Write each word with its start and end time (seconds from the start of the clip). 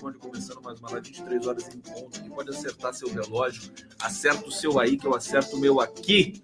Conde, 0.00 0.18
começando 0.18 0.60
mais 0.62 0.78
uma 0.78 0.90
live 0.90 1.10
de 1.10 1.18
23 1.18 1.46
horas 1.46 1.74
em 1.74 1.80
ponto. 1.80 2.20
Quem 2.20 2.30
pode 2.30 2.50
acertar 2.50 2.92
seu 2.92 3.08
relógio, 3.08 3.72
acerta 4.00 4.46
o 4.46 4.52
seu 4.52 4.78
aí, 4.78 4.98
que 4.98 5.06
eu 5.06 5.14
acerto 5.14 5.56
o 5.56 5.58
meu 5.58 5.80
aqui. 5.80 6.42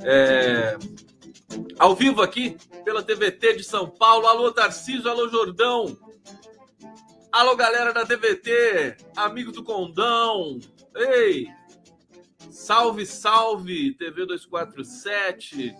É... 0.00 0.76
Ao 1.78 1.96
vivo 1.96 2.22
aqui, 2.22 2.56
pela 2.84 3.02
TVT 3.02 3.54
de 3.54 3.64
São 3.64 3.90
Paulo. 3.90 4.26
Alô, 4.26 4.52
Tarcísio, 4.52 5.10
alô, 5.10 5.28
Jordão. 5.28 5.98
Alô, 7.32 7.56
galera 7.56 7.92
da 7.92 8.06
TVT, 8.06 8.96
amigos 9.16 9.54
do 9.54 9.64
Condão. 9.64 10.58
Ei! 10.94 11.48
Salve, 12.50 13.04
salve, 13.04 13.94
TV 13.94 14.24
247, 14.24 15.74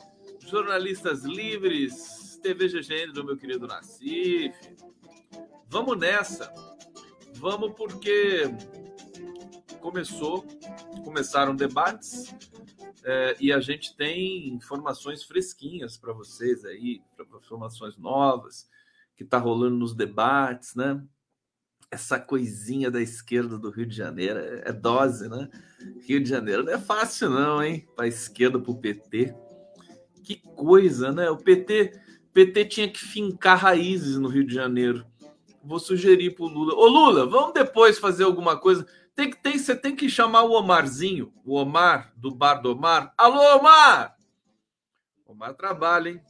jornalistas 0.47 1.23
livres, 1.23 2.39
TV 2.43 2.69
GGN 2.69 3.13
do 3.13 3.25
meu 3.25 3.37
querido 3.37 3.67
Nassif. 3.67 4.55
Vamos 5.69 5.99
nessa. 5.99 6.53
Vamos 7.39 7.73
porque 7.77 8.43
começou, 9.81 10.45
começaram 11.05 11.55
debates 11.55 12.35
é, 13.05 13.37
e 13.41 13.53
a 13.53 13.61
gente 13.61 13.97
tem 13.97 14.49
informações 14.49 15.23
fresquinhas 15.23 15.97
para 15.97 16.13
vocês 16.13 16.65
aí, 16.65 17.01
informações 17.41 17.97
novas 17.97 18.69
que 19.17 19.23
está 19.23 19.39
rolando 19.39 19.77
nos 19.77 19.95
debates, 19.95 20.75
né? 20.75 21.01
Essa 21.91 22.19
coisinha 22.19 22.91
da 22.91 23.01
esquerda 23.01 23.57
do 23.57 23.71
Rio 23.71 23.87
de 23.87 23.97
Janeiro 23.97 24.39
é, 24.39 24.65
é 24.67 24.73
dose, 24.73 25.29
né? 25.29 25.49
Rio 26.07 26.21
de 26.21 26.29
Janeiro 26.29 26.65
não 26.65 26.73
é 26.73 26.79
fácil 26.79 27.31
não, 27.31 27.63
hein? 27.63 27.89
Para 27.95 28.09
esquerda, 28.09 28.59
para 28.59 28.73
o 28.73 28.81
PT. 28.81 29.35
Que 30.25 30.37
coisa, 30.37 31.13
né? 31.13 31.31
O 31.31 31.37
PT 31.37 31.93
PT 32.33 32.65
tinha 32.67 32.89
que 32.89 33.01
fincar 33.01 33.59
raízes 33.59 34.17
no 34.17 34.29
Rio 34.29 34.47
de 34.47 34.55
Janeiro. 34.55 35.05
Vou 35.69 35.79
sugerir 35.79 36.31
para 36.31 36.47
o 36.47 36.49
Lula. 36.49 36.75
Ô 36.75 36.87
Lula, 36.87 37.27
vamos 37.27 37.53
depois 37.53 37.99
fazer 37.99 38.25
alguma 38.25 38.57
coisa. 38.57 38.87
Tem 39.15 39.29
que 39.29 39.37
tem, 39.37 39.59
você 39.59 39.77
tem 39.77 39.95
que 39.95 40.09
chamar 40.09 40.45
o 40.45 40.53
Omarzinho, 40.53 41.31
o 41.45 41.57
Omar 41.57 42.11
do 42.17 42.35
Bar 42.35 42.63
do 42.63 42.73
Omar. 42.73 43.13
Alô, 43.19 43.59
Omar! 43.59 44.17
Omar 45.27 45.53
trabalha, 45.53 46.09
hein? 46.09 46.23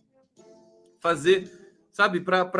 Fazer, 0.98 1.48
sabe, 1.92 2.20
para 2.20 2.50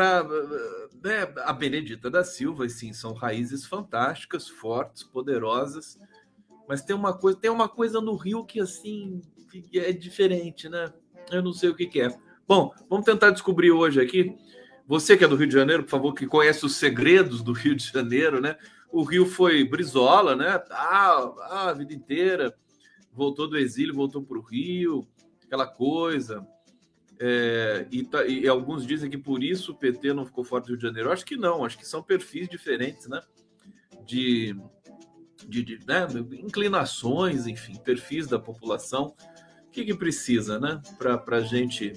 né, 1.03 1.33
a 1.43 1.51
Benedita 1.51 2.09
da 2.09 2.23
Silva, 2.23 2.69
sim, 2.69 2.93
são 2.93 3.11
raízes 3.11 3.65
fantásticas, 3.65 4.47
fortes, 4.47 5.03
poderosas. 5.03 5.99
Mas 6.65 6.81
tem 6.81 6.95
uma 6.95 7.13
coisa, 7.13 7.37
tem 7.37 7.51
uma 7.51 7.67
coisa 7.67 7.99
no 7.99 8.15
Rio 8.15 8.45
que 8.45 8.61
assim 8.61 9.21
é 9.73 9.91
diferente, 9.91 10.69
né? 10.69 10.93
Eu 11.29 11.43
não 11.43 11.51
sei 11.51 11.71
o 11.71 11.75
que, 11.75 11.87
que 11.87 11.99
é. 11.99 12.17
Bom, 12.47 12.73
vamos 12.89 13.05
tentar 13.05 13.31
descobrir 13.31 13.71
hoje 13.71 13.99
aqui. 13.99 14.37
Você 14.89 15.15
que 15.15 15.23
é 15.23 15.27
do 15.27 15.35
Rio 15.35 15.45
de 15.45 15.53
Janeiro, 15.53 15.83
por 15.83 15.91
favor, 15.91 16.15
que 16.15 16.25
conhece 16.25 16.65
os 16.65 16.75
segredos 16.75 17.43
do 17.43 17.51
Rio 17.53 17.75
de 17.75 17.85
Janeiro, 17.85 18.41
né? 18.41 18.57
O 18.91 19.03
Rio 19.03 19.23
foi 19.23 19.63
Brizola, 19.63 20.35
né? 20.35 20.63
Ah, 20.71 21.67
a 21.67 21.73
vida 21.73 21.93
inteira. 21.93 22.57
Voltou 23.13 23.47
do 23.47 23.55
exílio, 23.55 23.93
voltou 23.93 24.23
para 24.23 24.39
o 24.39 24.41
Rio, 24.41 25.07
aquela 25.45 25.67
coisa. 25.67 26.43
É, 27.19 27.85
e, 27.91 28.03
tá, 28.03 28.25
e, 28.25 28.47
alguns 28.47 28.83
dizem 28.83 29.11
que 29.11 29.17
por 29.17 29.43
isso 29.43 29.73
o 29.73 29.75
PT 29.75 30.11
não 30.11 30.25
ficou 30.25 30.43
fora 30.43 30.63
do 30.63 30.69
Rio 30.69 30.77
de 30.77 30.81
Janeiro. 30.81 31.11
Acho 31.11 31.23
que 31.23 31.37
não, 31.37 31.63
acho 31.63 31.77
que 31.77 31.87
são 31.87 32.01
perfis 32.01 32.49
diferentes, 32.49 33.07
né? 33.07 33.21
De, 34.07 34.59
de, 35.47 35.63
de 35.63 35.79
né? 35.85 36.07
inclinações, 36.31 37.45
enfim, 37.45 37.75
perfis 37.77 38.25
da 38.25 38.39
população. 38.39 39.15
O 39.67 39.69
que, 39.69 39.85
que 39.85 39.93
precisa, 39.93 40.59
né? 40.59 40.81
Para 40.97 41.37
a 41.37 41.41
gente 41.41 41.93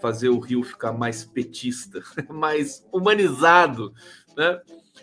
fazer 0.00 0.28
o 0.28 0.38
Rio 0.38 0.62
ficar 0.62 0.92
mais 0.92 1.24
petista, 1.24 2.02
mais 2.28 2.86
humanizado, 2.92 3.92
né? 4.36 4.60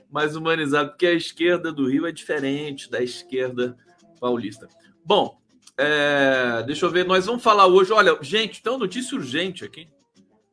Mais 0.09 0.35
humanizado, 0.35 0.89
porque 0.89 1.07
a 1.07 1.13
esquerda 1.13 1.71
do 1.71 1.89
Rio 1.89 2.05
é 2.05 2.11
diferente 2.11 2.89
da 2.89 3.01
esquerda 3.01 3.77
paulista. 4.19 4.67
Bom, 5.03 5.39
é, 5.77 6.63
deixa 6.65 6.85
eu 6.85 6.91
ver, 6.91 7.05
nós 7.05 7.25
vamos 7.25 7.43
falar 7.43 7.67
hoje. 7.67 7.91
Olha, 7.91 8.17
gente, 8.21 8.61
tem 8.61 8.71
uma 8.71 8.79
notícia 8.79 9.17
urgente 9.17 9.65
aqui. 9.65 9.89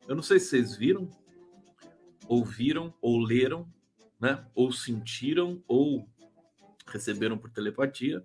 Eu 0.07 0.15
não 0.15 0.23
sei 0.23 0.39
se 0.39 0.47
vocês 0.47 0.75
viram, 0.75 1.09
ouviram, 2.27 2.93
ou 3.01 3.19
leram, 3.19 3.67
né? 4.19 4.43
Ou 4.53 4.71
sentiram, 4.71 5.63
ou 5.67 6.07
receberam 6.87 7.37
por 7.37 7.49
telepatia. 7.49 8.23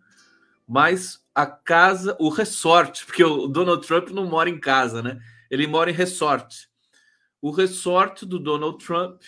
Mas 0.67 1.25
a 1.35 1.47
casa, 1.47 2.17
o 2.19 2.29
resort, 2.29 3.07
porque 3.07 3.25
o 3.25 3.47
Donald 3.47 3.87
Trump 3.87 4.11
não 4.11 4.27
mora 4.27 4.51
em 4.51 4.59
casa, 4.59 5.03
né? 5.03 5.21
Ele 5.51 5.67
mora 5.67 5.91
em 5.91 5.95
resort. 5.95 6.69
O 7.41 7.51
resort 7.51 8.27
do 8.27 8.39
Donald 8.39 8.85
Trump 8.85 9.23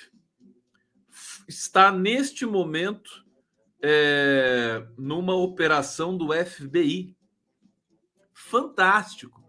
está 1.48 1.90
neste 1.90 2.44
momento 2.44 3.24
é, 3.82 4.86
numa 4.98 5.34
operação 5.34 6.16
do 6.16 6.28
FBI. 6.32 7.16
Fantástico. 8.32 9.42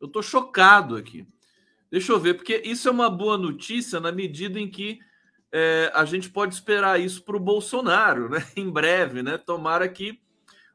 Eu 0.00 0.06
estou 0.06 0.22
chocado 0.22 0.96
aqui. 0.96 1.26
Deixa 1.90 2.12
eu 2.12 2.20
ver, 2.20 2.34
porque 2.34 2.62
isso 2.64 2.88
é 2.88 2.90
uma 2.90 3.10
boa 3.10 3.38
notícia 3.38 3.98
na 3.98 4.12
medida 4.12 4.60
em 4.60 4.70
que 4.70 4.98
é, 5.50 5.90
a 5.94 6.04
gente 6.04 6.28
pode 6.28 6.54
esperar 6.54 7.00
isso 7.00 7.24
para 7.24 7.36
o 7.36 7.40
Bolsonaro, 7.40 8.28
né? 8.28 8.46
Em 8.56 8.70
breve, 8.70 9.22
né? 9.22 9.38
Tomara 9.38 9.88
que 9.88 10.20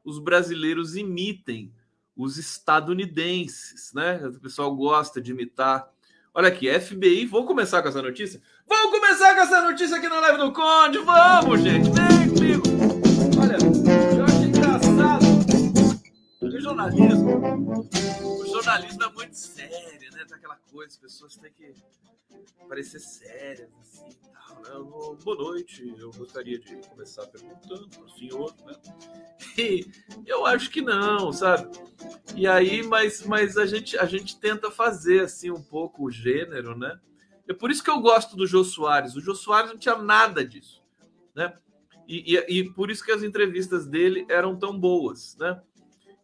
os 0.03 0.19
brasileiros 0.19 0.95
imitem 0.95 1.71
os 2.15 2.37
estadunidenses, 2.37 3.91
né? 3.93 4.17
O 4.27 4.39
pessoal 4.39 4.75
gosta 4.75 5.21
de 5.21 5.31
imitar. 5.31 5.87
Olha 6.33 6.47
aqui, 6.47 6.67
FBI. 6.79 7.25
Vou 7.25 7.45
começar 7.45 7.81
com 7.81 7.89
essa 7.89 8.01
notícia? 8.01 8.41
Vamos 8.67 8.91
começar 8.91 9.35
com 9.35 9.41
essa 9.41 9.61
notícia 9.61 9.97
aqui 9.97 10.07
na 10.07 10.19
live 10.19 10.37
do 10.39 10.51
Conde. 10.51 10.99
Vamos, 10.99 11.61
gente. 11.61 11.89
Vem 11.91 12.29
comigo. 12.29 12.63
Olha, 13.39 13.57
eu 14.17 14.25
achei 14.25 14.47
engraçado. 14.47 15.25
O 16.41 16.59
jornalismo, 16.59 17.89
o 18.39 18.45
jornalismo 18.47 19.03
é 19.03 19.09
muito 19.11 19.35
sério, 19.35 20.11
né? 20.11 20.25
Tem 20.25 20.37
aquela 20.37 20.57
coisa, 20.71 20.91
as 20.91 20.97
pessoas 20.97 21.35
têm 21.35 21.51
que 21.51 21.75
parecer 22.67 22.99
sérias, 22.99 23.69
assim, 23.81 24.09
tal, 24.33 24.61
né? 24.61 25.15
Boa 25.23 25.37
noite, 25.37 25.93
eu 25.97 26.11
gostaria 26.11 26.57
de 26.59 26.75
começar 26.87 27.25
perguntando 27.27 27.87
para 27.89 28.03
o 28.03 28.09
senhor, 28.09 28.53
né? 28.65 28.73
E 29.55 29.85
eu 30.25 30.45
acho 30.45 30.71
que 30.71 30.81
não, 30.81 31.31
sabe? 31.31 31.69
E 32.35 32.47
aí, 32.47 32.81
mas, 32.81 33.23
mas 33.25 33.57
a, 33.57 33.65
gente, 33.65 33.97
a 33.97 34.05
gente 34.05 34.39
tenta 34.39 34.71
fazer, 34.71 35.21
assim, 35.21 35.51
um 35.51 35.61
pouco 35.61 36.05
o 36.05 36.11
gênero, 36.11 36.75
né? 36.77 36.99
É 37.47 37.53
por 37.53 37.69
isso 37.69 37.83
que 37.83 37.89
eu 37.89 37.99
gosto 37.99 38.35
do 38.35 38.47
Jô 38.47 38.63
Soares. 38.63 39.15
O 39.15 39.21
Jô 39.21 39.35
Soares 39.35 39.69
não 39.69 39.77
tinha 39.77 39.95
nada 39.97 40.43
disso, 40.45 40.83
né? 41.35 41.53
E, 42.07 42.35
e, 42.35 42.59
e 42.59 42.69
por 42.71 42.89
isso 42.89 43.03
que 43.03 43.11
as 43.11 43.23
entrevistas 43.23 43.85
dele 43.85 44.25
eram 44.29 44.57
tão 44.57 44.77
boas, 44.77 45.37
né? 45.37 45.61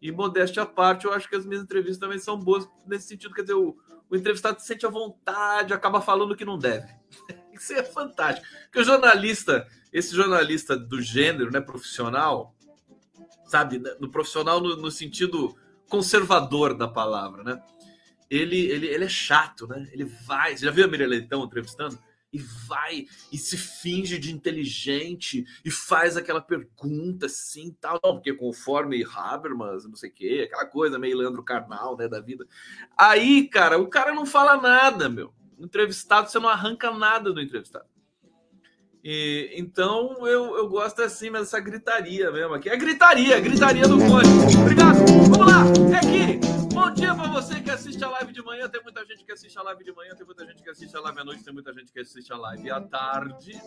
E 0.01 0.11
modéstia 0.11 0.63
à 0.63 0.65
parte, 0.65 1.05
eu 1.05 1.13
acho 1.13 1.29
que 1.29 1.35
as 1.35 1.45
minhas 1.45 1.63
entrevistas 1.63 1.99
também 1.99 2.19
são 2.19 2.37
boas 2.39 2.67
nesse 2.85 3.07
sentido. 3.07 3.33
Quer 3.33 3.41
dizer, 3.41 3.55
o, 3.55 3.77
o 4.09 4.15
entrevistado 4.15 4.59
se 4.59 4.67
sente 4.67 4.85
à 4.85 4.89
vontade, 4.89 5.73
acaba 5.73 6.01
falando 6.01 6.35
que 6.35 6.45
não 6.45 6.57
deve. 6.57 6.87
Isso 7.53 7.73
é 7.73 7.83
fantástico. 7.83 8.47
Porque 8.63 8.79
o 8.79 8.83
jornalista, 8.83 9.67
esse 9.91 10.15
jornalista 10.15 10.77
do 10.77 11.01
gênero, 11.01 11.51
né, 11.51 11.59
profissional, 11.59 12.55
sabe, 13.45 13.81
no 13.99 14.09
profissional 14.09 14.59
no, 14.59 14.75
no 14.77 14.89
sentido 14.91 15.55
conservador 15.89 16.73
da 16.73 16.87
palavra, 16.87 17.43
né? 17.43 17.61
Ele, 18.29 18.57
ele, 18.67 18.87
ele 18.87 19.05
é 19.05 19.09
chato, 19.09 19.67
né? 19.67 19.89
Ele 19.91 20.05
vai. 20.05 20.55
Você 20.55 20.65
já 20.65 20.71
viu 20.71 20.85
a 20.85 20.87
Miriam 20.87 21.07
Leitão 21.07 21.43
entrevistando? 21.43 21.97
E 22.31 22.37
vai 22.37 23.07
e 23.31 23.37
se 23.37 23.57
finge 23.57 24.17
de 24.19 24.33
inteligente 24.33 25.45
e 25.65 25.71
faz 25.71 26.15
aquela 26.15 26.41
pergunta 26.41 27.25
assim, 27.25 27.75
tal, 27.79 27.99
porque 27.99 28.33
conforme 28.33 29.03
Habermas, 29.03 29.85
não 29.85 29.95
sei 29.95 30.09
o 30.09 30.13
quê, 30.13 30.43
aquela 30.45 30.65
coisa 30.65 30.99
meio 30.99 31.17
Leandro 31.17 31.43
Carnal, 31.43 31.97
né, 31.97 32.07
da 32.07 32.19
vida. 32.19 32.45
Aí, 32.97 33.47
cara, 33.47 33.79
o 33.79 33.87
cara 33.87 34.13
não 34.13 34.25
fala 34.25 34.57
nada, 34.57 35.09
meu. 35.09 35.33
Entrevistado, 35.57 36.29
você 36.29 36.39
não 36.39 36.49
arranca 36.49 36.91
nada 36.91 37.33
do 37.33 37.41
entrevistado. 37.41 37.85
E, 39.03 39.51
então 39.55 40.27
eu, 40.27 40.57
eu 40.57 40.67
gosto 40.67 41.01
assim, 41.01 41.29
mas 41.29 41.43
essa 41.43 41.59
gritaria 41.59 42.31
mesmo 42.31 42.53
aqui. 42.53 42.69
É 42.69 42.77
gritaria, 42.77 43.37
é 43.37 43.41
gritaria 43.41 43.87
do 43.87 43.97
Conde. 43.97 44.57
Obrigado. 44.59 44.97
Vamos 45.05 45.37
lá, 45.37 45.63
é 45.93 45.97
aqui. 45.97 46.38
Bom 46.79 46.91
dia 46.91 47.13
para 47.13 47.27
você 47.27 47.59
que 47.59 47.69
assiste 47.69 48.01
a 48.05 48.09
live 48.09 48.31
de 48.31 48.41
manhã. 48.41 48.69
Tem 48.69 48.81
muita 48.81 49.05
gente 49.05 49.25
que 49.25 49.31
assiste 49.33 49.59
a 49.59 49.61
live 49.63 49.83
de 49.83 49.91
manhã, 49.91 50.15
tem 50.15 50.25
muita 50.25 50.45
gente 50.45 50.63
que 50.63 50.69
assiste 50.69 50.95
a 50.95 51.01
live 51.01 51.19
à 51.19 51.25
noite, 51.25 51.43
tem 51.43 51.53
muita 51.53 51.73
gente 51.73 51.91
que 51.91 51.99
assiste 51.99 52.31
a 52.31 52.37
live 52.37 52.71
à 52.71 52.79
tarde. 52.79 53.61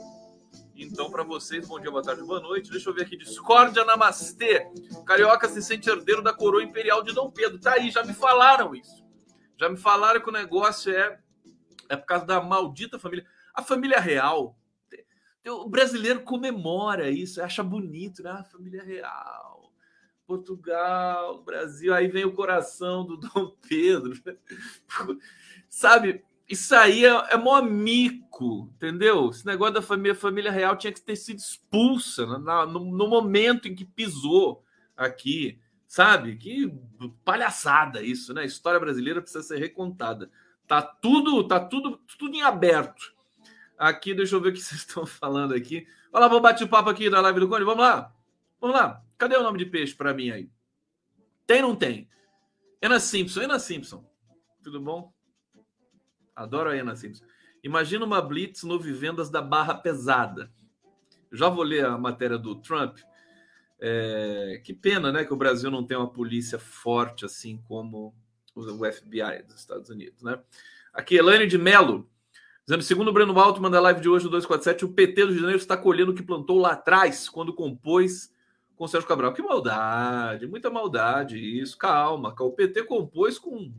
Então, 0.74 1.10
para 1.10 1.22
vocês, 1.22 1.68
bom 1.68 1.78
dia, 1.78 1.90
boa 1.90 2.02
tarde, 2.02 2.22
boa 2.22 2.40
noite. 2.40 2.70
Deixa 2.70 2.88
eu 2.88 2.94
ver 2.94 3.02
aqui. 3.02 3.18
Discórdia 3.18 3.84
Namastê. 3.84 4.66
Carioca 5.04 5.46
se 5.46 5.60
sente 5.60 5.90
herdeiro 5.90 6.22
da 6.22 6.32
coroa 6.32 6.62
imperial 6.62 7.02
de 7.02 7.12
Dom 7.12 7.30
Pedro. 7.30 7.60
Tá 7.60 7.74
aí, 7.74 7.90
já 7.90 8.02
me 8.02 8.14
falaram 8.14 8.74
isso. 8.74 9.04
Já 9.60 9.68
me 9.68 9.76
falaram 9.76 10.18
que 10.18 10.30
o 10.30 10.32
negócio 10.32 10.90
é, 10.90 11.20
é 11.90 11.96
por 11.98 12.06
causa 12.06 12.24
da 12.24 12.40
maldita 12.40 12.98
família. 12.98 13.26
A 13.54 13.62
família 13.62 14.00
real. 14.00 14.56
O 15.46 15.68
brasileiro 15.68 16.22
comemora 16.22 17.10
isso, 17.10 17.42
acha 17.42 17.62
bonito, 17.62 18.22
né? 18.22 18.30
A 18.30 18.44
família 18.44 18.82
real. 18.82 19.51
Portugal, 20.32 21.42
Brasil. 21.42 21.92
Aí 21.92 22.08
vem 22.08 22.24
o 22.24 22.32
coração 22.32 23.04
do 23.04 23.16
Dom 23.28 23.54
Pedro. 23.68 24.12
Sabe? 25.68 26.24
Isso 26.48 26.74
aí 26.74 27.04
é, 27.04 27.08
é 27.30 27.36
mó 27.36 27.60
mico, 27.60 28.70
entendeu? 28.74 29.28
Esse 29.28 29.44
negócio 29.44 29.74
da 29.74 29.82
família, 29.82 30.14
família 30.14 30.50
real 30.50 30.76
tinha 30.76 30.92
que 30.92 31.00
ter 31.00 31.16
sido 31.16 31.38
expulsa 31.38 32.26
no, 32.26 32.66
no, 32.66 33.08
momento 33.08 33.68
em 33.68 33.74
que 33.74 33.84
pisou 33.84 34.64
aqui, 34.96 35.58
sabe? 35.86 36.36
Que 36.36 36.72
palhaçada 37.24 38.02
isso, 38.02 38.34
né? 38.34 38.42
A 38.42 38.46
história 38.46 38.80
brasileira 38.80 39.20
precisa 39.20 39.42
ser 39.42 39.58
recontada. 39.58 40.30
Tá 40.66 40.82
tudo, 40.82 41.46
tá 41.46 41.60
tudo, 41.60 42.00
tudo 42.18 42.34
em 42.34 42.42
aberto. 42.42 43.14
Aqui, 43.78 44.14
deixa 44.14 44.34
eu 44.36 44.40
ver 44.40 44.50
o 44.50 44.52
que 44.52 44.60
vocês 44.62 44.80
estão 44.80 45.06
falando 45.06 45.54
aqui. 45.54 45.86
Olha 46.12 46.22
lá, 46.22 46.28
vamos 46.28 46.42
bater 46.42 46.64
o 46.64 46.68
papo 46.68 46.90
aqui 46.90 47.08
na 47.08 47.20
live 47.20 47.40
do 47.40 47.48
Cone. 47.48 47.64
Vamos 47.64 47.82
lá. 47.82 48.12
Vamos 48.62 48.76
lá. 48.76 49.04
Cadê 49.18 49.36
o 49.36 49.42
nome 49.42 49.58
de 49.58 49.66
peixe 49.66 49.92
para 49.92 50.14
mim 50.14 50.30
aí? 50.30 50.48
Tem 51.48 51.60
ou 51.64 51.70
não 51.70 51.76
tem? 51.76 52.08
Ana 52.80 53.00
Simpson, 53.00 53.40
Ana 53.40 53.58
Simpson. 53.58 54.08
Tudo 54.62 54.80
bom? 54.80 55.12
Adoro 56.34 56.70
a 56.70 56.72
Ana 56.72 56.94
Simpson. 56.94 57.24
Imagina 57.64 58.04
uma 58.04 58.22
blitz 58.22 58.62
no 58.62 58.78
Vivendas 58.78 59.28
da 59.28 59.42
Barra 59.42 59.74
Pesada. 59.74 60.48
já 61.32 61.48
vou 61.48 61.64
ler 61.64 61.84
a 61.84 61.98
matéria 61.98 62.38
do 62.38 62.54
Trump. 62.54 62.98
É, 63.80 64.62
que 64.64 64.72
pena, 64.72 65.10
né, 65.10 65.24
que 65.24 65.34
o 65.34 65.36
Brasil 65.36 65.68
não 65.68 65.84
tem 65.84 65.96
uma 65.96 66.12
polícia 66.12 66.56
forte 66.56 67.24
assim 67.24 67.60
como 67.66 68.14
o 68.54 68.92
FBI 68.92 69.42
dos 69.44 69.56
Estados 69.56 69.90
Unidos, 69.90 70.22
né? 70.22 70.38
Aqui, 70.92 71.16
Elaine 71.16 71.48
de 71.48 71.58
Mello, 71.58 72.08
dizendo, 72.64 72.84
segundo 72.84 73.08
o 73.08 73.12
Breno 73.12 73.36
Altman 73.36 73.72
da 73.72 73.80
live 73.80 74.00
de 74.00 74.08
hoje 74.08 74.24
do 74.24 74.30
247, 74.30 74.84
o 74.84 74.92
PT 74.92 75.22
do 75.22 75.26
Rio 75.26 75.34
de 75.34 75.40
Janeiro 75.40 75.60
está 75.60 75.76
colhendo 75.76 76.12
o 76.12 76.14
que 76.14 76.22
plantou 76.22 76.60
lá 76.60 76.72
atrás, 76.72 77.28
quando 77.28 77.52
compôs 77.52 78.32
com 78.82 78.86
o 78.86 78.88
Sérgio 78.88 79.08
Cabral. 79.08 79.32
Que 79.32 79.40
maldade, 79.40 80.48
muita 80.48 80.68
maldade 80.68 81.38
isso. 81.38 81.78
Calma, 81.78 82.34
o 82.36 82.50
PT 82.50 82.82
compôs 82.82 83.38
com 83.38 83.72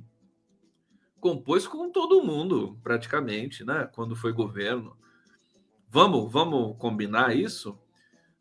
compôs 1.20 1.68
com 1.68 1.90
todo 1.92 2.24
mundo, 2.24 2.80
praticamente, 2.82 3.66
né? 3.66 3.90
Quando 3.94 4.16
foi 4.16 4.32
governo. 4.32 4.96
Vamos, 5.90 6.32
vamos 6.32 6.78
combinar 6.78 7.36
isso? 7.36 7.78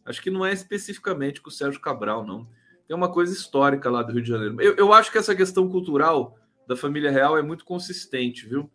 Acho 0.04 0.22
que 0.22 0.30
não 0.30 0.46
é 0.46 0.52
especificamente 0.52 1.40
com 1.40 1.48
o 1.48 1.52
Sérgio 1.52 1.80
Cabral, 1.80 2.24
não. 2.24 2.48
Tem 2.86 2.96
uma 2.96 3.10
coisa 3.10 3.32
histórica 3.32 3.90
lá 3.90 4.00
do 4.04 4.12
Rio 4.12 4.22
de 4.22 4.28
Janeiro. 4.28 4.60
Eu, 4.60 4.76
eu 4.76 4.92
acho 4.92 5.10
que 5.10 5.18
essa 5.18 5.34
questão 5.34 5.68
cultural 5.68 6.38
da 6.68 6.76
família 6.76 7.10
real 7.10 7.36
é 7.36 7.42
muito 7.42 7.64
consistente, 7.64 8.46
viu? 8.46 8.70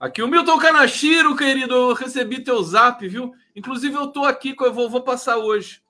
Aqui 0.00 0.20
o 0.20 0.26
Milton 0.26 0.58
Kanashiro, 0.58 1.36
querido, 1.36 1.74
eu 1.74 1.94
recebi 1.94 2.42
teu 2.42 2.60
zap, 2.60 3.06
viu? 3.06 3.32
Inclusive 3.54 3.94
eu 3.94 4.08
tô 4.08 4.24
aqui, 4.24 4.52
eu 4.60 4.74
vou, 4.74 4.90
vou 4.90 5.02
passar 5.02 5.38
hoje. 5.38 5.80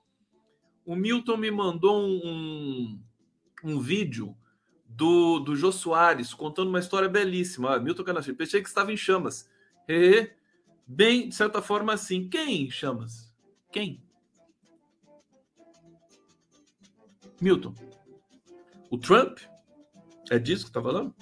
O 0.91 0.95
Milton 0.97 1.37
me 1.37 1.49
mandou 1.49 2.01
um, 2.01 2.19
um, 2.21 3.01
um 3.63 3.79
vídeo 3.79 4.35
do, 4.85 5.39
do 5.39 5.55
Jô 5.55 5.71
Soares, 5.71 6.33
contando 6.33 6.67
uma 6.67 6.81
história 6.81 7.07
belíssima. 7.07 7.73
Ah, 7.73 7.79
Milton 7.79 8.03
Canachiro, 8.03 8.35
pensei 8.35 8.61
que 8.61 8.67
estava 8.67 8.91
em 8.91 8.97
chamas. 8.97 9.49
E, 9.87 10.29
bem, 10.85 11.29
de 11.29 11.35
certa 11.35 11.61
forma, 11.61 11.93
assim. 11.93 12.27
Quem 12.27 12.63
em 12.63 12.69
chamas? 12.69 13.33
Quem? 13.71 14.03
Milton. 17.39 17.73
O 18.89 18.97
Trump? 18.97 19.39
É 20.29 20.37
disso 20.37 20.65
que 20.65 20.71
está 20.71 20.81
falando? 20.81 21.15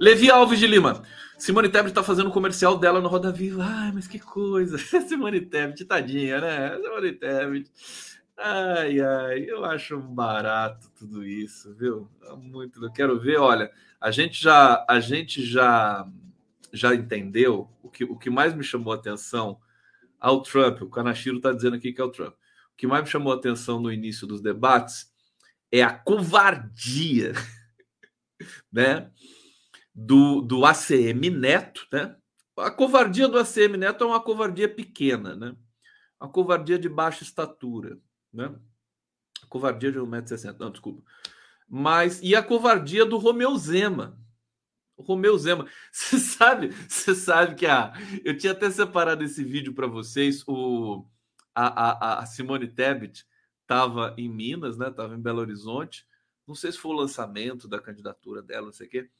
Levi 0.00 0.30
Alves 0.30 0.58
de 0.58 0.66
Lima. 0.66 1.02
Simone 1.36 1.68
Tebet 1.68 1.90
está 1.90 2.02
fazendo 2.02 2.30
o 2.30 2.32
comercial 2.32 2.78
dela 2.78 2.98
no 2.98 3.08
Roda 3.08 3.30
Viva. 3.30 3.62
Ai, 3.62 3.92
mas 3.92 4.08
que 4.08 4.18
coisa. 4.18 4.78
Simone 5.06 5.42
Tebet, 5.42 5.84
tadinha, 5.84 6.40
né? 6.40 6.78
Simone 6.78 7.12
Tebet. 7.12 7.70
Ai, 8.40 9.00
ai, 9.00 9.50
eu 9.50 9.64
acho 9.64 9.98
barato 9.98 10.88
tudo 10.96 11.26
isso, 11.26 11.74
viu? 11.74 12.08
É 12.22 12.36
muito, 12.36 12.84
eu 12.84 12.92
quero 12.92 13.18
ver. 13.18 13.36
Olha, 13.38 13.68
a 14.00 14.12
gente 14.12 14.40
já, 14.40 14.86
a 14.88 15.00
gente 15.00 15.44
já, 15.44 16.08
já 16.72 16.94
entendeu 16.94 17.68
o 17.82 17.90
que, 17.90 18.04
o 18.04 18.16
que 18.16 18.30
mais 18.30 18.54
me 18.54 18.62
chamou 18.62 18.92
a 18.92 18.96
atenção 18.96 19.60
ao 20.20 20.40
Trump. 20.40 20.82
O 20.82 20.88
Kanashiro 20.90 21.38
está 21.38 21.52
dizendo 21.52 21.74
aqui 21.74 21.92
que 21.92 22.00
é 22.00 22.04
o 22.04 22.12
Trump. 22.12 22.32
O 22.72 22.76
que 22.76 22.86
mais 22.86 23.02
me 23.02 23.10
chamou 23.10 23.32
a 23.32 23.36
atenção 23.36 23.80
no 23.80 23.92
início 23.92 24.24
dos 24.24 24.40
debates 24.40 25.12
é 25.72 25.82
a 25.82 25.92
covardia, 25.92 27.32
né? 28.72 29.10
Do, 29.92 30.42
do 30.42 30.64
ACM 30.64 31.28
Neto, 31.30 31.88
né? 31.92 32.16
A 32.56 32.70
covardia 32.70 33.26
do 33.26 33.36
ACM 33.36 33.76
Neto 33.76 34.04
é 34.04 34.06
uma 34.06 34.20
covardia 34.20 34.68
pequena, 34.68 35.34
né? 35.34 35.56
Uma 36.20 36.30
covardia 36.30 36.78
de 36.78 36.88
baixa 36.88 37.24
estatura 37.24 37.98
né? 38.38 38.54
covardia 39.48 39.90
de 39.90 39.98
1,60m, 39.98 40.58
não, 40.58 40.70
desculpa. 40.70 41.02
Mas, 41.68 42.20
e 42.22 42.34
a 42.34 42.42
covardia 42.42 43.04
do 43.04 43.18
Romeu 43.18 43.56
Zema. 43.56 44.18
O 44.96 45.02
Romeu 45.02 45.36
Zema. 45.36 45.66
Você 45.92 46.18
sabe, 46.18 46.68
você 46.88 47.14
sabe 47.14 47.54
que 47.54 47.66
a. 47.66 47.92
Eu 48.24 48.36
tinha 48.36 48.52
até 48.52 48.70
separado 48.70 49.22
esse 49.22 49.44
vídeo 49.44 49.72
para 49.74 49.86
vocês. 49.86 50.42
O, 50.46 51.06
a, 51.54 51.66
a, 51.66 52.18
a 52.20 52.26
Simone 52.26 52.66
Tebet 52.66 53.24
estava 53.62 54.14
em 54.18 54.28
Minas, 54.28 54.76
né? 54.76 54.88
Estava 54.88 55.14
em 55.14 55.20
Belo 55.20 55.40
Horizonte. 55.40 56.06
Não 56.46 56.54
sei 56.54 56.72
se 56.72 56.78
foi 56.78 56.92
o 56.92 56.98
lançamento 56.98 57.68
da 57.68 57.80
candidatura 57.80 58.42
dela, 58.42 58.66
não 58.66 58.72
sei 58.72 58.86
o 58.86 58.90
quê. 58.90 59.10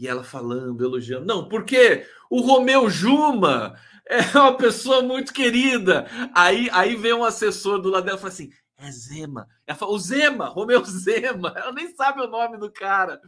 E 0.00 0.08
ela 0.08 0.24
falando, 0.24 0.82
elogiando. 0.82 1.26
Não, 1.26 1.46
porque 1.46 2.06
o 2.30 2.40
Romeu 2.40 2.88
Juma 2.88 3.78
é 4.06 4.22
uma 4.34 4.56
pessoa 4.56 5.02
muito 5.02 5.30
querida. 5.30 6.06
Aí, 6.34 6.70
aí 6.72 6.96
vem 6.96 7.12
um 7.12 7.22
assessor 7.22 7.78
do 7.78 7.90
lado 7.90 8.06
dela 8.06 8.16
e 8.16 8.20
fala 8.20 8.32
assim: 8.32 8.50
é 8.78 8.90
Zema. 8.90 9.46
Ela 9.66 9.76
fala, 9.76 9.92
o 9.92 9.98
Zema, 9.98 10.46
Romeu 10.46 10.82
Zema. 10.86 11.52
Ela 11.54 11.72
nem 11.72 11.94
sabe 11.94 12.22
o 12.22 12.26
nome 12.26 12.56
do 12.56 12.72
cara. 12.72 13.20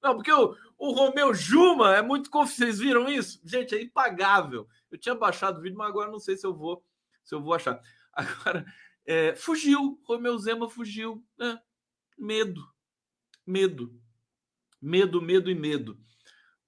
Não, 0.00 0.14
porque 0.14 0.30
o, 0.30 0.54
o 0.78 0.92
Romeu 0.92 1.34
Juma 1.34 1.96
é 1.96 2.00
muito 2.00 2.30
confuso. 2.30 2.58
Vocês 2.58 2.78
viram 2.78 3.08
isso? 3.08 3.40
Gente, 3.44 3.74
é 3.74 3.82
impagável. 3.82 4.68
Eu 4.88 4.98
tinha 4.98 5.16
baixado 5.16 5.58
o 5.58 5.60
vídeo, 5.60 5.76
mas 5.76 5.88
agora 5.88 6.12
não 6.12 6.20
sei 6.20 6.36
se 6.36 6.46
eu 6.46 6.54
vou, 6.54 6.84
se 7.24 7.34
eu 7.34 7.42
vou 7.42 7.54
achar. 7.54 7.80
Agora, 8.14 8.64
é, 9.04 9.34
fugiu. 9.34 10.00
Romeu 10.04 10.38
Zema 10.38 10.70
fugiu. 10.70 11.24
É, 11.40 11.58
medo. 12.16 12.62
Medo. 13.44 13.92
Medo, 14.80 15.20
medo 15.20 15.50
e 15.50 15.56
medo. 15.56 15.98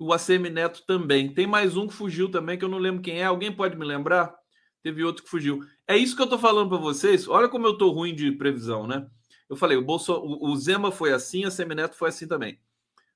O 0.02 0.12
ACM 0.12 0.50
Neto 0.50 0.84
também. 0.86 1.32
Tem 1.32 1.46
mais 1.46 1.76
um 1.76 1.86
que 1.86 1.94
fugiu 1.94 2.30
também, 2.30 2.58
que 2.58 2.64
eu 2.64 2.68
não 2.68 2.78
lembro 2.78 3.02
quem 3.02 3.20
é. 3.20 3.24
Alguém 3.24 3.52
pode 3.52 3.76
me 3.76 3.84
lembrar? 3.84 4.34
Teve 4.82 5.04
outro 5.04 5.22
que 5.22 5.30
fugiu. 5.30 5.60
É 5.86 5.96
isso 5.96 6.16
que 6.16 6.22
eu 6.22 6.26
tô 6.26 6.38
falando 6.38 6.68
para 6.68 6.78
vocês. 6.78 7.28
Olha 7.28 7.48
como 7.48 7.66
eu 7.66 7.78
tô 7.78 7.90
ruim 7.90 8.14
de 8.14 8.32
previsão, 8.32 8.86
né? 8.86 9.06
Eu 9.48 9.56
falei, 9.56 9.76
o, 9.76 9.82
Bolso... 9.82 10.12
o 10.14 10.56
Zema 10.56 10.90
foi 10.90 11.12
assim, 11.12 11.44
a 11.44 11.50
Semineto 11.50 11.96
foi 11.96 12.08
assim 12.08 12.26
também. 12.26 12.58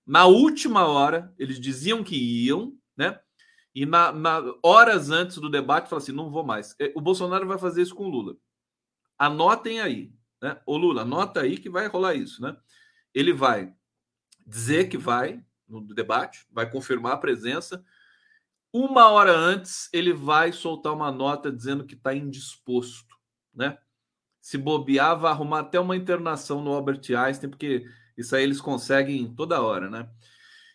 Na 0.07 0.27
última 0.27 0.87
hora, 0.87 1.35
eles 1.37 1.59
diziam 1.59 2.05
que 2.05 2.17
iam, 2.17 2.73
né? 2.97 3.19
E 3.75 3.85
na, 3.85 4.13
na 4.13 4.43
horas 4.63 5.11
antes 5.11 5.39
do 5.39 5.51
debate, 5.51 5.89
falaram 5.89 6.03
assim: 6.03 6.13
não 6.13 6.31
vou 6.31 6.45
mais. 6.45 6.77
É, 6.81 6.93
o 6.95 7.01
Bolsonaro 7.01 7.47
vai 7.47 7.59
fazer 7.59 7.83
isso 7.83 7.95
com 7.95 8.05
o 8.05 8.09
Lula. 8.09 8.37
Anotem 9.19 9.81
aí, 9.81 10.13
né? 10.41 10.61
Ô 10.65 10.77
Lula, 10.77 11.03
anota 11.03 11.41
aí 11.41 11.59
que 11.59 11.69
vai 11.69 11.89
rolar 11.89 12.15
isso, 12.15 12.41
né? 12.41 12.57
Ele 13.13 13.33
vai 13.33 13.75
dizer 14.47 14.89
que 14.89 14.97
vai 14.97 15.45
no 15.69 15.83
debate, 15.83 16.47
vai 16.51 16.71
confirmar 16.71 17.13
a 17.13 17.19
presença, 17.19 17.85
uma 18.73 19.09
hora 19.09 19.35
antes, 19.35 19.89
ele 19.93 20.13
vai 20.13 20.53
soltar 20.53 20.93
uma 20.93 21.11
nota 21.11 21.51
dizendo 21.51 21.87
que 21.87 21.95
está 21.95 22.15
indisposto, 22.15 23.17
né? 23.55 23.79
Se 24.41 24.59
bobear, 24.59 25.19
vai 25.19 25.33
arrumar 25.33 25.61
até 25.61 25.81
uma 25.81 25.97
internação 25.97 26.63
no 26.63 26.73
Albert 26.73 27.01
Einstein, 27.17 27.49
porque 27.49 27.87
isso 28.17 28.37
aí 28.37 28.43
eles 28.43 28.61
conseguem 28.61 29.35
toda 29.35 29.63
hora, 29.63 29.89
né? 29.89 30.09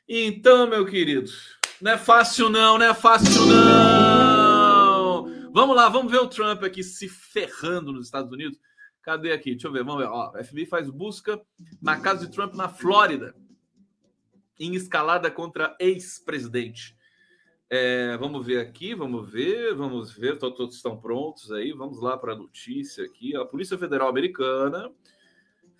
Então, 0.08 0.68
meu 0.68 0.86
querido, 0.86 1.30
não 1.80 1.92
é 1.92 1.98
fácil 1.98 2.50
não, 2.50 2.78
não 2.78 2.86
é 2.86 2.94
fácil 2.94 3.46
não. 3.46 5.52
Vamos 5.54 5.76
lá, 5.76 5.88
vamos 5.88 6.12
ver 6.12 6.20
o 6.20 6.28
Trump 6.28 6.64
aqui 6.64 6.84
se 6.84 7.08
ferrando 7.08 7.94
nos 7.94 8.08
Estados 8.08 8.32
Unidos. 8.32 8.58
Cadê 9.04 9.32
aqui? 9.32 9.52
Deixa 9.52 9.68
eu 9.68 9.72
ver, 9.72 9.84
vamos 9.84 10.02
ver. 10.02 10.10
Ó, 10.10 10.32
FBI 10.44 10.66
faz 10.66 10.90
busca 10.90 11.40
na 11.82 12.00
casa 12.00 12.26
de 12.26 12.34
Trump 12.34 12.56
na 12.56 12.68
Flórida, 12.68 13.36
em 14.66 14.76
escalada 14.76 15.30
contra 15.32 15.76
ex-presidente. 15.80 16.96
É, 17.70 18.18
vamos 18.18 18.46
ver 18.46 18.60
aqui, 18.60 18.94
vamos 18.94 19.30
ver, 19.30 19.74
vamos 19.76 20.12
ver, 20.12 20.38
todos 20.38 20.76
estão 20.76 21.00
prontos 21.00 21.52
aí. 21.52 21.72
Vamos 21.72 22.02
lá 22.02 22.18
para 22.18 22.34
a 22.34 22.38
notícia 22.38 23.06
aqui. 23.06 23.36
A 23.36 23.46
Polícia 23.46 23.78
Federal 23.78 24.10
Americana 24.10 24.92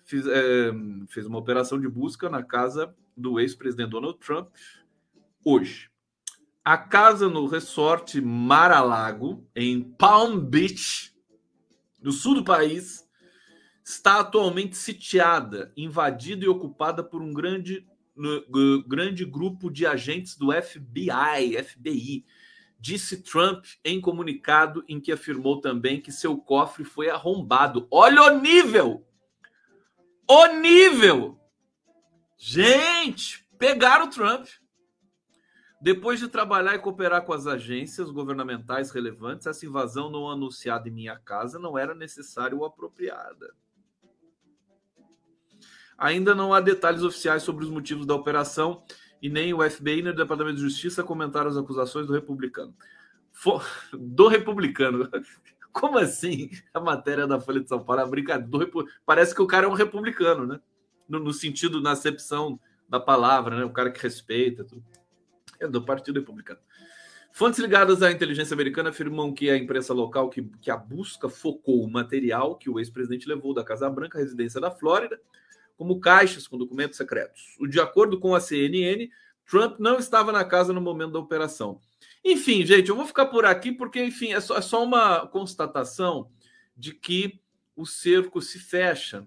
fez, 0.04 0.26
é, 0.26 0.72
fez 1.08 1.26
uma 1.26 1.38
operação 1.38 1.78
de 1.80 1.88
busca 1.88 2.30
na 2.30 2.42
casa 2.42 2.94
do 3.16 3.38
ex-presidente 3.38 3.90
Donald 3.90 4.18
Trump 4.18 4.48
hoje. 5.44 5.90
a 6.64 6.78
casa 6.78 7.28
no 7.28 7.46
resort 7.46 8.20
Mar-a-Lago, 8.20 9.46
em 9.54 9.82
Palm 9.82 10.38
Beach, 10.38 11.12
no 12.00 12.12
sul 12.12 12.36
do 12.36 12.44
país, 12.44 13.06
está 13.84 14.20
atualmente 14.20 14.76
sitiada, 14.76 15.72
invadida 15.76 16.44
e 16.44 16.48
ocupada 16.48 17.02
por 17.02 17.20
um 17.20 17.32
grande, 17.32 17.86
grande 18.86 19.24
grupo 19.24 19.70
de 19.70 19.86
agentes 19.86 20.36
do 20.36 20.52
FBI, 20.52 21.62
FBI, 21.62 22.24
disse 22.78 23.22
Trump 23.22 23.64
em 23.84 24.00
comunicado 24.00 24.84
em 24.88 25.00
que 25.00 25.12
afirmou 25.12 25.60
também 25.60 26.00
que 26.00 26.10
seu 26.10 26.36
cofre 26.36 26.84
foi 26.84 27.08
arrombado. 27.08 27.86
Olha 27.90 28.22
o 28.24 28.40
nível! 28.40 29.06
O 30.28 30.46
nível! 30.58 31.38
Gente, 32.36 33.46
pegaram 33.56 34.06
o 34.06 34.10
Trump. 34.10 34.48
Depois 35.80 36.20
de 36.20 36.28
trabalhar 36.28 36.74
e 36.74 36.78
cooperar 36.78 37.24
com 37.24 37.32
as 37.32 37.46
agências 37.46 38.10
governamentais 38.10 38.90
relevantes, 38.90 39.46
essa 39.46 39.66
invasão 39.66 40.10
não 40.10 40.30
anunciada 40.30 40.88
em 40.88 40.92
minha 40.92 41.16
casa 41.16 41.58
não 41.58 41.76
era 41.76 41.94
necessária 41.94 42.56
ou 42.56 42.64
apropriada. 42.64 43.54
Ainda 45.96 46.34
não 46.34 46.52
há 46.52 46.60
detalhes 46.60 47.02
oficiais 47.02 47.42
sobre 47.42 47.64
os 47.64 47.70
motivos 47.70 48.06
da 48.06 48.14
operação 48.14 48.82
e 49.20 49.28
nem 49.28 49.54
o 49.54 49.68
FBI 49.68 50.02
nem 50.02 50.12
o 50.12 50.16
Departamento 50.16 50.56
de 50.56 50.62
Justiça 50.62 51.02
comentaram 51.02 51.48
as 51.48 51.56
acusações 51.56 52.06
do 52.06 52.12
republicano. 52.12 52.74
Do 53.92 54.28
republicano. 54.28 55.08
Como 55.72 55.98
assim? 55.98 56.50
A 56.74 56.80
matéria 56.80 57.26
da 57.26 57.40
Folha 57.40 57.60
de 57.60 57.68
São 57.68 57.82
Paulo, 57.82 58.02
a 58.02 58.06
brincadeira. 58.06 58.70
Parece 59.06 59.34
que 59.34 59.40
o 59.40 59.46
cara 59.46 59.66
é 59.66 59.68
um 59.68 59.74
republicano, 59.74 60.46
né? 60.46 60.60
No, 61.08 61.18
no 61.18 61.32
sentido, 61.32 61.80
na 61.80 61.92
acepção 61.92 62.60
da 62.88 63.00
palavra, 63.00 63.56
né? 63.56 63.64
O 63.64 63.72
cara 63.72 63.90
que 63.90 64.02
respeita. 64.02 64.64
Tudo 64.64 64.84
é 65.62 65.68
do 65.68 65.82
Partido 65.82 66.20
Republicano. 66.20 66.60
Fontes 67.30 67.58
ligadas 67.58 68.02
à 68.02 68.10
inteligência 68.10 68.52
americana 68.52 68.90
afirmam 68.90 69.32
que 69.32 69.48
a 69.48 69.56
imprensa 69.56 69.94
local 69.94 70.28
que, 70.28 70.42
que 70.60 70.70
a 70.70 70.76
busca 70.76 71.28
focou 71.30 71.82
o 71.82 71.90
material 71.90 72.56
que 72.56 72.68
o 72.68 72.78
ex-presidente 72.78 73.26
levou 73.26 73.54
da 73.54 73.64
Casa 73.64 73.88
Branca 73.88 74.18
à 74.18 74.20
residência 74.20 74.60
da 74.60 74.70
Flórida, 74.70 75.18
como 75.76 76.00
caixas 76.00 76.46
com 76.46 76.58
documentos 76.58 76.96
secretos. 76.96 77.56
De 77.68 77.80
acordo 77.80 78.18
com 78.18 78.34
a 78.34 78.40
CNN, 78.40 79.08
Trump 79.46 79.78
não 79.78 79.98
estava 79.98 80.32
na 80.32 80.44
casa 80.44 80.72
no 80.72 80.80
momento 80.80 81.12
da 81.12 81.18
operação. 81.18 81.80
Enfim, 82.24 82.64
gente, 82.64 82.88
eu 82.88 82.96
vou 82.96 83.06
ficar 83.06 83.26
por 83.26 83.44
aqui 83.44 83.72
porque, 83.72 84.02
enfim, 84.02 84.32
é 84.32 84.40
só, 84.40 84.56
é 84.56 84.62
só 84.62 84.82
uma 84.82 85.26
constatação 85.26 86.30
de 86.76 86.94
que 86.94 87.40
o 87.74 87.84
cerco 87.84 88.40
se 88.40 88.58
fecha. 88.58 89.26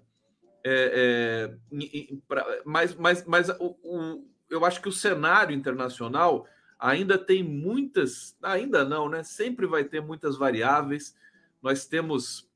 É, 0.64 1.52
é, 1.70 2.16
pra, 2.26 2.44
mas 2.64 2.94
mas, 2.96 3.24
mas 3.24 3.48
o, 3.50 3.76
o 3.84 4.26
eu 4.50 4.64
acho 4.64 4.80
que 4.80 4.88
o 4.88 4.92
cenário 4.92 5.54
internacional 5.54 6.46
ainda 6.78 7.18
tem 7.18 7.42
muitas, 7.42 8.36
ainda 8.42 8.84
não, 8.84 9.08
né? 9.08 9.22
Sempre 9.22 9.66
vai 9.66 9.84
ter 9.84 10.00
muitas 10.00 10.36
variáveis. 10.36 11.16
Nós 11.62 11.86
temos 11.86 12.48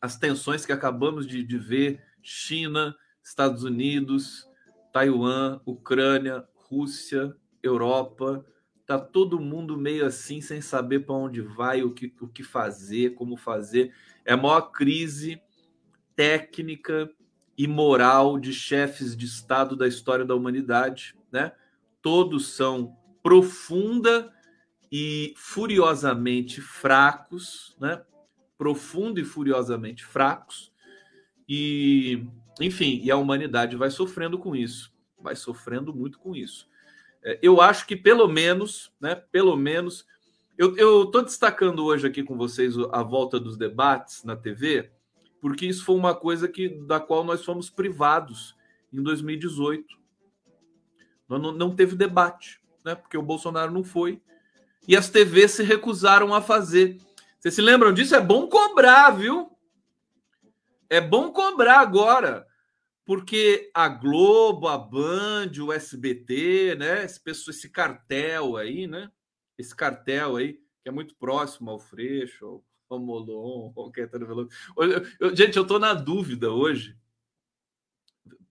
as 0.00 0.16
tensões 0.16 0.66
que 0.66 0.72
acabamos 0.72 1.26
de, 1.26 1.42
de 1.42 1.58
ver: 1.58 2.02
China, 2.22 2.94
Estados 3.22 3.64
Unidos, 3.64 4.48
Taiwan, 4.92 5.60
Ucrânia, 5.64 6.46
Rússia, 6.54 7.34
Europa. 7.62 8.44
Tá 8.86 8.98
todo 8.98 9.40
mundo 9.40 9.76
meio 9.76 10.04
assim, 10.04 10.40
sem 10.40 10.60
saber 10.60 11.00
para 11.00 11.14
onde 11.14 11.40
vai, 11.40 11.82
o 11.82 11.92
que, 11.92 12.12
o 12.20 12.28
que 12.28 12.42
fazer, 12.42 13.14
como 13.14 13.36
fazer. 13.36 13.94
É 14.24 14.32
a 14.32 14.36
maior 14.36 14.72
crise 14.72 15.40
técnica 16.16 17.10
e 17.56 17.66
moral 17.66 18.38
de 18.38 18.52
chefes 18.52 19.16
de 19.16 19.26
Estado 19.26 19.76
da 19.76 19.86
história 19.86 20.24
da 20.24 20.34
humanidade, 20.34 21.14
né? 21.30 21.52
Todos 22.00 22.48
são 22.48 22.96
profunda 23.22 24.32
e 24.90 25.32
furiosamente 25.36 26.60
fracos, 26.60 27.76
né? 27.80 28.02
Profundo 28.58 29.20
e 29.20 29.24
furiosamente 29.24 30.04
fracos. 30.04 30.72
E, 31.48 32.26
enfim, 32.60 33.00
e 33.02 33.10
a 33.10 33.16
humanidade 33.16 33.76
vai 33.76 33.90
sofrendo 33.90 34.38
com 34.38 34.54
isso, 34.54 34.92
vai 35.20 35.34
sofrendo 35.36 35.94
muito 35.94 36.18
com 36.18 36.34
isso. 36.34 36.68
É, 37.22 37.38
eu 37.42 37.60
acho 37.60 37.86
que 37.86 37.96
pelo 37.96 38.26
menos, 38.28 38.92
né? 39.00 39.14
Pelo 39.14 39.56
menos, 39.56 40.06
eu 40.58 41.04
estou 41.04 41.22
destacando 41.22 41.84
hoje 41.84 42.06
aqui 42.06 42.22
com 42.22 42.36
vocês 42.36 42.74
a 42.92 43.02
volta 43.02 43.38
dos 43.38 43.56
debates 43.56 44.24
na 44.24 44.36
TV, 44.36 44.90
porque 45.40 45.66
isso 45.66 45.84
foi 45.84 45.96
uma 45.96 46.14
coisa 46.14 46.48
que 46.48 46.68
da 46.68 47.00
qual 47.00 47.24
nós 47.24 47.44
fomos 47.44 47.70
privados 47.70 48.56
em 48.92 49.02
2018. 49.02 50.00
Não, 51.28 51.38
não 51.38 51.74
teve 51.74 51.96
debate, 51.96 52.60
né? 52.84 52.94
Porque 52.94 53.16
o 53.16 53.22
Bolsonaro 53.22 53.72
não 53.72 53.82
foi 53.82 54.20
e 54.86 54.96
as 54.96 55.08
TVs 55.08 55.52
se 55.52 55.62
recusaram 55.62 56.34
a 56.34 56.40
fazer. 56.40 56.98
Vocês 57.38 57.54
se 57.54 57.62
lembram 57.62 57.92
disso? 57.92 58.14
É 58.14 58.20
bom 58.20 58.48
cobrar, 58.48 59.10
viu? 59.10 59.50
É 60.92 61.00
bom 61.00 61.32
cobrar 61.32 61.80
agora, 61.80 62.46
porque 63.02 63.70
a 63.72 63.88
Globo, 63.88 64.68
a 64.68 64.76
Band, 64.76 65.50
o 65.58 65.72
SBT, 65.72 66.74
né? 66.78 67.02
Esse, 67.02 67.18
esse 67.26 67.70
cartel 67.70 68.58
aí, 68.58 68.86
né? 68.86 69.10
Esse 69.56 69.74
cartel 69.74 70.36
aí, 70.36 70.60
que 70.82 70.90
é 70.90 70.92
muito 70.92 71.16
próximo 71.16 71.70
ao 71.70 71.78
Freixo, 71.78 72.62
o 72.90 72.98
Molon, 72.98 73.72
o 73.74 73.90
Caetano 73.90 74.26
Veloso. 74.26 74.50
Gente, 75.34 75.56
eu 75.56 75.66
tô 75.66 75.78
na 75.78 75.94
dúvida 75.94 76.50
hoje, 76.50 76.94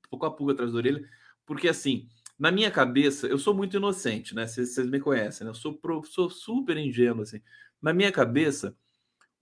tô 0.10 0.17
com 0.17 0.25
a 0.25 0.36
pulga 0.36 0.53
atrás 0.53 0.71
da 0.71 0.79
orelha, 0.79 1.07
porque 1.45 1.67
assim, 1.67 2.10
na 2.39 2.51
minha 2.51 2.71
cabeça, 2.71 3.27
eu 3.27 3.38
sou 3.38 3.53
muito 3.53 3.77
inocente, 3.77 4.33
né? 4.33 4.48
Vocês, 4.48 4.75
me 4.88 5.00
conhecem, 5.00 5.45
né? 5.45 5.51
Eu 5.51 5.55
sou, 5.55 5.77
pro, 5.77 6.03
sou 6.05 6.27
super 6.27 6.75
ingênuo, 6.75 7.21
assim. 7.21 7.39
Na 7.79 7.93
minha 7.93 8.12
cabeça, 8.12 8.75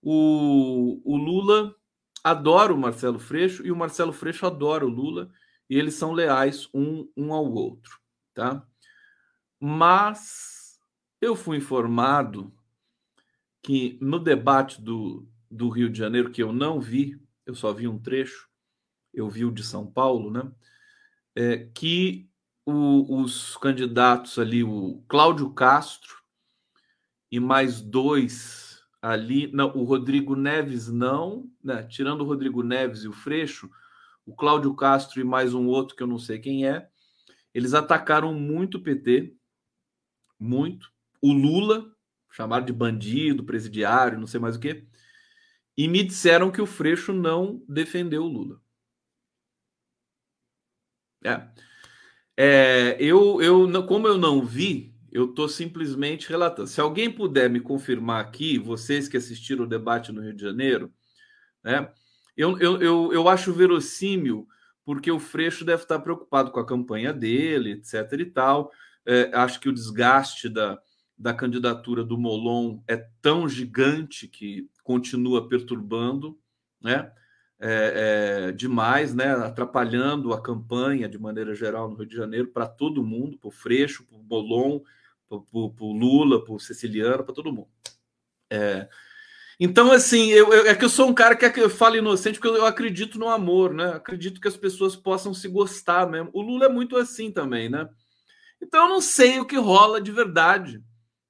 o, 0.01 1.01
o 1.05 1.15
Lula 1.15 1.78
adora 2.23 2.73
o 2.73 2.77
Marcelo 2.77 3.19
Freixo 3.19 3.65
e 3.65 3.71
o 3.71 3.75
Marcelo 3.75 4.13
Freixo 4.13 4.45
adora 4.45 4.85
o 4.85 4.89
Lula 4.89 5.31
e 5.69 5.77
eles 5.77 5.95
são 5.95 6.11
leais 6.11 6.67
um, 6.73 7.09
um 7.15 7.33
ao 7.33 7.45
outro, 7.51 7.99
tá? 8.33 8.65
Mas 9.59 10.79
eu 11.21 11.35
fui 11.35 11.57
informado 11.57 12.53
que 13.61 13.97
no 14.01 14.19
debate 14.19 14.81
do, 14.81 15.27
do 15.49 15.69
Rio 15.69 15.89
de 15.89 15.99
Janeiro, 15.99 16.31
que 16.31 16.41
eu 16.41 16.51
não 16.51 16.79
vi, 16.79 17.19
eu 17.45 17.53
só 17.53 17.73
vi 17.73 17.87
um 17.87 17.99
trecho, 17.99 18.47
eu 19.13 19.29
vi 19.29 19.45
o 19.45 19.51
de 19.51 19.63
São 19.63 19.85
Paulo, 19.85 20.31
né? 20.31 20.51
É, 21.35 21.69
que 21.73 22.29
o, 22.65 23.21
os 23.21 23.57
candidatos 23.57 24.37
ali, 24.39 24.63
o 24.63 25.03
Cláudio 25.07 25.51
Castro 25.53 26.21
e 27.31 27.39
mais 27.39 27.81
dois 27.81 28.68
ali, 29.01 29.51
não, 29.51 29.75
o 29.75 29.83
Rodrigo 29.83 30.35
Neves 30.35 30.87
não, 30.87 31.49
né? 31.63 31.83
Tirando 31.83 32.21
o 32.21 32.25
Rodrigo 32.25 32.63
Neves 32.63 33.03
e 33.03 33.07
o 33.07 33.13
Freixo, 33.13 33.69
o 34.25 34.35
Cláudio 34.35 34.73
Castro 34.75 35.19
e 35.21 35.23
mais 35.23 35.53
um 35.53 35.67
outro 35.67 35.95
que 35.95 36.03
eu 36.03 36.07
não 36.07 36.19
sei 36.19 36.39
quem 36.39 36.67
é, 36.67 36.89
eles 37.53 37.73
atacaram 37.73 38.33
muito 38.33 38.77
o 38.77 38.81
PT, 38.81 39.35
muito. 40.39 40.91
O 41.21 41.33
Lula, 41.33 41.91
chamaram 42.31 42.65
de 42.65 42.73
bandido, 42.73 43.43
presidiário, 43.43 44.19
não 44.19 44.27
sei 44.27 44.39
mais 44.39 44.55
o 44.55 44.59
que, 44.59 44.87
e 45.77 45.87
me 45.87 46.03
disseram 46.03 46.51
que 46.51 46.61
o 46.61 46.65
Freixo 46.65 47.13
não 47.13 47.63
defendeu 47.67 48.23
o 48.23 48.27
Lula. 48.27 48.61
É. 51.23 51.49
é 52.37 52.97
eu, 52.99 53.41
eu, 53.41 53.85
como 53.85 54.07
eu 54.07 54.17
não 54.17 54.45
vi, 54.45 54.88
eu 55.11 55.25
estou 55.25 55.47
simplesmente 55.47 56.29
relatando. 56.29 56.67
Se 56.67 56.81
alguém 56.81 57.11
puder 57.11 57.49
me 57.49 57.59
confirmar 57.59 58.21
aqui, 58.21 58.57
vocês 58.57 59.07
que 59.07 59.17
assistiram 59.17 59.63
o 59.63 59.67
debate 59.67 60.11
no 60.11 60.21
Rio 60.21 60.33
de 60.33 60.41
Janeiro, 60.41 60.91
né? 61.63 61.91
Eu, 62.35 62.57
eu, 62.59 62.81
eu, 62.81 63.13
eu 63.13 63.27
acho 63.27 63.51
verossímil, 63.51 64.47
porque 64.85 65.11
o 65.11 65.19
Freixo 65.19 65.65
deve 65.65 65.83
estar 65.83 65.99
preocupado 65.99 66.51
com 66.51 66.59
a 66.59 66.65
campanha 66.65 67.11
dele, 67.11 67.73
etc. 67.73 68.13
e 68.19 68.25
tal. 68.25 68.71
É, 69.05 69.29
acho 69.33 69.59
que 69.59 69.67
o 69.67 69.73
desgaste 69.73 70.47
da, 70.47 70.79
da 71.17 71.33
candidatura 71.33 72.03
do 72.03 72.17
Molon 72.17 72.79
é 72.87 72.95
tão 73.21 73.47
gigante 73.49 74.27
que 74.27 74.69
continua 74.83 75.49
perturbando, 75.49 76.39
né? 76.81 77.11
É, 77.61 78.47
é, 78.47 78.51
demais, 78.53 79.13
né? 79.13 79.33
Atrapalhando 79.33 80.31
a 80.31 80.41
campanha 80.41 81.09
de 81.09 81.19
maneira 81.19 81.53
geral 81.53 81.89
no 81.89 81.95
Rio 81.97 82.07
de 82.07 82.15
Janeiro 82.15 82.47
para 82.47 82.65
todo 82.65 83.03
mundo, 83.03 83.37
para 83.37 83.49
o 83.49 83.51
Freixo, 83.51 84.05
para 84.05 84.17
o 84.17 84.23
Molon, 84.23 84.79
para 85.29 85.37
o 85.37 85.93
Lula, 85.93 86.43
para 86.43 86.53
o 86.53 86.59
Siciliano, 86.59 87.23
para 87.23 87.35
todo 87.35 87.53
mundo. 87.53 87.69
É, 88.49 88.89
então, 89.59 89.91
assim, 89.91 90.29
eu, 90.31 90.51
eu, 90.51 90.65
é 90.65 90.75
que 90.75 90.83
eu 90.83 90.89
sou 90.89 91.07
um 91.07 91.13
cara 91.13 91.35
que, 91.35 91.59
eu 91.59 91.69
falo 91.69 91.97
inocente 91.97 92.39
porque 92.39 92.47
eu, 92.47 92.57
eu, 92.57 92.65
acredito 92.65 93.19
no 93.19 93.29
amor, 93.29 93.73
né? 93.73 93.89
Acredito 93.89 94.41
que 94.41 94.47
as 94.47 94.57
pessoas 94.57 94.95
possam 94.95 95.33
se 95.33 95.47
gostar 95.47 96.09
mesmo. 96.09 96.29
O 96.33 96.41
Lula 96.41 96.65
é 96.65 96.69
muito 96.69 96.97
assim 96.97 97.31
também, 97.31 97.69
né? 97.69 97.87
Então, 98.61 98.83
eu 98.83 98.89
não 98.89 99.01
sei 99.01 99.39
o 99.39 99.45
que 99.45 99.57
rola 99.57 100.01
de 100.01 100.11
verdade 100.11 100.81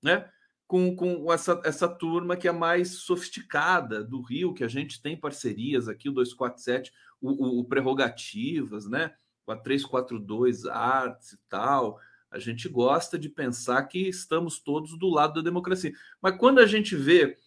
né? 0.01 0.29
Com, 0.67 0.95
com 0.95 1.33
essa, 1.33 1.59
essa 1.65 1.87
turma 1.87 2.37
que 2.37 2.47
é 2.47 2.51
mais 2.51 2.99
sofisticada 2.99 4.03
do 4.03 4.21
Rio, 4.21 4.53
que 4.53 4.63
a 4.63 4.67
gente 4.67 5.01
tem 5.01 5.17
parcerias 5.17 5.87
aqui, 5.87 6.09
o 6.09 6.13
247, 6.13 6.91
o, 7.19 7.29
o, 7.29 7.59
o 7.59 7.65
Prerrogativas, 7.65 8.87
né? 8.87 9.13
Com 9.45 9.51
a 9.51 9.57
342 9.57 10.65
Arts 10.65 11.33
e 11.33 11.37
tal, 11.49 11.99
A 12.31 12.37
gente 12.37 12.69
gosta 12.69 13.17
de 13.17 13.29
pensar 13.29 13.83
que 13.83 14.07
estamos 14.07 14.59
todos 14.59 14.97
do 14.97 15.09
lado 15.09 15.35
da 15.35 15.41
democracia. 15.41 15.93
Mas 16.21 16.37
quando 16.37 16.59
a 16.59 16.65
gente 16.65 16.95
vê 16.95 17.37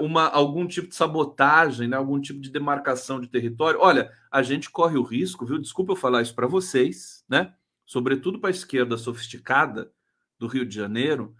uma, 0.00 0.26
algum 0.28 0.66
tipo 0.66 0.88
de 0.88 0.94
sabotagem, 0.94 1.88
né, 1.88 1.96
algum 1.96 2.20
tipo 2.20 2.40
de 2.40 2.50
demarcação 2.50 3.20
de 3.20 3.28
território, 3.28 3.80
olha, 3.80 4.12
a 4.30 4.42
gente 4.42 4.68
corre 4.70 4.98
o 4.98 5.02
risco, 5.02 5.46
viu? 5.46 5.58
Desculpa 5.58 5.92
eu 5.92 5.96
falar 5.96 6.22
isso 6.22 6.34
para 6.34 6.46
vocês, 6.46 7.24
né? 7.28 7.54
Sobretudo 7.86 8.38
para 8.38 8.50
a 8.50 8.50
esquerda 8.50 8.98
sofisticada 8.98 9.90
do 10.38 10.46
Rio 10.46 10.66
de 10.66 10.74
Janeiro, 10.74 11.34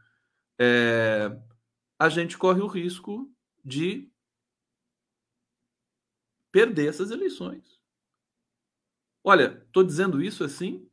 é, 0.58 1.36
a 1.98 2.08
gente 2.08 2.38
corre 2.38 2.60
o 2.60 2.66
risco 2.66 3.30
de 3.64 4.10
perder 6.50 6.88
essas 6.88 7.10
eleições. 7.10 7.78
Olha, 9.22 9.62
estou 9.66 9.84
dizendo 9.84 10.22
isso 10.22 10.42
assim. 10.42 10.87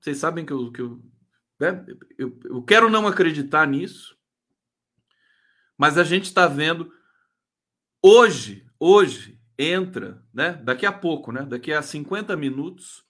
Vocês 0.00 0.18
sabem 0.18 0.44
que 0.44 0.52
eu, 0.52 0.70
que 0.72 0.80
eu, 0.80 1.02
né, 1.58 1.84
eu, 2.16 2.38
eu 2.44 2.62
quero 2.62 2.88
não 2.88 3.06
acreditar 3.06 3.66
nisso, 3.66 4.16
mas 5.76 5.98
a 5.98 6.04
gente 6.04 6.24
está 6.24 6.46
vendo 6.46 6.92
hoje, 8.02 8.66
hoje 8.78 9.38
entra, 9.58 10.24
né? 10.32 10.52
Daqui 10.52 10.86
a 10.86 10.92
pouco, 10.92 11.32
né? 11.32 11.42
Daqui 11.42 11.72
a 11.72 11.82
50 11.82 12.36
minutos 12.36 13.04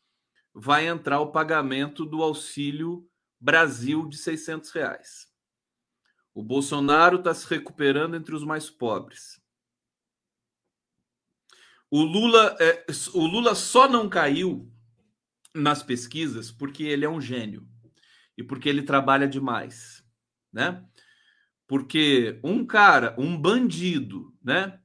vai 0.54 0.86
entrar 0.86 1.20
o 1.20 1.30
pagamento 1.30 2.04
do 2.04 2.22
auxílio 2.22 3.08
Brasil 3.38 4.08
de 4.08 4.16
600 4.16 4.70
reais. 4.70 5.28
O 6.34 6.42
Bolsonaro 6.42 7.18
está 7.18 7.34
se 7.34 7.46
recuperando 7.48 8.16
entre 8.16 8.34
os 8.34 8.44
mais 8.44 8.70
pobres. 8.70 9.40
O 11.90 12.02
Lula, 12.02 12.56
é, 12.60 12.86
o 13.14 13.26
Lula 13.26 13.54
só 13.54 13.88
não 13.88 14.08
caiu 14.08 14.70
nas 15.58 15.82
pesquisas 15.82 16.50
porque 16.50 16.84
ele 16.84 17.04
é 17.04 17.08
um 17.08 17.20
gênio 17.20 17.66
e 18.36 18.42
porque 18.42 18.68
ele 18.68 18.82
trabalha 18.82 19.26
demais, 19.26 20.04
né? 20.52 20.84
Porque 21.66 22.40
um 22.42 22.64
cara, 22.64 23.14
um 23.18 23.36
bandido, 23.36 24.34
né? 24.42 24.80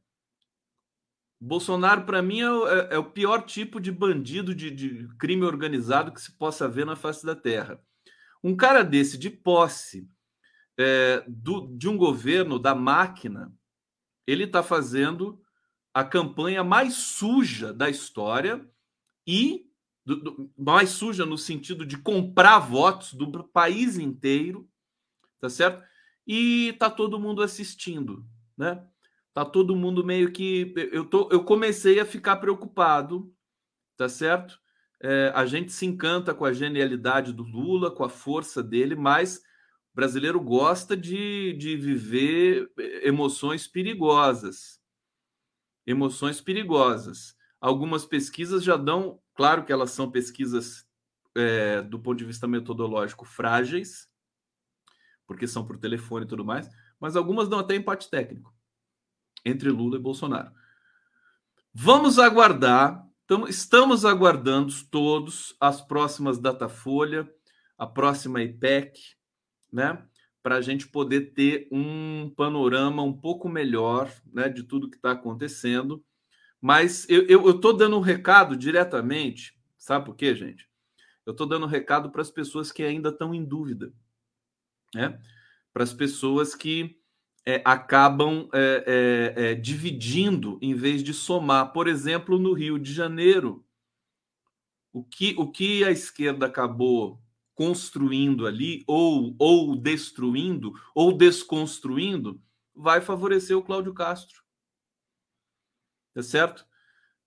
Bolsonaro, 1.40 2.06
para 2.06 2.22
mim, 2.22 2.42
é, 2.42 2.46
é, 2.46 2.96
é, 2.96 2.98
o 2.98 3.12
pior 3.12 3.44
tipo 3.46 3.80
de 3.80 3.92
bandido 3.92 4.56
de, 4.56 4.72
de 4.72 5.08
crime 5.18 5.44
organizado 5.44 6.12
que 6.12 6.22
se 6.22 6.32
possa 6.38 6.70
ver 6.70 6.86
na 6.86 6.96
face 6.96 7.26
da 7.26 7.36
Terra. 7.36 7.82
Um 8.42 8.56
cara 8.56 8.82
desse, 8.82 9.18
de 9.18 9.30
posse 9.30 10.08
é, 10.78 11.24
do, 11.28 11.68
de 11.78 11.88
um 11.90 11.98
governo, 11.98 12.58
da 12.58 12.74
máquina, 12.74 13.54
ele 14.26 14.46
está 14.46 14.64
fazendo 14.64 15.42
a 15.94 16.04
campanha 16.04 16.64
mais 16.64 16.96
suja 16.96 17.74
da 17.74 17.90
história 17.90 18.66
e 19.28 19.70
do, 20.06 20.16
do, 20.16 20.52
mais 20.58 20.90
suja 20.90 21.26
no 21.26 21.38
sentido 21.38 21.86
de 21.86 21.98
comprar 21.98 22.60
votos 22.60 23.14
do 23.14 23.44
país 23.46 23.98
inteiro, 23.98 24.70
tá 25.40 25.50
certo? 25.50 25.84
E 26.26 26.74
tá 26.80 26.90
todo 26.90 27.20
mundo 27.20 27.42
assistindo, 27.42 28.26
né? 28.58 28.86
Tá 29.34 29.44
todo 29.44 29.76
mundo 29.76 30.06
meio 30.06 30.32
que 30.32 30.74
eu 30.92 31.06
tô, 31.06 31.28
eu 31.32 31.44
comecei 31.44 32.00
a 32.00 32.06
ficar 32.06 32.36
preocupado, 32.38 33.34
tá 33.98 34.08
certo? 34.08 34.60
É, 35.02 35.32
a 35.36 35.46
gente 35.46 35.72
se 35.72 35.86
encanta 35.86 36.34
com 36.34 36.46
a 36.46 36.54
genialidade 36.54 37.34
do 37.34 37.44
Lula, 37.44 37.92
com 37.92 38.04
a 38.04 38.10
força 38.10 38.64
dele, 38.64 38.96
mas 38.96 39.38
o 39.38 39.96
brasileiro 39.96 40.40
gosta 40.40 40.96
de, 40.96 41.54
de 41.54 41.76
viver 41.76 42.72
emoções 43.02 43.68
perigosas, 43.68 44.80
emoções 45.86 46.40
perigosas. 46.40 47.36
Algumas 47.60 48.06
pesquisas 48.06 48.64
já 48.64 48.78
dão, 48.78 49.20
claro 49.34 49.64
que 49.64 49.72
elas 49.72 49.92
são 49.92 50.12
pesquisas 50.12 50.86
é, 51.36 51.82
do 51.82 52.00
ponto 52.00 52.18
de 52.18 52.26
vista 52.26 52.48
metodológico 52.48 53.26
frágeis, 53.26 54.10
porque 55.26 55.48
são 55.48 55.66
por 55.66 55.78
telefone 55.78 56.26
e 56.26 56.28
tudo 56.28 56.46
mais, 56.46 56.70
mas 57.00 57.16
algumas 57.16 57.48
dão 57.48 57.60
até 57.60 57.76
empate 57.76 58.10
técnico 58.10 58.54
entre 59.46 59.70
Lula 59.70 59.98
e 59.98 60.02
Bolsonaro. 60.02 60.52
Vamos 61.74 62.20
aguardar, 62.20 63.06
estamos 63.50 64.06
aguardando 64.06 64.74
todos 64.92 65.56
as 65.60 65.82
próximas 65.82 66.38
Datafolha, 66.38 67.30
a 67.78 67.88
próxima 67.88 68.42
IPEC, 68.42 69.00
né? 69.72 70.08
para 70.44 70.58
a 70.58 70.62
gente 70.62 70.88
poder 70.90 71.34
ter 71.34 71.70
um 71.72 72.30
panorama 72.36 73.02
um 73.02 73.14
pouco 73.14 73.48
melhor 73.48 74.12
né, 74.32 74.50
de 74.50 74.62
tudo 74.64 74.90
que 74.90 74.98
está 74.98 75.12
acontecendo. 75.12 76.04
Mas 76.64 77.06
eu 77.10 77.50
estou 77.50 77.74
dando 77.74 77.98
um 77.98 78.00
recado 78.00 78.56
diretamente, 78.56 79.54
sabe 79.78 80.06
por 80.06 80.16
quê, 80.16 80.34
gente? 80.34 80.66
Eu 81.26 81.32
estou 81.32 81.46
dando 81.46 81.66
um 81.66 81.70
recado 81.70 82.10
para 82.10 82.22
as 82.22 82.32
pessoas 82.32 82.72
que 82.72 82.82
ainda 82.82 83.10
estão 83.10 83.36
em 83.36 83.44
dúvida, 83.44 83.92
né? 84.96 85.22
para 85.74 85.84
as 85.84 85.94
pessoas 85.94 86.56
que 86.56 86.98
é, 87.46 87.62
acabam 87.66 88.48
é, 88.54 89.34
é, 89.36 89.44
é, 89.44 89.56
dividindo 89.56 90.58
em 90.62 90.74
vez 90.74 91.04
de 91.04 91.14
somar. 91.14 91.74
Por 91.74 91.86
exemplo, 91.86 92.40
no 92.40 92.54
Rio 92.54 92.80
de 92.80 92.94
Janeiro, 92.94 93.66
o 94.94 95.04
que, 95.04 95.36
o 95.38 95.52
que 95.52 95.84
a 95.84 95.92
esquerda 95.92 96.46
acabou 96.46 97.22
construindo 97.54 98.48
ali, 98.48 98.86
ou, 98.88 99.36
ou 99.38 99.76
destruindo, 99.76 100.72
ou 100.96 101.12
desconstruindo, 101.12 102.42
vai 102.74 103.02
favorecer 103.02 103.58
o 103.58 103.62
Cláudio 103.62 103.94
Castro. 103.94 104.43
Tá 106.14 106.22
certo? 106.22 106.66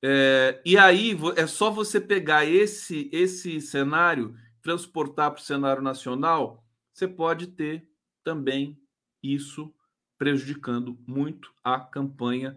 É, 0.03 0.61
e 0.65 0.77
aí 0.77 1.17
é 1.37 1.47
só 1.47 1.71
você 1.71 2.01
pegar 2.01 2.45
esse, 2.45 3.09
esse 3.13 3.61
cenário, 3.61 4.37
transportar 4.63 5.31
para 5.31 5.41
o 5.41 5.45
cenário 5.45 5.83
nacional, 5.83 6.65
você 6.93 7.09
pode 7.09 7.49
ter 7.49 7.89
também 8.23 8.79
isso 9.23 9.75
prejudicando 10.19 10.99
muito 11.07 11.53
a 11.63 11.81
campanha 11.81 12.57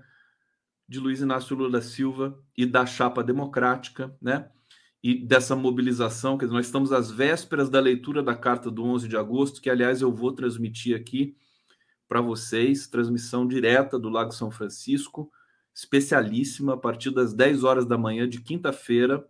de 0.87 0.99
Luiz 0.99 1.21
Inácio 1.21 1.55
Lula 1.55 1.71
da 1.71 1.81
Silva 1.81 2.41
e 2.57 2.65
da 2.65 2.85
chapa 2.85 3.23
democrática, 3.23 4.15
né? 4.21 4.49
e 5.01 5.15
dessa 5.15 5.55
mobilização, 5.55 6.37
que 6.37 6.45
nós 6.45 6.65
estamos 6.65 6.91
às 6.91 7.09
vésperas 7.09 7.69
da 7.69 7.79
leitura 7.79 8.21
da 8.21 8.35
carta 8.35 8.69
do 8.69 8.83
11 8.83 9.07
de 9.07 9.15
agosto, 9.15 9.61
que 9.61 9.69
aliás 9.69 10.01
eu 10.01 10.11
vou 10.11 10.33
transmitir 10.33 10.95
aqui 10.95 11.37
para 12.07 12.21
vocês, 12.21 12.87
transmissão 12.87 13.47
direta 13.47 13.97
do 13.97 14.09
Lago 14.09 14.31
São 14.31 14.51
Francisco, 14.51 15.31
especialíssima, 15.79 16.73
a 16.73 16.77
partir 16.77 17.09
das 17.09 17.33
10 17.33 17.63
horas 17.63 17.85
da 17.85 17.97
manhã 17.97 18.27
de 18.27 18.41
quinta-feira. 18.41 19.25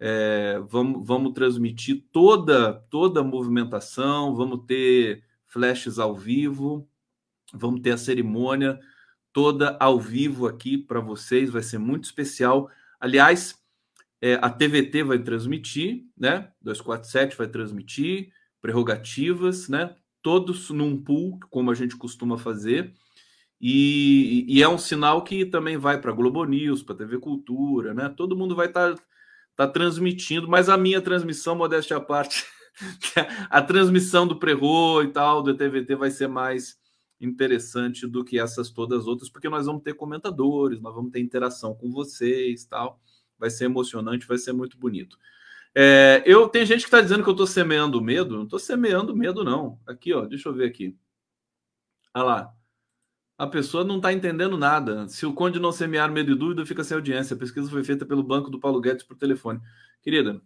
É, 0.00 0.58
vamos, 0.68 1.06
vamos 1.06 1.32
transmitir 1.34 2.04
toda, 2.10 2.72
toda 2.90 3.20
a 3.20 3.24
movimentação, 3.24 4.34
vamos 4.34 4.64
ter 4.66 5.22
flashes 5.44 5.98
ao 5.98 6.14
vivo, 6.14 6.88
vamos 7.52 7.80
ter 7.80 7.92
a 7.92 7.98
cerimônia 7.98 8.80
toda 9.32 9.76
ao 9.78 10.00
vivo 10.00 10.46
aqui 10.46 10.78
para 10.78 10.98
vocês, 10.98 11.50
vai 11.50 11.62
ser 11.62 11.76
muito 11.76 12.04
especial. 12.04 12.70
Aliás, 12.98 13.54
é, 14.18 14.34
a 14.40 14.48
TVT 14.48 15.02
vai 15.02 15.18
transmitir, 15.18 16.06
né? 16.16 16.50
247 16.62 17.36
vai 17.36 17.46
transmitir, 17.46 18.32
prerrogativas, 18.62 19.68
né? 19.68 19.94
Todos 20.22 20.70
num 20.70 20.96
pool, 20.96 21.38
como 21.50 21.70
a 21.70 21.74
gente 21.74 21.96
costuma 21.96 22.38
fazer. 22.38 22.94
E, 23.60 24.44
e 24.48 24.62
é 24.62 24.68
um 24.68 24.78
sinal 24.78 25.24
que 25.24 25.46
também 25.46 25.76
vai 25.76 26.00
para 26.00 26.12
Globo 26.12 26.44
News, 26.44 26.82
para 26.82 26.96
TV 26.96 27.18
Cultura, 27.18 27.94
né? 27.94 28.12
Todo 28.16 28.36
mundo 28.36 28.54
vai 28.54 28.66
estar 28.66 28.94
tá, 28.94 29.02
tá 29.56 29.68
transmitindo, 29.68 30.48
mas 30.48 30.68
a 30.68 30.76
minha 30.76 31.00
transmissão, 31.00 31.54
modéstia 31.54 31.96
à 31.96 32.00
parte, 32.00 32.44
a 33.48 33.62
transmissão 33.62 34.26
do 34.26 34.38
Prerro 34.38 35.02
e 35.02 35.08
tal, 35.08 35.42
do 35.42 35.56
TVT 35.56 35.96
vai 35.96 36.10
ser 36.10 36.28
mais 36.28 36.78
interessante 37.18 38.06
do 38.06 38.24
que 38.24 38.38
essas 38.38 38.68
todas 38.70 39.06
outras, 39.06 39.30
porque 39.30 39.48
nós 39.48 39.64
vamos 39.64 39.82
ter 39.82 39.94
comentadores, 39.94 40.82
nós 40.82 40.94
vamos 40.94 41.10
ter 41.10 41.20
interação 41.20 41.74
com 41.74 41.90
vocês 41.90 42.66
tal 42.66 43.00
vai 43.38 43.50
ser 43.50 43.64
emocionante, 43.66 44.26
vai 44.26 44.38
ser 44.38 44.52
muito 44.52 44.78
bonito. 44.78 45.18
É, 45.74 46.22
eu 46.26 46.48
tem 46.48 46.64
gente 46.64 46.80
que 46.80 46.86
está 46.86 47.00
dizendo 47.00 47.22
que 47.22 47.28
eu 47.28 47.32
estou 47.32 47.46
semeando 47.46 48.00
medo. 48.00 48.36
Não 48.36 48.44
estou 48.44 48.58
semeando 48.58 49.14
medo, 49.14 49.44
não. 49.44 49.78
Aqui, 49.86 50.12
ó, 50.12 50.24
deixa 50.24 50.48
eu 50.48 50.54
ver 50.54 50.66
aqui. 50.66 50.96
Olha 52.14 52.24
lá. 52.24 52.54
A 53.38 53.46
pessoa 53.46 53.84
não 53.84 53.96
está 53.96 54.12
entendendo 54.12 54.56
nada. 54.56 55.08
Se 55.08 55.26
o 55.26 55.32
Conde 55.34 55.60
não 55.60 55.70
semear 55.70 56.10
medo 56.10 56.32
e 56.32 56.34
dúvida, 56.34 56.64
fica 56.64 56.82
sem 56.82 56.94
audiência. 56.94 57.34
A 57.34 57.38
pesquisa 57.38 57.70
foi 57.70 57.84
feita 57.84 58.06
pelo 58.06 58.22
banco 58.22 58.50
do 58.50 58.58
Paulo 58.58 58.80
Guedes 58.80 59.04
por 59.04 59.16
telefone. 59.16 59.60
Querida, 60.00 60.40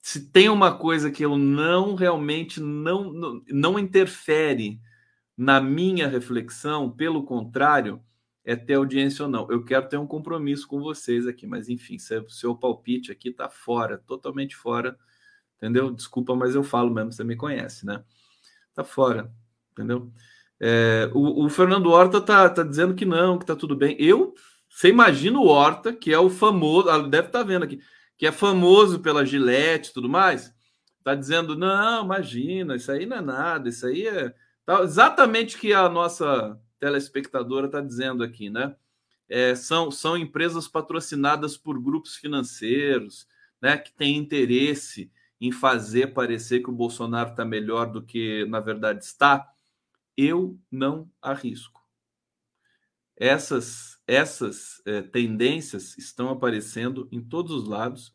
se 0.00 0.30
tem 0.30 0.48
uma 0.48 0.76
coisa 0.76 1.10
que 1.10 1.24
eu 1.24 1.36
não 1.36 1.94
realmente 1.94 2.60
não, 2.60 3.12
não, 3.12 3.42
não 3.48 3.78
interfere 3.78 4.80
na 5.36 5.60
minha 5.60 6.06
reflexão, 6.06 6.90
pelo 6.90 7.24
contrário, 7.24 8.02
é 8.44 8.54
ter 8.54 8.74
audiência 8.74 9.24
ou 9.24 9.30
não. 9.30 9.50
Eu 9.50 9.64
quero 9.64 9.88
ter 9.88 9.96
um 9.96 10.06
compromisso 10.06 10.68
com 10.68 10.80
vocês 10.80 11.26
aqui, 11.26 11.46
mas 11.46 11.68
enfim, 11.68 11.98
seu, 11.98 12.28
seu 12.28 12.54
palpite 12.54 13.10
aqui 13.10 13.30
está 13.30 13.48
fora, 13.48 13.98
totalmente 13.98 14.54
fora, 14.54 14.98
entendeu? 15.56 15.90
Desculpa, 15.90 16.34
mas 16.34 16.54
eu 16.54 16.62
falo 16.62 16.92
mesmo, 16.92 17.12
você 17.12 17.24
me 17.24 17.36
conhece, 17.36 17.86
né? 17.86 18.04
Tá 18.74 18.84
fora, 18.84 19.32
entendeu? 19.72 20.12
É, 20.60 21.10
o, 21.14 21.46
o, 21.46 21.48
Fernando 21.48 21.90
Horta 21.90 22.20
tá, 22.20 22.48
tá 22.50 22.62
dizendo 22.62 22.94
que 22.94 23.06
não, 23.06 23.38
que 23.38 23.46
tá 23.46 23.56
tudo 23.56 23.74
bem. 23.74 23.96
Eu, 23.98 24.34
você 24.68 24.88
imagina 24.88 25.38
o 25.38 25.46
Horta, 25.46 25.92
que 25.92 26.12
é 26.12 26.18
o 26.18 26.28
famoso, 26.28 26.90
ah, 26.90 26.98
deve 26.98 27.28
estar 27.28 27.40
tá 27.40 27.44
vendo 27.44 27.64
aqui, 27.64 27.80
que 28.18 28.26
é 28.26 28.32
famoso 28.32 29.00
pela 29.00 29.24
Gillette 29.24 29.90
e 29.90 29.92
tudo 29.94 30.08
mais. 30.08 30.54
Está 30.98 31.14
dizendo, 31.14 31.56
não, 31.56 32.04
imagina, 32.04 32.76
isso 32.76 32.92
aí 32.92 33.06
não 33.06 33.16
é 33.16 33.20
nada, 33.22 33.68
isso 33.70 33.86
aí 33.86 34.06
é. 34.06 34.34
Tá, 34.66 34.82
exatamente 34.82 35.56
o 35.56 35.58
que 35.58 35.72
a 35.72 35.88
nossa 35.88 36.60
telespectadora 36.78 37.66
está 37.66 37.80
dizendo 37.80 38.22
aqui, 38.22 38.50
né? 38.50 38.76
É, 39.28 39.54
são, 39.54 39.90
são 39.90 40.16
empresas 40.16 40.68
patrocinadas 40.68 41.56
por 41.56 41.80
grupos 41.80 42.16
financeiros, 42.16 43.26
né, 43.62 43.78
que 43.78 43.92
têm 43.92 44.16
interesse 44.16 45.10
em 45.40 45.52
fazer 45.52 46.08
parecer 46.08 46.60
que 46.60 46.68
o 46.68 46.74
Bolsonaro 46.74 47.30
está 47.30 47.44
melhor 47.44 47.86
do 47.86 48.02
que 48.02 48.44
na 48.46 48.60
verdade 48.60 49.04
está. 49.04 49.48
Eu 50.22 50.60
não 50.70 51.10
arrisco. 51.22 51.80
Essas, 53.16 53.98
essas 54.06 54.82
é, 54.84 55.00
tendências 55.00 55.96
estão 55.96 56.28
aparecendo 56.28 57.08
em 57.10 57.22
todos 57.22 57.52
os 57.52 57.66
lados 57.66 58.14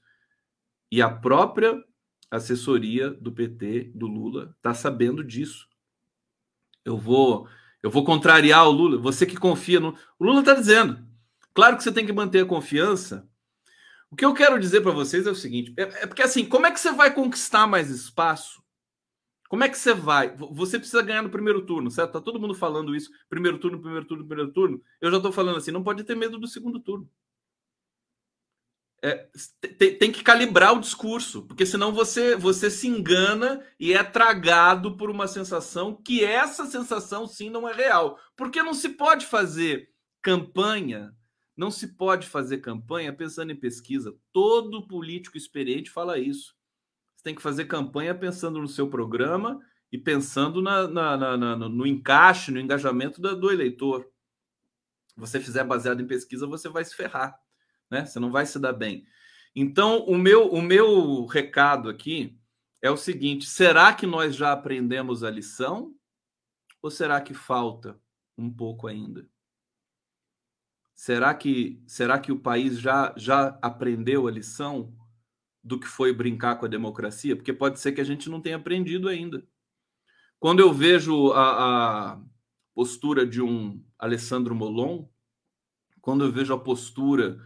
e 0.91 1.01
a 1.01 1.09
própria 1.09 1.83
assessoria 2.29 3.09
do 3.09 3.31
PT, 3.31 3.91
do 3.95 4.05
Lula, 4.05 4.53
está 4.55 4.71
sabendo 4.75 5.23
disso. 5.23 5.67
Eu 6.83 6.95
vou, 6.95 7.49
eu 7.81 7.89
vou 7.89 8.05
contrariar 8.05 8.67
o 8.67 8.71
Lula. 8.71 8.99
Você 8.99 9.25
que 9.25 9.35
confia 9.35 9.79
no. 9.79 9.97
O 10.19 10.25
Lula 10.25 10.41
está 10.41 10.53
dizendo. 10.53 11.03
Claro 11.55 11.75
que 11.75 11.81
você 11.81 11.91
tem 11.91 12.05
que 12.05 12.13
manter 12.13 12.43
a 12.43 12.47
confiança. 12.47 13.27
O 14.11 14.15
que 14.15 14.23
eu 14.25 14.33
quero 14.35 14.59
dizer 14.59 14.81
para 14.81 14.91
vocês 14.91 15.25
é 15.25 15.31
o 15.31 15.35
seguinte: 15.35 15.73
é, 15.75 16.03
é 16.03 16.05
porque 16.05 16.21
assim, 16.21 16.45
como 16.45 16.67
é 16.67 16.71
que 16.71 16.79
você 16.79 16.91
vai 16.91 17.11
conquistar 17.11 17.65
mais 17.65 17.89
espaço? 17.89 18.63
Como 19.55 19.63
é 19.63 19.69
que 19.69 19.77
você 19.77 19.93
vai? 19.93 20.35
Você 20.51 20.77
precisa 20.77 21.01
ganhar 21.01 21.21
no 21.21 21.29
primeiro 21.29 21.65
turno, 21.65 21.89
certo? 21.89 22.11
Tá 22.11 22.19
todo 22.19 22.37
mundo 22.37 22.53
falando 22.53 22.93
isso. 22.93 23.09
Primeiro 23.29 23.57
turno, 23.57 23.79
primeiro 23.79 24.05
turno, 24.05 24.27
primeiro 24.27 24.51
turno. 24.51 24.81
Eu 24.99 25.09
já 25.09 25.15
estou 25.15 25.31
falando 25.31 25.55
assim, 25.55 25.71
não 25.71 25.81
pode 25.81 26.03
ter 26.03 26.13
medo 26.13 26.37
do 26.37 26.45
segundo 26.45 26.77
turno 26.77 27.09
é, 29.01 29.29
tem, 29.77 29.97
tem, 29.97 30.11
que 30.11 30.21
calibrar 30.21 30.73
o 30.73 30.79
discurso, 30.81 31.43
porque 31.43 31.65
senão 31.65 31.93
você, 31.93 32.35
você 32.35 32.69
se 32.69 32.87
engana 32.87 33.63
e 33.79 33.93
é 33.93 34.03
tragado 34.03 34.97
por 34.97 35.09
uma 35.09 35.25
sensação 35.25 35.95
que 35.95 36.21
essa 36.21 36.65
sensação 36.65 37.25
sim 37.25 37.49
não 37.49 37.69
é 37.69 37.73
real. 37.73 38.19
Porque 38.35 38.61
não 38.61 38.73
se 38.73 38.89
pode 38.89 39.25
fazer 39.25 39.89
campanha, 40.21 41.15
não 41.55 41.71
se 41.71 41.95
pode 41.95 42.27
fazer 42.27 42.57
campanha 42.57 43.13
pensando 43.13 43.53
em 43.53 43.55
pesquisa. 43.55 44.13
Todo 44.33 44.85
político 44.85 45.37
experiente 45.37 45.89
fala 45.91 46.19
isso. 46.19 46.53
Tem 47.25 47.35
que 47.35 47.41
fazer 47.41 47.65
campanha 47.65 48.15
pensando 48.15 48.61
no 48.61 48.67
seu 48.69 48.89
programa 48.89 49.59
e 49.91 49.97
pensando 49.97 50.61
na, 50.61 50.88
na, 50.88 51.38
na, 51.38 51.55
no 51.57 51.85
encaixe, 51.85 52.51
no 52.51 52.59
engajamento 52.59 53.19
do, 53.19 53.35
do 53.35 53.51
eleitor. 53.51 54.09
Você 55.17 55.41
fizer 55.41 55.65
baseado 55.65 56.01
em 56.01 56.07
pesquisa, 56.07 56.47
você 56.47 56.69
vai 56.69 56.85
se 56.85 56.95
ferrar 56.95 57.38
né? 57.89 58.05
Você 58.05 58.19
não 58.19 58.31
vai 58.31 58.45
se 58.45 58.59
dar 58.59 58.73
bem. 58.73 59.05
Então, 59.55 60.03
o 60.05 60.17
meu, 60.17 60.51
o 60.51 60.61
meu 60.61 61.25
recado 61.25 61.89
aqui 61.89 62.38
é 62.81 62.89
o 62.89 62.97
seguinte: 62.97 63.45
será 63.45 63.93
que 63.93 64.05
nós 64.05 64.35
já 64.35 64.51
aprendemos 64.51 65.23
a 65.23 65.29
lição? 65.29 65.93
Ou 66.81 66.91
será 66.91 67.19
que 67.21 67.33
falta 67.33 67.99
um 68.38 68.51
pouco 68.51 68.88
ainda? 68.88 69.27
Será 70.93 71.33
que, 71.33 71.81
será 71.88 72.19
que 72.19 72.31
o 72.31 72.39
país 72.39 72.79
já, 72.79 73.13
já 73.17 73.57
aprendeu 73.61 74.27
a 74.27 74.31
lição 74.31 74.93
do 75.65 75.80
que 75.80 75.88
foi 75.88 76.13
brincar 76.13 76.56
com 76.58 76.65
a 76.65 76.69
democracia? 76.69 77.36
Porque 77.36 77.51
pode 77.51 77.80
ser 77.80 77.91
que 77.91 77.99
a 77.99 78.06
gente 78.06 78.30
não 78.30 78.39
tenha 78.39 78.56
aprendido 78.56 79.10
ainda. 79.10 79.43
Quando 80.39 80.62
eu 80.62 80.71
vejo 80.71 81.32
a, 81.34 82.13
a 82.13 82.21
postura 82.73 83.25
de 83.25 83.41
um 83.41 83.84
Alessandro 83.99 84.56
Molon, 84.56 85.08
quando 85.99 86.23
eu 86.23 86.32
vejo 86.32 86.54
a 86.54 86.60
postura 86.60 87.41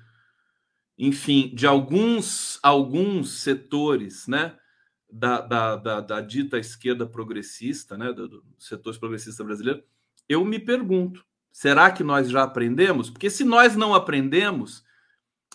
enfim, 0.99 1.49
de 1.55 1.65
alguns, 1.65 2.59
alguns 2.61 3.39
setores, 3.39 4.27
né, 4.27 4.57
da, 5.09 5.39
da, 5.39 5.75
da, 5.77 6.01
da 6.01 6.21
dita 6.21 6.59
esquerda 6.59 7.07
progressista, 7.07 7.97
né, 7.97 8.11
dos 8.11 8.29
do 8.29 8.43
setores 8.59 8.99
progressistas 8.99 9.45
brasileiros, 9.45 9.81
eu 10.27 10.43
me 10.43 10.59
pergunto, 10.59 11.25
será 11.53 11.89
que 11.89 12.03
nós 12.03 12.29
já 12.29 12.43
aprendemos? 12.43 13.09
Porque 13.09 13.29
se 13.29 13.45
nós 13.45 13.77
não 13.77 13.95
aprendemos, 13.95 14.83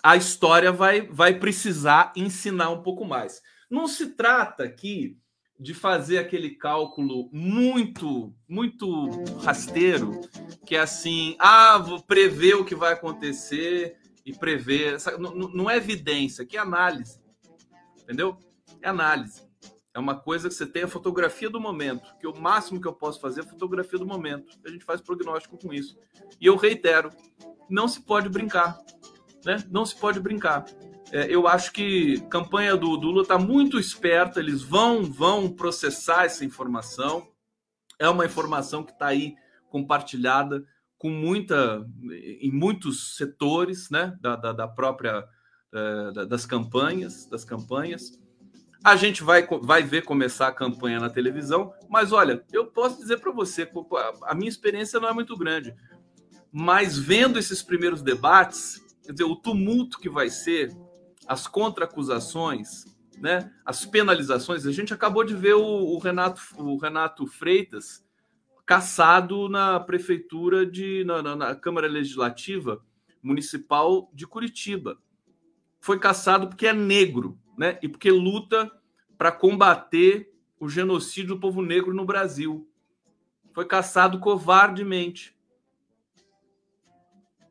a 0.05 0.17
história 0.17 0.71
vai, 0.71 1.01
vai 1.01 1.39
precisar 1.39 2.13
ensinar 2.15 2.69
um 2.69 2.83
pouco 2.83 3.07
mais. 3.07 3.41
Não 3.71 3.89
se 3.89 4.11
trata 4.11 4.63
aqui 4.63 5.19
de 5.59 5.73
fazer 5.73 6.19
aquele 6.19 6.51
cálculo 6.51 7.31
muito, 7.33 8.35
muito 8.47 9.09
rasteiro, 9.39 10.21
que 10.67 10.77
é 10.77 10.81
assim, 10.81 11.37
ah, 11.39 11.79
vou 11.79 12.03
prever 12.03 12.55
o 12.57 12.67
que 12.67 12.75
vai 12.75 12.93
acontecer 12.93 13.97
e 14.27 14.35
prever. 14.35 14.99
Não 15.55 15.71
é 15.71 15.79
evidência, 15.79 16.45
que 16.45 16.59
é 16.59 16.61
análise. 16.61 17.19
Entendeu? 18.03 18.37
É 18.83 18.91
análise. 18.91 19.43
É 19.95 19.99
uma 19.99 20.21
coisa 20.21 20.49
que 20.51 20.55
você 20.55 20.67
tem 20.67 20.83
a 20.83 20.89
fotografia 20.89 21.49
do 21.49 21.61
momento, 21.61 22.15
que 22.19 22.27
o 22.27 22.39
máximo 22.39 22.79
que 22.79 22.87
eu 22.87 22.93
posso 22.93 23.21
fazer 23.23 23.41
é 23.41 23.45
fotografia 23.45 23.99
do 23.99 24.07
momento. 24.07 24.59
A 24.67 24.69
gente 24.69 24.85
faz 24.85 25.01
prognóstico 25.01 25.57
com 25.57 25.73
isso. 25.73 25.97
E 26.39 26.45
eu 26.45 26.57
reitero, 26.57 27.11
não 27.71 27.89
se 27.89 28.03
pode 28.03 28.29
brincar. 28.29 28.77
Né? 29.45 29.63
Não 29.71 29.85
se 29.85 29.95
pode 29.97 30.21
brincar. 30.21 30.65
É, 31.13 31.27
eu 31.33 31.47
acho 31.47 31.73
que 31.73 32.23
a 32.27 32.29
campanha 32.29 32.77
do, 32.77 32.97
do 32.97 33.09
Lula 33.09 33.23
está 33.23 33.39
muito 33.39 33.79
esperta, 33.79 34.41
eles 34.41 34.63
vão, 34.63 35.03
vão 35.03 35.49
processar 35.49 36.25
essa 36.25 36.45
informação. 36.45 37.29
É 37.99 38.09
uma 38.09 38.25
informação 38.25 38.83
que 38.83 38.93
está 38.93 39.07
aí 39.07 39.37
compartilhada 39.69 40.65
com 41.05 41.11
muita 41.11 41.85
em 42.41 42.51
muitos 42.51 43.17
setores 43.17 43.91
né, 43.91 44.17
da, 44.21 44.37
da, 44.37 44.53
da 44.53 44.69
própria 44.69 45.25
uh, 45.73 46.27
das 46.27 46.47
campanhas 46.47 47.27
das 47.27 47.45
campanhas 47.45 48.19
a 48.83 48.97
gente 48.97 49.23
vai, 49.23 49.47
vai 49.63 49.83
ver 49.83 50.03
começar 50.03 50.47
a 50.47 50.53
campanha 50.53 51.01
na 51.01 51.11
televisão 51.11 51.75
mas 51.89 52.13
olha 52.13 52.45
eu 52.53 52.67
posso 52.69 52.99
dizer 52.99 53.19
para 53.19 53.33
você 53.33 53.69
a 54.23 54.35
minha 54.35 54.49
experiência 54.49 55.01
não 55.01 55.09
é 55.09 55.13
muito 55.13 55.37
grande 55.37 55.75
mas 56.53 56.97
vendo 56.97 57.39
esses 57.39 57.63
primeiros 57.63 58.01
debates 58.01 58.81
quer 59.05 59.13
dizer, 59.13 59.25
o 59.25 59.37
tumulto 59.37 59.99
que 59.99 60.09
vai 60.09 60.31
ser 60.31 60.77
as 61.27 61.47
contra-acusações 61.47 62.85
né, 63.19 63.53
as 63.65 63.85
penalizações 63.85 64.67
a 64.67 64.73
gente 64.73 64.93
acabou 64.93 65.25
de 65.25 65.35
ver 65.35 65.55
o, 65.55 65.63
o 65.63 65.99
Renato 65.99 66.43
o 66.59 66.77
Renato 66.77 67.27
Freitas 67.27 68.05
caçado 68.67 69.49
na 69.49 69.79
prefeitura 69.79 70.67
de 70.67 71.05
na, 71.05 71.23
na, 71.23 71.37
na, 71.37 71.55
Câmara 71.55 71.87
Legislativa 71.87 72.83
Municipal 73.23 74.11
de 74.13 74.27
Curitiba. 74.27 74.99
Foi 75.81 75.99
caçado 75.99 76.49
porque 76.49 76.67
é 76.67 76.73
negro, 76.73 77.39
né? 77.59 77.79
E 77.83 77.89
porque 77.89 78.11
luta 78.11 78.71
para 79.19 79.31
combater 79.31 80.33
o 80.59 80.69
genocídio 80.69 81.35
do 81.35 81.41
povo 81.41 81.63
negro 81.63 81.95
no 81.95 82.05
Brasil. 82.05 82.69
Foi 83.53 83.67
caçado 83.67 84.19
covardemente. 84.19 85.34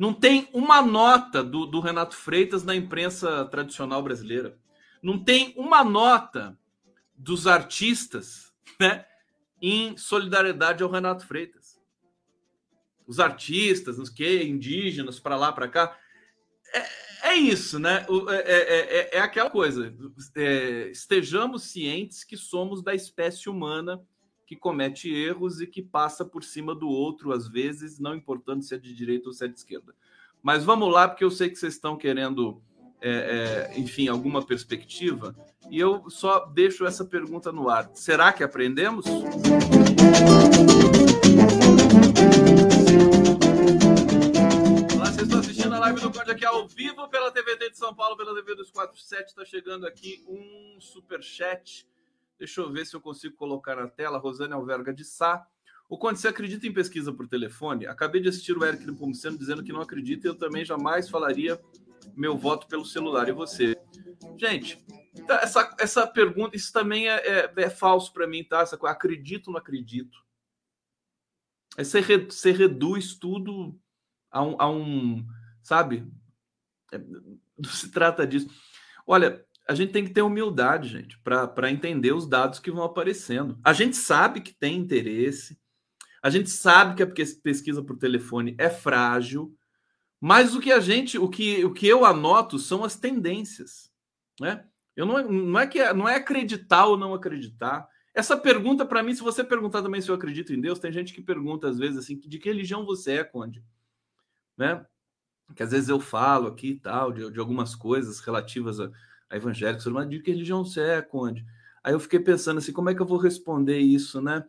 Não 0.04 0.14
tem 0.14 0.50
uma 0.52 0.82
nota 0.82 1.42
do, 1.42 1.66
do 1.66 1.80
Renato 1.80 2.14
Freitas 2.14 2.62
na 2.62 2.76
imprensa 2.76 3.46
tradicional 3.46 4.04
brasileira. 4.04 4.60
Não 5.02 5.18
tem 5.18 5.54
uma 5.56 5.82
nota 5.82 6.60
dos 7.16 7.48
artistas, 7.48 8.54
né? 8.78 9.06
em 9.62 9.96
solidariedade 9.96 10.84
ao 10.84 10.92
Renato 10.92 11.26
Freitas. 11.26 11.80
Os 13.08 13.18
artistas, 13.18 13.98
os 13.98 14.10
que, 14.10 14.44
indígenas, 14.44 15.22
para 15.22 15.38
lá, 15.38 15.54
para 15.54 15.70
cá. 15.70 15.98
É, 16.74 17.30
é, 17.30 17.36
isso, 17.36 17.80
né? 17.80 18.06
É, 18.30 18.36
é, 18.36 18.80
é, 18.80 19.10
é 19.20 19.20
aquela 19.22 19.50
coisa. 19.50 19.96
É, 20.36 20.90
estejamos 20.92 21.64
cientes 21.64 22.26
que 22.26 22.36
somos 22.36 22.84
da 22.84 22.94
espécie 22.94 23.48
humana 23.48 24.06
que 24.46 24.56
comete 24.56 25.14
erros 25.14 25.62
e 25.62 25.68
que 25.68 25.82
passa 25.82 26.24
por 26.26 26.44
cima 26.44 26.76
do 26.76 26.88
outro, 26.88 27.32
às 27.32 27.48
vezes, 27.48 28.00
não 28.00 28.16
importando 28.16 28.64
se 28.64 28.76
é 28.76 28.78
de 28.78 28.94
direita 28.94 29.30
ou 29.30 29.34
se 29.34 29.46
é 29.46 29.48
de 29.48 29.58
esquerda. 29.58 29.94
Mas 30.42 30.64
vamos 30.64 30.92
lá, 30.92 31.08
porque 31.08 31.24
eu 31.24 31.32
sei 31.32 31.50
que 31.50 31.56
vocês 31.56 31.74
estão 31.74 31.98
querendo 31.98 32.62
é, 33.06 33.70
é, 33.76 33.80
enfim, 33.80 34.08
alguma 34.08 34.42
perspectiva. 34.42 35.36
E 35.70 35.78
eu 35.78 36.10
só 36.10 36.46
deixo 36.46 36.86
essa 36.86 37.04
pergunta 37.04 37.52
no 37.52 37.70
ar. 37.70 37.92
Será 37.94 38.32
que 38.32 38.44
aprendemos? 38.44 39.06
Olá, 44.96 45.06
vocês 45.06 45.24
estão 45.24 45.40
assistindo 45.40 45.74
a 45.74 45.80
live 45.80 46.00
do 46.00 46.12
Conde 46.12 46.32
aqui 46.32 46.46
ao 46.46 46.66
vivo 46.66 47.10
pela 47.10 47.30
TVT 47.30 47.72
de 47.72 47.78
São 47.78 47.94
Paulo, 47.94 48.16
pela 48.16 48.34
TV 48.34 48.56
247. 48.56 49.28
Está 49.28 49.44
chegando 49.44 49.86
aqui 49.86 50.24
um 50.26 50.78
super 50.80 51.22
chat. 51.22 51.86
Deixa 52.38 52.62
eu 52.62 52.72
ver 52.72 52.86
se 52.86 52.96
eu 52.96 53.02
consigo 53.02 53.36
colocar 53.36 53.76
na 53.76 53.88
tela. 53.88 54.18
Rosane 54.18 54.54
Alverga 54.54 54.94
de 54.94 55.06
Sá. 55.06 55.46
O 55.90 55.98
Conde, 55.98 56.20
você 56.20 56.28
acredita 56.28 56.66
em 56.66 56.74
pesquisa 56.74 57.12
por 57.14 57.28
telefone? 57.28 57.86
Acabei 57.86 58.22
de 58.22 58.30
assistir 58.30 58.58
o 58.58 58.66
Eric 58.66 58.86
Nepomuceno 58.86 59.38
dizendo 59.38 59.64
que 59.64 59.74
não 59.74 59.82
acredita 59.82 60.28
e 60.28 60.30
eu 60.30 60.36
também 60.36 60.66
jamais 60.66 61.10
falaria 61.10 61.62
meu 62.16 62.38
voto 62.38 62.68
pelo 62.68 62.86
celular. 62.86 63.30
E 63.30 63.32
você? 63.32 63.78
Gente, 64.38 64.84
tá, 65.28 65.42
essa, 65.42 65.76
essa 65.80 66.08
pergunta, 66.08 66.56
isso 66.56 66.72
também 66.74 67.10
é, 67.10 67.16
é, 67.16 67.54
é 67.58 67.70
falso 67.70 68.12
para 68.12 68.28
mim, 68.28 68.44
tá? 68.44 68.62
Essa 68.62 68.78
coisa, 68.78 68.94
acredito 68.94 69.48
ou 69.48 69.54
não 69.54 69.60
acredito? 69.60 70.18
É, 71.78 71.84
você, 71.84 72.00
re, 72.00 72.18
você 72.26 72.52
reduz 72.52 73.16
tudo 73.16 73.80
a 74.32 74.44
um, 74.44 74.56
a 74.60 74.70
um 74.70 75.26
sabe? 75.62 76.08
É, 76.92 76.98
não 76.98 77.70
se 77.70 77.92
trata 77.92 78.28
disso. 78.28 78.50
Olha, 79.06 79.46
a 79.68 79.74
gente 79.76 79.92
tem 79.92 80.04
que 80.04 80.12
ter 80.12 80.22
humildade, 80.22 80.90
gente, 80.90 81.18
para 81.20 81.72
entender 81.72 82.14
os 82.14 82.28
dados 82.28 82.60
que 82.60 82.72
vão 82.72 82.84
aparecendo. 82.84 83.58
A 83.64 83.72
gente 83.72 83.96
sabe 83.96 84.42
que 84.42 84.54
tem 84.54 84.78
interesse, 84.78 85.58
a 86.22 86.30
gente 86.30 86.50
sabe 86.50 86.96
que 86.96 87.04
a 87.04 87.26
pesquisa 87.42 87.82
por 87.82 87.98
telefone 87.98 88.56
é 88.58 88.70
frágil, 88.70 89.56
mas 90.20 90.56
o 90.56 90.62
que 90.62 90.72
a 90.72 90.80
gente, 90.80 91.18
o 91.18 91.30
que, 91.30 91.64
o 91.66 91.74
que 91.74 91.88
eu 91.88 92.06
anoto 92.06 92.58
são 92.60 92.84
as 92.84 92.96
tendências, 92.96 93.92
né? 94.40 94.66
Eu 94.96 95.06
não, 95.06 95.30
não 95.30 95.60
é 95.60 95.68
que 95.68 95.94
não 95.94 96.08
é 96.08 96.16
acreditar 96.16 96.86
ou 96.86 96.98
não 96.98 97.14
acreditar. 97.14 97.88
Essa 98.14 98.38
pergunta 98.38 98.86
para 98.86 99.02
mim, 99.02 99.14
se 99.14 99.22
você 99.22 99.44
perguntar 99.44 99.82
também 99.82 100.00
se 100.00 100.10
eu 100.10 100.16
acredito 100.16 100.54
em 100.54 100.62
Deus, 100.62 100.80
tem 100.80 100.92
gente 100.92 101.14
que 101.14 101.22
pergunta 101.22 101.68
às 101.68 101.78
vezes 101.78 101.98
assim, 101.98 102.18
de 102.20 102.38
que 102.38 102.48
religião 102.48 102.86
você 102.86 103.14
é, 103.14 103.24
Conde, 103.24 103.64
né? 104.58 104.86
Que 105.56 105.64
às 105.64 105.72
vezes 105.72 105.90
eu 105.90 106.00
falo 106.00 106.48
aqui 106.48 106.70
e 106.70 106.80
tal 106.80 107.12
de, 107.12 107.32
de 107.32 107.40
algumas 107.40 107.76
coisas 107.76 108.20
relativas 108.20 108.80
a 108.80 108.90
evangélicos, 109.34 109.86
mas 109.88 110.10
de 110.10 110.20
que 110.20 110.32
religião 110.32 110.64
você 110.64 110.82
é, 110.82 111.02
Conde? 111.02 111.46
Aí 111.84 111.94
eu 111.94 112.00
fiquei 112.00 112.20
pensando 112.20 112.60
assim, 112.60 112.72
como 112.72 112.90
é 112.90 112.96
que 112.96 113.02
eu 113.02 113.06
vou 113.06 113.18
responder 113.18 113.78
isso, 113.78 114.22
né? 114.22 114.44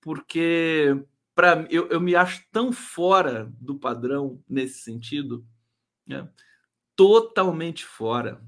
Porque 0.00 0.96
para 1.34 1.66
eu, 1.70 1.88
eu 1.88 2.00
me 2.00 2.14
acho 2.14 2.42
tão 2.50 2.72
fora 2.72 3.52
do 3.60 3.78
padrão 3.78 4.42
nesse 4.48 4.80
sentido, 4.80 5.44
né? 6.06 6.28
totalmente 7.00 7.82
fora. 7.82 8.42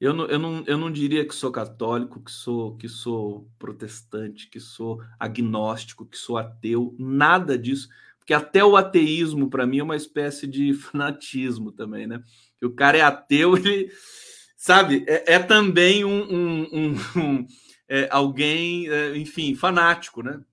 Eu 0.00 0.12
não, 0.12 0.26
eu, 0.26 0.38
não, 0.38 0.64
eu 0.66 0.76
não 0.76 0.90
diria 0.90 1.24
que 1.24 1.32
sou 1.32 1.52
católico, 1.52 2.20
que 2.20 2.30
sou 2.32 2.76
que 2.76 2.88
sou 2.88 3.48
protestante, 3.56 4.48
que 4.48 4.58
sou 4.58 5.00
agnóstico, 5.16 6.04
que 6.04 6.18
sou 6.18 6.36
ateu, 6.38 6.96
nada 6.98 7.56
disso, 7.56 7.88
porque 8.18 8.34
até 8.34 8.64
o 8.64 8.76
ateísmo 8.76 9.48
para 9.48 9.64
mim 9.64 9.78
é 9.78 9.84
uma 9.84 9.94
espécie 9.94 10.44
de 10.48 10.74
fanatismo 10.74 11.70
também, 11.70 12.04
né? 12.04 12.20
O 12.60 12.70
cara 12.70 12.98
é 12.98 13.00
ateu, 13.00 13.56
ele 13.56 13.92
sabe, 14.58 15.04
é, 15.06 15.34
é 15.34 15.38
também 15.38 16.04
um, 16.04 16.22
um, 16.22 16.62
um, 16.72 16.94
um 17.16 17.46
é, 17.88 18.08
alguém, 18.10 18.88
é, 18.88 19.16
enfim, 19.16 19.54
fanático, 19.54 20.22
né? 20.22 20.44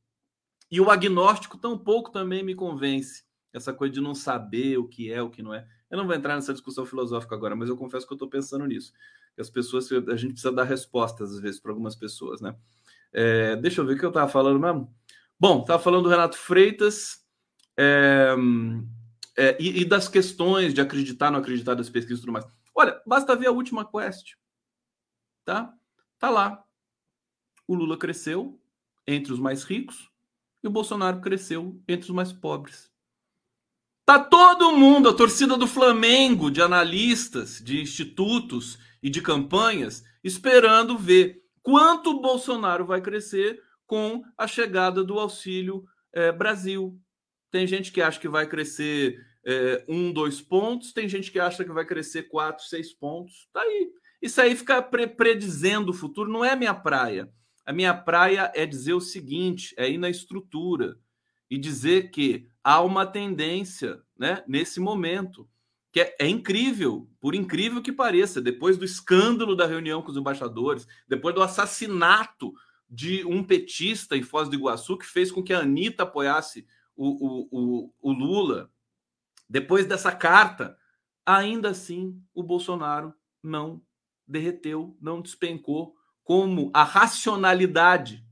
E 0.71 0.79
o 0.79 0.89
agnóstico 0.89 1.57
tampouco 1.57 2.11
também 2.11 2.43
me 2.43 2.55
convence. 2.55 3.23
Essa 3.51 3.73
coisa 3.73 3.93
de 3.93 4.01
não 4.01 4.13
saber 4.13 4.77
o 4.77 4.87
que 4.87 5.11
é, 5.11 5.21
o 5.21 5.29
que 5.29 5.41
não 5.41 5.53
é. 5.53 5.67
Eu 5.89 5.97
não 5.97 6.05
vou 6.05 6.15
entrar 6.15 6.35
nessa 6.35 6.53
discussão 6.53 6.85
filosófica 6.85 7.35
agora, 7.35 7.55
mas 7.55 7.69
eu 7.69 7.77
confesso 7.77 8.05
que 8.05 8.13
eu 8.13 8.15
estou 8.15 8.29
pensando 8.29 8.65
nisso. 8.65 8.93
Que 9.33 9.41
as 9.41 9.49
pessoas, 9.49 9.91
a 9.91 10.15
gente 10.15 10.33
precisa 10.33 10.51
dar 10.51 10.63
respostas 10.63 11.33
às 11.33 11.39
vezes 11.39 11.59
para 11.59 11.71
algumas 11.71 11.95
pessoas, 11.95 12.41
né? 12.41 12.55
É, 13.11 13.55
deixa 13.55 13.81
eu 13.81 13.85
ver 13.85 13.93
o 13.93 13.97
que 13.97 14.05
eu 14.05 14.09
estava 14.09 14.29
falando 14.29 14.59
mesmo. 14.59 14.93
Bom, 15.39 15.61
estava 15.61 15.81
falando 15.81 16.03
do 16.03 16.09
Renato 16.09 16.37
Freitas 16.37 17.23
é, 17.77 18.35
é, 19.37 19.57
e, 19.59 19.81
e, 19.81 19.85
das 19.85 20.07
questões 20.07 20.73
de 20.73 20.81
acreditar, 20.81 21.31
não 21.31 21.39
acreditar 21.39 21.73
das 21.73 21.89
pesquisas 21.89 22.19
e 22.19 22.21
tudo 22.21 22.33
mais. 22.33 22.45
Olha, 22.75 23.01
basta 23.05 23.35
ver 23.35 23.47
a 23.47 23.51
última 23.51 23.89
quest. 23.89 24.33
Tá? 25.45 25.73
Tá 26.19 26.29
lá. 26.29 26.63
O 27.65 27.73
Lula 27.73 27.97
cresceu 27.97 28.59
entre 29.07 29.31
os 29.31 29.39
mais 29.39 29.63
ricos 29.63 30.11
e 30.61 30.67
o 30.67 30.71
Bolsonaro 30.71 31.21
cresceu 31.21 31.81
entre 31.87 32.09
os 32.09 32.15
mais 32.15 32.33
pobres. 32.33 32.91
Tá 34.05 34.19
todo 34.19 34.77
mundo, 34.77 35.09
a 35.09 35.13
torcida 35.13 35.57
do 35.57 35.65
Flamengo, 35.65 36.51
de 36.51 36.61
analistas, 36.61 37.59
de 37.63 37.81
institutos 37.81 38.77
e 39.01 39.09
de 39.09 39.21
campanhas, 39.21 40.03
esperando 40.23 40.97
ver 40.97 41.41
quanto 41.63 42.11
o 42.11 42.21
Bolsonaro 42.21 42.85
vai 42.85 43.01
crescer 43.01 43.59
com 43.87 44.23
a 44.37 44.45
chegada 44.47 45.03
do 45.03 45.17
Auxílio 45.17 45.85
é, 46.13 46.31
Brasil. 46.31 46.99
Tem 47.49 47.65
gente 47.65 47.91
que 47.91 48.01
acha 48.01 48.19
que 48.19 48.27
vai 48.27 48.47
crescer 48.47 49.19
é, 49.45 49.85
um, 49.87 50.11
dois 50.11 50.41
pontos, 50.41 50.91
tem 50.91 51.07
gente 51.07 51.31
que 51.31 51.39
acha 51.39 51.63
que 51.63 51.71
vai 51.71 51.85
crescer 51.85 52.23
quatro, 52.23 52.65
seis 52.65 52.91
pontos. 52.91 53.47
Tá 53.53 53.61
aí. 53.61 53.91
Isso 54.21 54.41
aí 54.41 54.55
fica 54.55 54.81
pre 54.81 55.07
predizendo 55.07 55.91
o 55.91 55.93
futuro, 55.93 56.31
não 56.31 56.43
é 56.43 56.55
minha 56.55 56.73
praia. 56.73 57.31
A 57.65 57.71
minha 57.71 57.93
praia 57.93 58.51
é 58.55 58.65
dizer 58.65 58.93
o 58.93 59.01
seguinte: 59.01 59.73
é 59.77 59.89
ir 59.89 59.97
na 59.97 60.09
estrutura 60.09 60.97
e 61.49 61.57
dizer 61.57 62.09
que 62.09 62.47
há 62.63 62.81
uma 62.81 63.05
tendência 63.05 64.01
né, 64.17 64.43
nesse 64.47 64.79
momento, 64.79 65.47
que 65.91 66.01
é, 66.01 66.15
é, 66.19 66.27
incrível, 66.27 67.07
por 67.19 67.35
incrível 67.35 67.81
que 67.81 67.91
pareça, 67.91 68.41
depois 68.41 68.77
do 68.77 68.85
escândalo 68.85 69.55
da 69.55 69.67
reunião 69.67 70.01
com 70.01 70.11
os 70.11 70.17
embaixadores, 70.17 70.87
depois 71.07 71.35
do 71.35 71.43
assassinato 71.43 72.51
de 72.89 73.23
um 73.25 73.43
petista 73.43 74.17
em 74.17 74.23
Foz 74.23 74.49
do 74.49 74.55
Iguaçu, 74.55 74.97
que 74.97 75.05
fez 75.05 75.31
com 75.31 75.43
que 75.43 75.53
a 75.53 75.59
Anitta 75.59 76.03
apoiasse 76.03 76.65
o, 76.95 77.07
o, 77.07 77.47
o, 77.51 77.93
o 78.01 78.11
Lula, 78.11 78.71
depois 79.49 79.85
dessa 79.85 80.11
carta, 80.11 80.77
ainda 81.25 81.69
assim 81.69 82.21
o 82.33 82.43
Bolsonaro 82.43 83.13
não 83.41 83.81
derreteu, 84.27 84.97
não 84.99 85.21
despencou, 85.21 85.95
como 86.23 86.71
a 86.73 86.83
racionalidade 86.83 88.25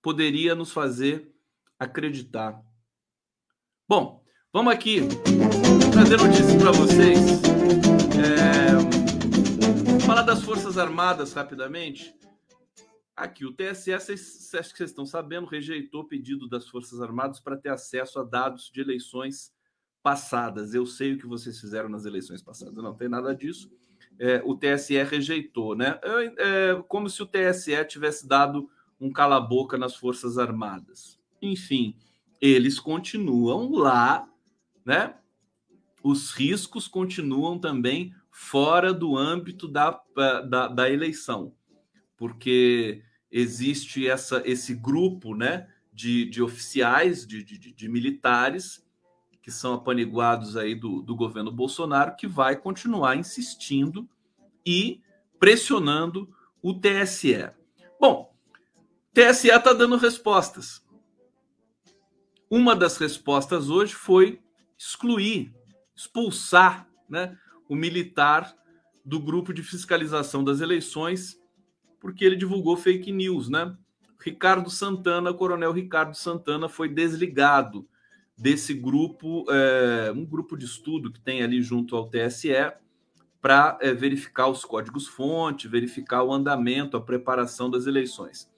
poderia 0.00 0.54
nos 0.54 0.72
fazer 0.72 1.34
acreditar. 1.78 2.62
Bom, 3.88 4.24
vamos 4.52 4.72
aqui 4.72 5.00
trazer 5.92 6.16
notícias 6.16 6.54
para 6.62 6.70
vocês. 6.70 7.18
É... 8.16 10.06
Falar 10.06 10.22
das 10.22 10.42
Forças 10.42 10.78
Armadas 10.78 11.32
rapidamente. 11.32 12.14
Aqui, 13.16 13.44
o 13.44 13.52
TSE, 13.52 13.92
acho 13.92 14.06
que 14.06 14.16
vocês 14.16 14.90
estão 14.90 15.06
sabendo, 15.06 15.46
rejeitou 15.46 16.02
o 16.02 16.08
pedido 16.08 16.48
das 16.48 16.68
Forças 16.68 17.00
Armadas 17.00 17.40
para 17.40 17.56
ter 17.56 17.70
acesso 17.70 18.20
a 18.20 18.22
dados 18.22 18.70
de 18.72 18.80
eleições 18.80 19.55
passadas. 20.06 20.72
Eu 20.72 20.86
sei 20.86 21.14
o 21.14 21.18
que 21.18 21.26
vocês 21.26 21.60
fizeram 21.60 21.88
nas 21.88 22.04
eleições 22.04 22.40
passadas. 22.40 22.76
Não 22.76 22.94
tem 22.94 23.08
nada 23.08 23.34
disso. 23.34 23.68
É, 24.20 24.40
o 24.44 24.54
TSE 24.54 25.02
rejeitou, 25.02 25.74
né? 25.74 25.98
É, 26.00 26.70
é, 26.70 26.82
como 26.86 27.10
se 27.10 27.20
o 27.24 27.26
TSE 27.26 27.84
tivesse 27.86 28.24
dado 28.28 28.70
um 29.00 29.12
cala-boca 29.12 29.76
nas 29.76 29.96
Forças 29.96 30.38
Armadas. 30.38 31.18
Enfim, 31.42 31.96
eles 32.40 32.78
continuam 32.78 33.72
lá, 33.72 34.28
né? 34.84 35.16
Os 36.04 36.30
riscos 36.30 36.86
continuam 36.86 37.58
também 37.58 38.14
fora 38.30 38.94
do 38.94 39.16
âmbito 39.16 39.66
da, 39.66 40.00
da, 40.48 40.68
da 40.68 40.88
eleição, 40.88 41.52
porque 42.16 43.02
existe 43.28 44.06
essa, 44.06 44.40
esse 44.44 44.72
grupo, 44.72 45.34
né? 45.34 45.66
De, 45.92 46.26
de 46.26 46.40
oficiais, 46.40 47.26
de, 47.26 47.42
de, 47.42 47.72
de 47.72 47.88
militares 47.88 48.85
que 49.46 49.52
são 49.52 49.74
apaniguados 49.74 50.56
aí 50.56 50.74
do, 50.74 51.00
do 51.00 51.14
governo 51.14 51.52
Bolsonaro, 51.52 52.16
que 52.16 52.26
vai 52.26 52.56
continuar 52.56 53.14
insistindo 53.14 54.08
e 54.66 55.00
pressionando 55.38 56.28
o 56.60 56.74
TSE. 56.74 57.48
Bom, 58.00 58.34
TSE 59.14 59.46
está 59.46 59.72
dando 59.72 59.96
respostas. 59.98 60.84
Uma 62.50 62.74
das 62.74 62.98
respostas 62.98 63.70
hoje 63.70 63.94
foi 63.94 64.42
excluir, 64.76 65.54
expulsar 65.94 66.88
né, 67.08 67.38
o 67.68 67.76
militar 67.76 68.52
do 69.04 69.20
grupo 69.20 69.54
de 69.54 69.62
fiscalização 69.62 70.42
das 70.42 70.60
eleições, 70.60 71.40
porque 72.00 72.24
ele 72.24 72.34
divulgou 72.34 72.76
fake 72.76 73.12
news, 73.12 73.48
né? 73.48 73.76
Ricardo 74.20 74.68
Santana, 74.68 75.32
Coronel 75.32 75.70
Ricardo 75.70 76.16
Santana, 76.16 76.68
foi 76.68 76.88
desligado 76.88 77.88
desse 78.36 78.74
grupo, 78.74 79.44
é, 79.50 80.12
um 80.12 80.24
grupo 80.24 80.56
de 80.56 80.66
estudo 80.66 81.10
que 81.10 81.20
tem 81.20 81.42
ali 81.42 81.62
junto 81.62 81.96
ao 81.96 82.08
TSE, 82.08 82.72
para 83.40 83.78
é, 83.80 83.94
verificar 83.94 84.48
os 84.48 84.64
códigos-fonte, 84.64 85.68
verificar 85.68 86.22
o 86.22 86.32
andamento, 86.32 86.96
a 86.96 87.00
preparação 87.00 87.70
das 87.70 87.86
eleições. 87.86 88.50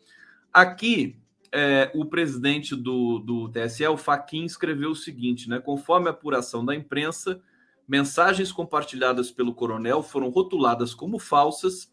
Aqui, 0.52 1.18
é, 1.52 1.90
o 1.94 2.06
presidente 2.06 2.74
do, 2.74 3.18
do 3.18 3.48
TSE, 3.50 3.86
o 3.86 3.96
Faquin, 3.96 4.44
escreveu 4.44 4.90
o 4.90 4.96
seguinte: 4.96 5.48
né, 5.48 5.60
conforme 5.60 6.08
a 6.08 6.10
apuração 6.10 6.64
da 6.64 6.74
imprensa, 6.74 7.40
mensagens 7.86 8.50
compartilhadas 8.50 9.30
pelo 9.30 9.54
coronel 9.54 10.02
foram 10.02 10.30
rotuladas 10.30 10.94
como 10.94 11.18
falsas 11.18 11.92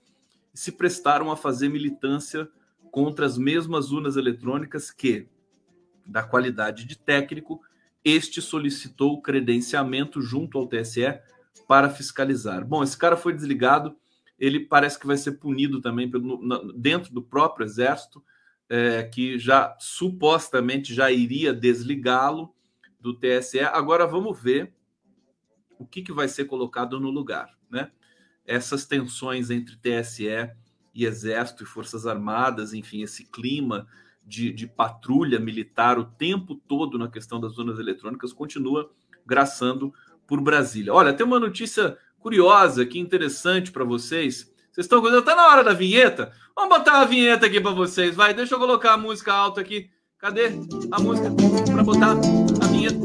e 0.54 0.60
se 0.60 0.72
prestaram 0.72 1.32
a 1.32 1.38
fazer 1.38 1.70
militância 1.70 2.48
contra 2.92 3.26
as 3.26 3.38
mesmas 3.38 3.92
urnas 3.92 4.16
eletrônicas 4.16 4.90
que, 4.90 5.28
da 6.06 6.24
qualidade 6.24 6.86
de 6.86 6.98
técnico, 6.98 7.62
este 8.06 8.40
solicitou 8.40 9.20
credenciamento 9.20 10.22
junto 10.22 10.60
ao 10.60 10.68
TSE 10.68 11.20
para 11.68 11.90
fiscalizar. 11.90 12.64
Bom, 12.64 12.84
esse 12.84 12.96
cara 12.96 13.18
foi 13.18 13.34
desligado, 13.34 13.98
ele 14.38 14.60
parece 14.60 15.00
que 15.00 15.08
vai 15.08 15.18
ser 15.18 15.34
punido 15.34 15.82
também 15.82 16.10
pelo, 16.10 16.40
na, 16.46 16.62
dentro 16.76 17.12
do 17.12 17.24
próprio 17.24 17.66
exército, 17.66 18.24
é, 18.70 19.04
que 19.04 19.40
já 19.40 19.76
supostamente 19.80 20.94
já 20.94 21.12
iria 21.12 21.52
desligá-lo 21.52 22.54
do 23.00 23.14
TSE. 23.14 23.60
Agora 23.60 24.06
vamos 24.06 24.40
ver 24.40 24.72
o 25.80 25.86
que, 25.86 26.04
que 26.04 26.14
vai 26.14 26.28
ser 26.28 26.46
colocado 26.46 27.00
no 27.00 27.10
lugar, 27.10 27.58
né? 27.70 27.92
Essas 28.46 28.86
tensões 28.86 29.50
entre 29.50 29.76
TSE 29.78 30.52
e 30.94 31.06
Exército 31.06 31.64
e 31.64 31.66
Forças 31.66 32.06
Armadas, 32.06 32.74
enfim, 32.74 33.02
esse 33.02 33.26
clima 33.26 33.88
de, 34.26 34.52
de 34.52 34.66
patrulha 34.66 35.40
militar 35.40 36.00
o 36.00 36.06
tempo 36.06 36.56
todo 36.56 36.98
na 36.98 37.08
questão 37.08 37.40
das 37.40 37.54
zonas 37.54 37.78
eletrônicas 37.80 38.34
continua 38.34 38.90
graçando 39.26 39.94
por 40.28 40.42
Brasília. 40.42 40.94
Olha, 40.94 41.14
tem 41.14 41.26
uma 41.26 41.40
notícia 41.40 41.98
curiosa, 42.20 42.86
que 42.86 43.00
interessante 43.00 43.72
para 43.72 43.84
vocês. 43.84 44.52
Vocês 44.72 44.86
estão 44.86 45.00
gostando? 45.00 45.24
Tá 45.24 45.36
na 45.36 45.48
hora 45.48 45.64
da 45.64 45.74
vinheta? 45.74 46.34
Vamos 46.56 46.78
botar 46.78 47.02
a 47.02 47.06
vinheta 47.06 47.46
aqui 47.46 47.62
para 47.62 47.72
vocês. 47.72 48.16
Vai, 48.16 48.34
deixa 48.34 48.56
eu 48.56 48.60
colocar 48.60 48.94
a 48.94 48.98
música 48.98 49.32
alta 49.32 49.62
aqui. 49.62 49.90
Cadê 50.18 50.48
a 50.92 51.00
música 51.00 51.30
para 51.72 51.84
botar 51.84 52.12
a 52.12 52.68
vinheta? 52.68 52.96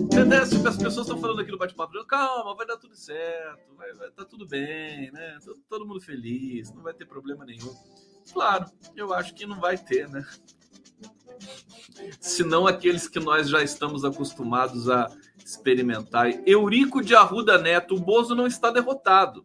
As 0.69 0.77
pessoas 0.77 1.07
estão 1.07 1.21
falando 1.21 1.41
aqui 1.41 1.51
no 1.51 1.59
bate-papo. 1.59 2.05
Calma, 2.07 2.55
vai 2.55 2.67
dar 2.67 2.77
tudo 2.77 2.97
certo. 2.97 3.75
Vai, 3.77 3.93
vai 3.93 4.11
tá 4.11 4.25
tudo 4.25 4.47
bem, 4.47 5.13
né? 5.13 5.39
Todo 5.69 5.87
mundo 5.87 6.01
feliz, 6.01 6.73
não 6.73 6.83
vai 6.83 6.95
ter 6.95 7.05
problema 7.05 7.45
nenhum. 7.45 7.75
Claro, 8.33 8.67
eu 8.97 9.13
acho 9.13 9.35
que 9.35 9.47
não 9.47 9.61
vai 9.61 9.77
ter, 9.77 10.09
né? 10.09 10.25
Senão 12.21 12.67
aqueles 12.67 13.09
que 13.09 13.21
nós 13.21 13.49
já 13.49 13.63
estamos 13.63 14.05
acostumados 14.05 14.89
a 14.89 15.11
experimentar. 15.45 16.31
Eurico 16.47 17.03
de 17.03 17.15
Arruda 17.15 17.59
Neto, 17.59 17.95
o 17.95 18.01
Bozo 18.01 18.35
não 18.35 18.47
está 18.47 18.71
derrotado. 18.71 19.45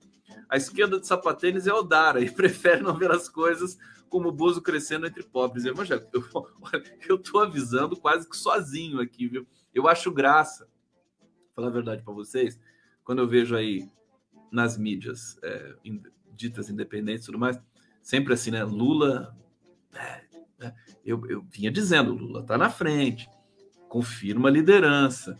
A 0.49 0.57
esquerda 0.57 0.99
de 0.99 1.07
sapatênis 1.07 1.67
é 1.67 1.73
Odara 1.73 2.21
e 2.21 2.29
prefere 2.31 2.81
não 2.81 2.95
ver 2.95 3.11
as 3.11 3.27
coisas 3.27 3.77
como 4.09 4.29
o 4.29 4.31
Bozo 4.31 4.61
crescendo 4.61 5.07
entre 5.07 5.23
pobres. 5.23 5.65
Evangelho, 5.65 6.07
eu 7.07 7.15
estou 7.15 7.41
avisando 7.41 7.97
quase 7.97 8.29
que 8.29 8.37
sozinho 8.37 9.01
aqui, 9.01 9.27
viu? 9.27 9.47
Eu 9.73 9.87
acho 9.87 10.11
graça, 10.11 10.67
falar 11.55 11.67
a 11.67 11.71
verdade 11.71 12.03
para 12.03 12.13
vocês, 12.13 12.59
quando 13.03 13.19
eu 13.19 13.27
vejo 13.27 13.55
aí 13.55 13.89
nas 14.51 14.77
mídias 14.77 15.37
é, 15.43 15.75
ditas 16.33 16.69
independentes 16.69 17.23
e 17.23 17.25
tudo 17.25 17.39
mais, 17.39 17.59
sempre 18.01 18.33
assim, 18.33 18.51
né? 18.51 18.63
Lula. 18.63 19.35
É, 19.93 20.24
eu, 21.05 21.21
eu 21.27 21.45
vinha 21.49 21.71
dizendo, 21.71 22.13
Lula 22.13 22.41
está 22.41 22.57
na 22.57 22.69
frente, 22.69 23.29
confirma 23.89 24.49
a 24.49 24.51
liderança, 24.51 25.39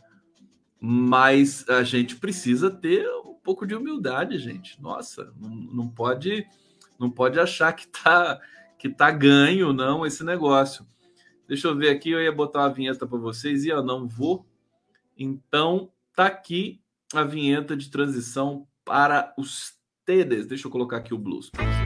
mas 0.80 1.68
a 1.70 1.84
gente 1.84 2.18
precisa 2.18 2.70
ter 2.70 3.08
um 3.26 3.36
pouco 3.36 3.66
de 3.66 3.76
humildade, 3.76 4.38
gente. 4.38 4.82
Nossa, 4.82 5.34
não, 5.40 5.50
não 5.50 5.88
pode 5.88 6.46
não 6.98 7.10
pode 7.10 7.40
achar 7.40 7.74
que 7.74 7.88
tá 7.88 8.40
que 8.78 8.90
tá 8.90 9.10
ganho 9.12 9.74
não 9.74 10.06
esse 10.06 10.24
negócio. 10.24 10.86
Deixa 11.48 11.68
eu 11.68 11.76
ver 11.76 11.90
aqui, 11.90 12.10
eu 12.10 12.22
ia 12.22 12.32
botar 12.32 12.60
uma 12.60 12.74
vinheta 12.74 13.06
para 13.08 13.18
vocês 13.18 13.66
e 13.66 13.70
eu 13.70 13.84
não 13.84 14.08
vou. 14.08 14.46
Então, 15.18 15.92
tá 16.16 16.26
aqui 16.26 16.82
a 17.14 17.24
vinheta 17.24 17.78
de 17.78 17.90
transição 17.90 18.68
para 18.84 19.34
os 19.38 19.78
TEDs. 20.06 20.48
Deixa 20.48 20.68
eu 20.68 20.72
colocar 20.72 20.98
aqui 20.98 21.14
o 21.14 21.18
blues 21.18 21.50
vocês. 21.50 21.85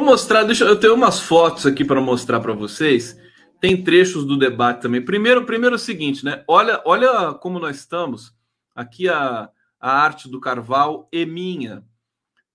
Eu 0.00 0.04
mostrar, 0.06 0.44
deixa 0.44 0.64
eu 0.64 0.80
tenho 0.80 0.94
umas 0.94 1.20
fotos 1.20 1.66
aqui 1.66 1.84
para 1.84 2.00
mostrar 2.00 2.40
para 2.40 2.54
vocês. 2.54 3.20
Tem 3.60 3.84
trechos 3.84 4.24
do 4.24 4.38
debate 4.38 4.80
também. 4.80 5.04
Primeiro, 5.04 5.44
primeiro 5.44 5.74
é 5.74 5.76
o 5.76 5.78
seguinte, 5.78 6.24
né? 6.24 6.42
Olha, 6.48 6.80
olha 6.86 7.34
como 7.34 7.58
nós 7.58 7.76
estamos. 7.76 8.34
Aqui 8.74 9.10
a, 9.10 9.50
a 9.78 9.92
arte 10.02 10.26
do 10.26 10.40
Carval 10.40 11.06
e 11.12 11.26
minha. 11.26 11.84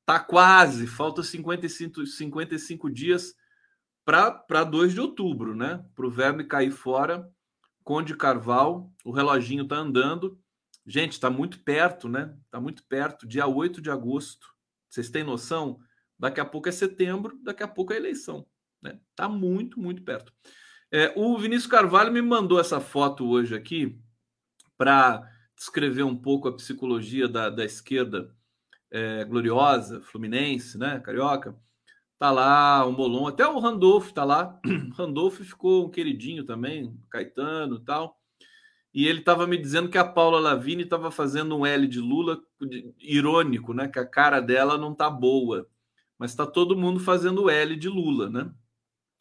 Tá 0.07 0.19
quase, 0.19 0.87
falta 0.87 1.21
55, 1.21 2.07
55 2.07 2.89
dias 2.89 3.35
para 4.03 4.63
2 4.63 4.95
de 4.95 5.01
outubro, 5.01 5.55
né? 5.55 5.85
Para 5.95 6.07
o 6.07 6.11
verme 6.11 6.45
cair 6.45 6.71
fora. 6.71 7.29
Conde 7.83 8.17
Carval, 8.17 8.91
o 9.03 9.11
reloginho 9.11 9.67
tá 9.67 9.75
andando. 9.75 10.35
Gente, 10.83 11.11
está 11.11 11.29
muito 11.29 11.59
perto, 11.59 12.09
né? 12.09 12.35
Está 12.45 12.59
muito 12.59 12.83
perto, 12.85 13.27
dia 13.27 13.45
8 13.45 13.83
de 13.83 13.91
agosto. 13.91 14.47
Vocês 14.89 15.11
têm 15.11 15.23
noção? 15.23 15.79
Daqui 16.17 16.39
a 16.39 16.45
pouco 16.45 16.69
é 16.69 16.71
setembro, 16.71 17.37
daqui 17.43 17.63
a 17.63 17.67
pouco 17.67 17.93
é 17.93 17.97
eleição. 17.97 18.45
Né? 18.81 18.99
Tá 19.15 19.27
muito, 19.27 19.79
muito 19.79 20.01
perto. 20.03 20.33
É, 20.91 21.13
o 21.15 21.37
Vinícius 21.37 21.67
Carvalho 21.67 22.11
me 22.11 22.21
mandou 22.21 22.59
essa 22.59 22.79
foto 22.79 23.27
hoje 23.27 23.55
aqui 23.55 23.99
para 24.77 25.29
descrever 25.55 26.03
um 26.03 26.15
pouco 26.15 26.47
a 26.47 26.55
psicologia 26.55 27.27
da, 27.27 27.49
da 27.49 27.65
esquerda 27.65 28.33
é, 28.91 29.25
gloriosa, 29.25 30.01
fluminense, 30.01 30.77
né, 30.77 30.99
carioca. 30.99 31.55
Tá 32.17 32.31
lá 32.31 32.85
o 32.85 32.93
Molon, 32.93 33.27
até 33.27 33.45
o 33.45 33.59
Randolph 33.59 34.11
tá 34.11 34.23
lá. 34.23 34.59
Randolph 34.95 35.41
ficou 35.41 35.85
um 35.85 35.89
queridinho 35.89 36.45
também, 36.45 36.97
Caetano 37.09 37.75
e 37.75 37.81
tal. 37.81 38.17
E 38.93 39.05
ele 39.05 39.19
estava 39.19 39.45
me 39.45 39.57
dizendo 39.57 39.89
que 39.89 39.97
a 39.97 40.05
Paula 40.05 40.39
Lavini 40.39 40.83
estava 40.83 41.11
fazendo 41.11 41.57
um 41.57 41.65
L 41.65 41.85
de 41.85 41.99
Lula 41.99 42.39
irônico, 42.97 43.73
né? 43.73 43.89
Que 43.89 43.99
a 43.99 44.05
cara 44.05 44.39
dela 44.39 44.77
não 44.77 44.95
tá 44.95 45.09
boa 45.09 45.67
mas 46.17 46.31
está 46.31 46.45
todo 46.45 46.77
mundo 46.77 46.99
fazendo 46.99 47.49
L 47.49 47.75
de 47.75 47.89
Lula, 47.89 48.29
né? 48.29 48.51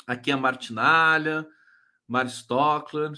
Aqui 0.06 0.30
a 0.30 0.36
Martinalha, 0.36 1.46
Mari 2.06 2.28
Stockler, 2.28 3.12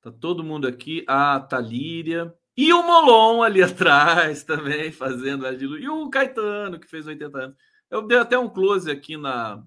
tá 0.00 0.10
todo 0.10 0.44
mundo 0.44 0.66
aqui, 0.66 1.04
a 1.06 1.40
Talíria 1.40 2.34
e 2.56 2.72
o 2.72 2.82
Molon 2.82 3.42
ali 3.42 3.62
atrás 3.64 4.44
também 4.44 4.92
fazendo 4.92 5.46
L 5.46 5.56
de 5.56 5.66
Lula, 5.66 5.80
e 5.80 5.88
o 5.88 6.08
Caetano 6.08 6.78
que 6.78 6.88
fez 6.88 7.06
80 7.06 7.38
anos. 7.38 7.56
Eu 7.90 8.06
dei 8.06 8.18
até 8.18 8.38
um 8.38 8.48
close 8.48 8.90
aqui 8.90 9.16
na, 9.16 9.62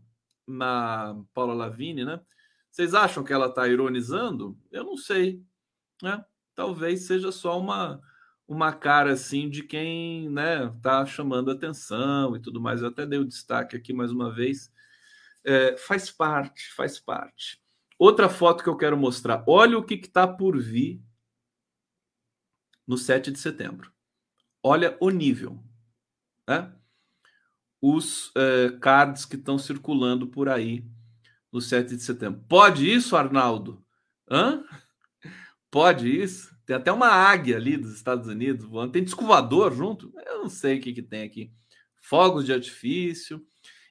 na 0.48 1.16
Paula 1.34 1.54
Lavigne, 1.54 2.06
né? 2.06 2.22
Vocês 2.72 2.94
acham 2.96 3.24
que 3.24 3.32
ela 3.32 3.48
está 3.48 3.68
ironizando? 3.68 4.58
Eu 4.72 4.84
não 4.84 4.98
sei, 4.98 5.44
né? 6.02 6.24
Talvez 6.56 7.06
seja 7.06 7.32
só 7.32 7.60
uma 7.60 8.02
uma 8.54 8.72
cara 8.72 9.13
assim 9.13 9.50
de 9.50 9.63
quem 9.63 10.30
né 10.30 10.74
tá 10.82 11.06
chamando 11.06 11.52
atenção 11.52 12.36
e 12.36 12.39
tudo 12.42 12.62
mais. 12.62 12.82
Eu 12.82 12.89
até 12.89 13.06
dei 13.06 13.20
o 13.20 13.26
destaque 13.26 13.76
aqui 13.76 13.94
mais 13.94 14.12
uma 14.12 14.32
vez. 14.32 14.72
É, 15.44 15.76
faz 15.78 16.10
parte, 16.10 16.72
faz 16.74 17.00
parte. 17.00 17.62
Outra 17.98 18.30
foto 18.30 18.63
que 18.63 18.70
eu 18.70 18.78
quero 18.78 18.98
mostrar. 18.98 19.44
Olha 19.48 19.78
o 19.78 19.84
que 19.84 19.96
está 19.96 20.28
por 20.28 20.60
vir 20.60 21.02
no 22.88 22.98
7 22.98 23.32
de 23.32 23.39
setembro. 23.39 23.92
Olha 24.62 24.98
o 25.00 25.10
nível. 25.10 25.62
Né? 26.48 26.73
Os 27.82 28.32
é, 28.36 28.71
cards 28.80 29.25
que 29.25 29.36
estão 29.36 29.58
circulando 29.58 30.27
por 30.27 30.48
aí 30.48 30.86
no 31.52 31.62
7 31.62 31.96
de 31.96 32.02
setembro. 32.02 32.44
Pode 32.48 32.90
isso, 32.90 33.15
Arnaldo? 33.15 33.86
Hã? 34.30 34.63
Pode 35.69 36.10
isso? 36.10 36.52
Tem 36.66 36.76
até 36.76 36.92
uma 36.92 37.08
águia 37.08 37.58
ali 37.58 37.76
dos 37.76 37.94
Estados 37.94 38.28
Unidos 38.28 38.66
voando. 38.66 38.94
Tem 38.94 39.04
disco 39.04 39.26
junto. 39.74 40.14
Eu 40.26 40.40
não 40.40 40.50
sei 40.50 40.78
o 40.78 40.82
que, 40.82 40.94
que 40.94 41.02
tem 41.02 41.24
aqui. 41.24 41.52
Fogos 42.02 42.46
de 42.46 42.54
artifício. 42.54 43.46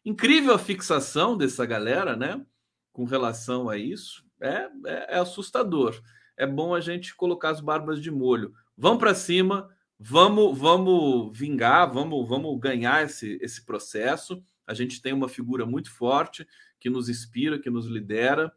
Incrível 0.04 0.54
a 0.54 0.58
fixação 0.58 1.36
dessa 1.36 1.66
galera, 1.66 2.16
né? 2.16 2.44
Com 2.92 3.04
relação 3.04 3.68
a 3.68 3.76
isso. 3.76 4.24
É, 4.40 4.68
é, 4.86 5.14
é 5.14 5.18
assustador. 5.18 6.00
É 6.36 6.46
bom 6.46 6.74
a 6.74 6.80
gente 6.80 7.14
colocar 7.14 7.50
as 7.50 7.60
barbas 7.60 8.02
de 8.02 8.10
molho. 8.10 8.52
Vamos 8.76 8.98
para 8.98 9.14
cima, 9.14 9.68
vamos, 9.98 10.58
vamos 10.58 11.38
vingar, 11.38 11.92
vamos, 11.92 12.26
vamos 12.28 12.58
ganhar 12.58 13.04
esse, 13.04 13.38
esse 13.40 13.64
processo. 13.64 14.42
A 14.66 14.74
gente 14.74 15.00
tem 15.00 15.12
uma 15.12 15.28
figura 15.28 15.66
muito 15.66 15.90
forte 15.90 16.46
que 16.80 16.90
nos 16.90 17.08
inspira, 17.08 17.60
que 17.60 17.70
nos 17.70 17.86
lidera, 17.86 18.52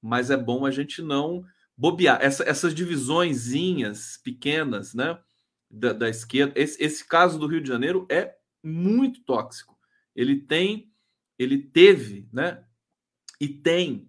mas 0.00 0.30
é 0.30 0.36
bom 0.36 0.64
a 0.64 0.70
gente 0.70 1.02
não 1.02 1.44
bobear. 1.76 2.18
Essa, 2.22 2.44
essas 2.44 2.74
divisõezinhas 2.74 4.18
pequenas 4.22 4.94
né, 4.94 5.18
da, 5.70 5.92
da 5.92 6.08
esquerda, 6.08 6.52
esse, 6.56 6.82
esse, 6.82 7.06
caso 7.06 7.38
do 7.38 7.46
Rio 7.46 7.60
de 7.60 7.68
Janeiro 7.68 8.06
é 8.10 8.36
muito 8.62 9.22
tóxico. 9.22 9.78
Ele 10.14 10.36
tem, 10.36 10.92
ele 11.38 11.58
teve, 11.58 12.28
né? 12.32 12.64
E 13.38 13.48
tem, 13.48 14.08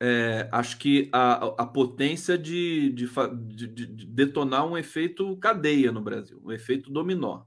é, 0.00 0.48
acho 0.52 0.78
que 0.78 1.08
a, 1.12 1.62
a 1.62 1.66
potência 1.66 2.38
de, 2.38 2.90
de, 2.90 3.08
de, 3.54 3.66
de, 3.66 4.06
detonar 4.06 4.66
um 4.66 4.78
efeito 4.78 5.36
cadeia 5.38 5.90
no 5.90 6.00
Brasil, 6.00 6.40
um 6.44 6.52
efeito 6.52 6.90
dominó. 6.90 7.44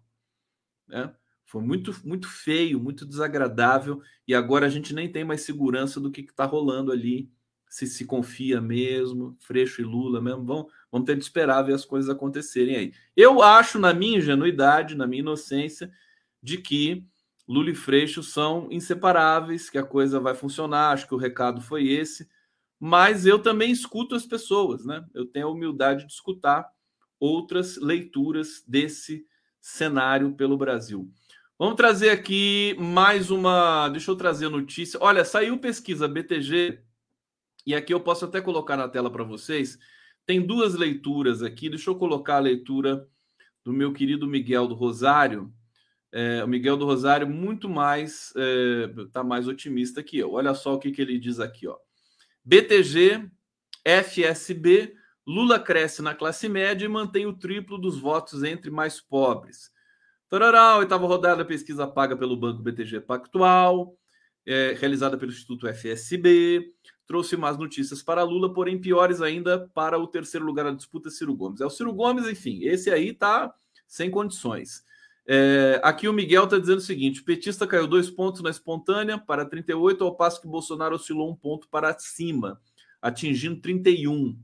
Né? 0.87 1.13
Foi 1.45 1.61
muito, 1.61 1.95
muito 2.05 2.27
feio, 2.27 2.79
muito 2.79 3.05
desagradável, 3.05 4.01
e 4.27 4.35
agora 4.35 4.65
a 4.65 4.69
gente 4.69 4.93
nem 4.93 5.09
tem 5.09 5.23
mais 5.23 5.41
segurança 5.41 5.99
do 6.01 6.11
que 6.11 6.21
está 6.21 6.43
rolando 6.45 6.91
ali 6.91 7.31
se 7.69 7.87
se 7.87 8.05
confia 8.05 8.61
mesmo, 8.61 9.35
Freixo 9.39 9.81
e 9.81 9.85
Lula 9.85 10.21
mesmo, 10.21 10.45
vão, 10.45 10.67
vamos 10.91 11.05
ter 11.05 11.15
de 11.15 11.23
esperar 11.23 11.61
ver 11.63 11.73
as 11.73 11.85
coisas 11.85 12.09
acontecerem 12.09 12.75
aí. 12.75 12.93
Eu 13.15 13.41
acho, 13.41 13.77
na 13.79 13.93
minha 13.93 14.17
ingenuidade, 14.17 14.95
na 14.95 15.05
minha 15.05 15.21
inocência, 15.21 15.91
de 16.41 16.57
que 16.57 17.05
Lula 17.47 17.71
e 17.71 17.75
Freixo 17.75 18.23
são 18.23 18.67
inseparáveis, 18.71 19.69
que 19.69 19.77
a 19.77 19.83
coisa 19.83 20.19
vai 20.19 20.35
funcionar, 20.35 20.91
acho 20.91 21.07
que 21.07 21.13
o 21.13 21.17
recado 21.17 21.61
foi 21.61 21.87
esse, 21.87 22.27
mas 22.79 23.25
eu 23.25 23.39
também 23.39 23.71
escuto 23.71 24.15
as 24.15 24.25
pessoas, 24.25 24.85
né? 24.85 25.05
Eu 25.13 25.25
tenho 25.25 25.47
a 25.47 25.51
humildade 25.51 26.05
de 26.05 26.13
escutar 26.13 26.67
outras 27.19 27.77
leituras 27.77 28.63
desse 28.67 29.25
cenário 29.59 30.33
pelo 30.33 30.57
Brasil. 30.57 31.09
Vamos 31.57 31.75
trazer 31.75 32.09
aqui 32.09 32.75
mais 32.77 33.31
uma. 33.31 33.87
Deixa 33.89 34.11
eu 34.11 34.15
trazer 34.15 34.47
a 34.47 34.49
notícia. 34.49 34.99
Olha, 35.01 35.23
saiu 35.23 35.57
pesquisa 35.57 36.07
BTG 36.07 36.79
e 37.65 37.73
aqui 37.73 37.93
eu 37.93 37.99
posso 37.99 38.25
até 38.25 38.39
colocar 38.39 38.77
na 38.77 38.87
tela 38.87 39.11
para 39.11 39.23
vocês. 39.23 39.77
Tem 40.25 40.45
duas 40.45 40.75
leituras 40.75 41.41
aqui. 41.41 41.69
Deixa 41.69 41.89
eu 41.89 41.95
colocar 41.95 42.35
a 42.35 42.39
leitura 42.39 43.07
do 43.63 43.73
meu 43.73 43.91
querido 43.91 44.27
Miguel 44.27 44.67
do 44.67 44.75
Rosário. 44.75 45.51
É, 46.11 46.43
o 46.43 46.47
Miguel 46.47 46.77
do 46.77 46.85
Rosário 46.85 47.27
muito 47.27 47.67
mais 47.67 48.33
está 49.07 49.19
é, 49.19 49.23
mais 49.23 49.47
otimista 49.47 50.03
que 50.03 50.17
eu. 50.17 50.33
Olha 50.33 50.53
só 50.53 50.75
o 50.75 50.79
que, 50.79 50.91
que 50.91 51.01
ele 51.01 51.19
diz 51.19 51.39
aqui, 51.39 51.67
ó. 51.67 51.75
BTG, 52.43 53.29
FSB, 53.83 54.95
Lula 55.27 55.59
cresce 55.59 56.03
na 56.03 56.13
classe 56.13 56.47
média 56.47 56.85
e 56.85 56.89
mantém 56.89 57.25
o 57.25 57.33
triplo 57.33 57.79
dos 57.79 57.99
votos 57.99 58.43
entre 58.43 58.69
mais 58.69 59.01
pobres. 59.01 59.71
Tarará, 60.29 60.77
oitava 60.77 61.07
rodada, 61.07 61.43
pesquisa 61.43 61.87
paga 61.87 62.15
pelo 62.15 62.37
Banco 62.37 62.61
BTG 62.61 63.01
Pactual, 63.01 63.97
é, 64.45 64.75
realizada 64.79 65.17
pelo 65.17 65.31
Instituto 65.31 65.67
FSB, 65.67 66.73
trouxe 67.07 67.37
mais 67.37 67.57
notícias 67.57 68.01
para 68.01 68.23
Lula, 68.23 68.53
porém 68.53 68.79
piores 68.79 69.21
ainda 69.21 69.69
para 69.73 69.97
o 69.97 70.07
terceiro 70.07 70.45
lugar 70.45 70.65
da 70.65 70.71
disputa, 70.71 71.09
Ciro 71.09 71.35
Gomes. 71.35 71.61
É 71.61 71.65
o 71.65 71.69
Ciro 71.69 71.93
Gomes, 71.93 72.27
enfim, 72.27 72.63
esse 72.63 72.91
aí 72.91 73.13
tá 73.13 73.53
sem 73.87 74.09
condições. 74.09 74.83
É, 75.27 75.79
aqui 75.83 76.07
o 76.07 76.13
Miguel 76.13 76.43
está 76.43 76.59
dizendo 76.59 76.77
o 76.77 76.81
seguinte: 76.81 77.23
petista 77.23 77.65
caiu 77.65 77.87
dois 77.87 78.09
pontos 78.09 78.41
na 78.41 78.49
espontânea 78.49 79.17
para 79.17 79.45
38, 79.45 80.03
ao 80.03 80.15
passo 80.15 80.41
que 80.41 80.47
Bolsonaro 80.47 80.95
oscilou 80.95 81.31
um 81.31 81.35
ponto 81.35 81.67
para 81.67 81.97
cima, 81.97 82.61
atingindo 83.01 83.59
31, 83.59 84.37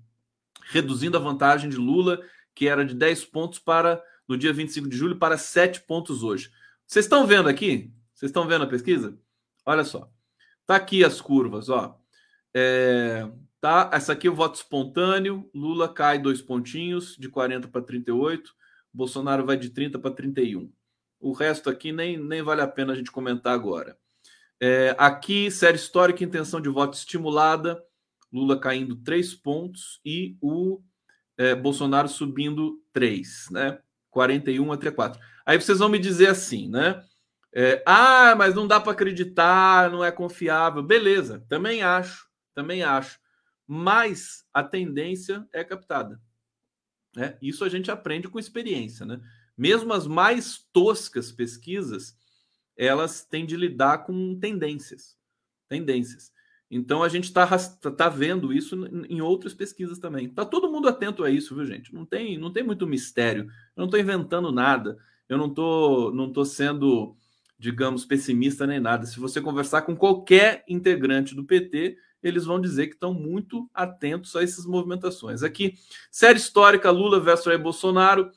reduzindo 0.69 1.17
a 1.17 1.19
vantagem 1.19 1.69
de 1.69 1.77
Lula, 1.77 2.19
que 2.55 2.67
era 2.67 2.83
de 2.83 2.95
10 2.95 3.25
pontos 3.25 3.59
para 3.59 4.01
no 4.27 4.37
dia 4.37 4.53
25 4.53 4.89
de 4.89 4.97
julho 4.97 5.17
para 5.17 5.37
7 5.37 5.81
pontos 5.81 6.23
hoje. 6.23 6.51
Vocês 6.87 7.05
estão 7.05 7.27
vendo 7.27 7.47
aqui? 7.47 7.91
Vocês 8.13 8.29
estão 8.29 8.47
vendo 8.47 8.63
a 8.63 8.67
pesquisa? 8.67 9.17
Olha 9.65 9.83
só. 9.83 10.09
Tá 10.65 10.75
aqui 10.75 11.03
as 11.03 11.19
curvas, 11.19 11.69
ó. 11.69 11.99
É, 12.53 13.29
tá, 13.59 13.89
essa 13.93 14.13
aqui 14.13 14.27
é 14.27 14.31
o 14.31 14.35
voto 14.35 14.55
espontâneo. 14.55 15.49
Lula 15.53 15.91
cai 15.93 16.19
dois 16.19 16.41
pontinhos, 16.41 17.15
de 17.17 17.29
40 17.29 17.67
para 17.67 17.81
38. 17.81 18.53
Bolsonaro 18.93 19.45
vai 19.45 19.57
de 19.57 19.69
30 19.69 19.99
para 19.99 20.11
31. 20.11 20.71
O 21.19 21.33
resto 21.33 21.69
aqui 21.69 21.91
nem, 21.91 22.17
nem 22.17 22.41
vale 22.41 22.61
a 22.61 22.67
pena 22.67 22.93
a 22.93 22.95
gente 22.95 23.11
comentar 23.11 23.53
agora. 23.53 23.97
É, 24.59 24.95
aqui, 24.97 25.49
série 25.49 25.77
histórica, 25.77 26.23
intenção 26.23 26.61
de 26.61 26.69
voto 26.69 26.95
estimulada. 26.95 27.81
Lula 28.31 28.59
caindo 28.59 28.95
três 28.95 29.33
pontos 29.33 29.99
e 30.05 30.37
o 30.41 30.81
é, 31.37 31.53
Bolsonaro 31.53 32.07
subindo 32.07 32.81
três, 32.93 33.47
né? 33.51 33.79
41 34.09 34.71
a 34.71 34.77
34. 34.77 35.19
Aí 35.45 35.59
vocês 35.59 35.79
vão 35.79 35.89
me 35.89 35.99
dizer 35.99 36.27
assim, 36.27 36.69
né? 36.69 37.03
É, 37.53 37.83
ah, 37.85 38.33
mas 38.35 38.55
não 38.55 38.65
dá 38.65 38.79
para 38.79 38.93
acreditar, 38.93 39.91
não 39.91 40.03
é 40.03 40.11
confiável. 40.11 40.81
Beleza, 40.81 41.45
também 41.49 41.81
acho, 41.81 42.29
também 42.53 42.83
acho. 42.83 43.19
Mas 43.67 44.45
a 44.53 44.63
tendência 44.63 45.47
é 45.53 45.63
captada. 45.63 46.19
Né? 47.15 47.37
Isso 47.41 47.63
a 47.63 47.69
gente 47.69 47.91
aprende 47.91 48.29
com 48.29 48.39
experiência. 48.39 49.05
Né? 49.05 49.19
Mesmo 49.57 49.93
as 49.93 50.07
mais 50.07 50.65
toscas 50.71 51.31
pesquisas, 51.31 52.15
elas 52.75 53.25
têm 53.25 53.45
de 53.45 53.55
lidar 53.55 53.99
com 53.99 54.39
tendências. 54.39 55.17
Tendências. 55.67 56.31
Então 56.69 57.03
a 57.03 57.09
gente 57.09 57.25
está 57.25 57.45
tá 57.97 58.07
vendo 58.07 58.53
isso 58.53 58.87
em 59.09 59.19
outras 59.19 59.53
pesquisas 59.53 59.99
também. 59.99 60.27
Está 60.27 60.45
todo 60.45 60.71
mundo 60.71 60.87
atento 60.87 61.21
a 61.23 61.29
isso, 61.29 61.53
viu, 61.53 61.65
gente? 61.65 61.93
Não 61.93 62.05
tem, 62.05 62.37
não 62.37 62.51
tem 62.51 62.63
muito 62.63 62.87
mistério. 62.87 63.43
Eu 63.75 63.81
não 63.81 63.85
estou 63.85 63.99
inventando 63.99 64.53
nada. 64.53 64.97
Eu 65.27 65.37
não 65.37 65.47
estou 65.47 66.13
não 66.13 66.31
tô 66.31 66.45
sendo, 66.45 67.15
digamos, 67.61 68.03
pessimista 68.03 68.65
nem 68.65 68.79
nada. 68.79 69.05
Se 69.05 69.19
você 69.19 69.39
conversar 69.39 69.83
com 69.83 69.95
qualquer 69.95 70.63
integrante 70.67 71.35
do 71.35 71.43
PT, 71.43 71.95
eles 72.23 72.45
vão 72.45 72.59
dizer 72.59 72.87
que 72.87 72.95
estão 72.95 73.13
muito 73.13 73.69
atentos 73.71 74.35
a 74.35 74.41
essas 74.41 74.65
movimentações. 74.65 75.43
Aqui, 75.43 75.75
série 76.09 76.39
histórica 76.39 76.89
Lula 76.89 77.19
versus 77.19 77.45
Jair 77.45 77.61
Bolsonaro. 77.61 78.31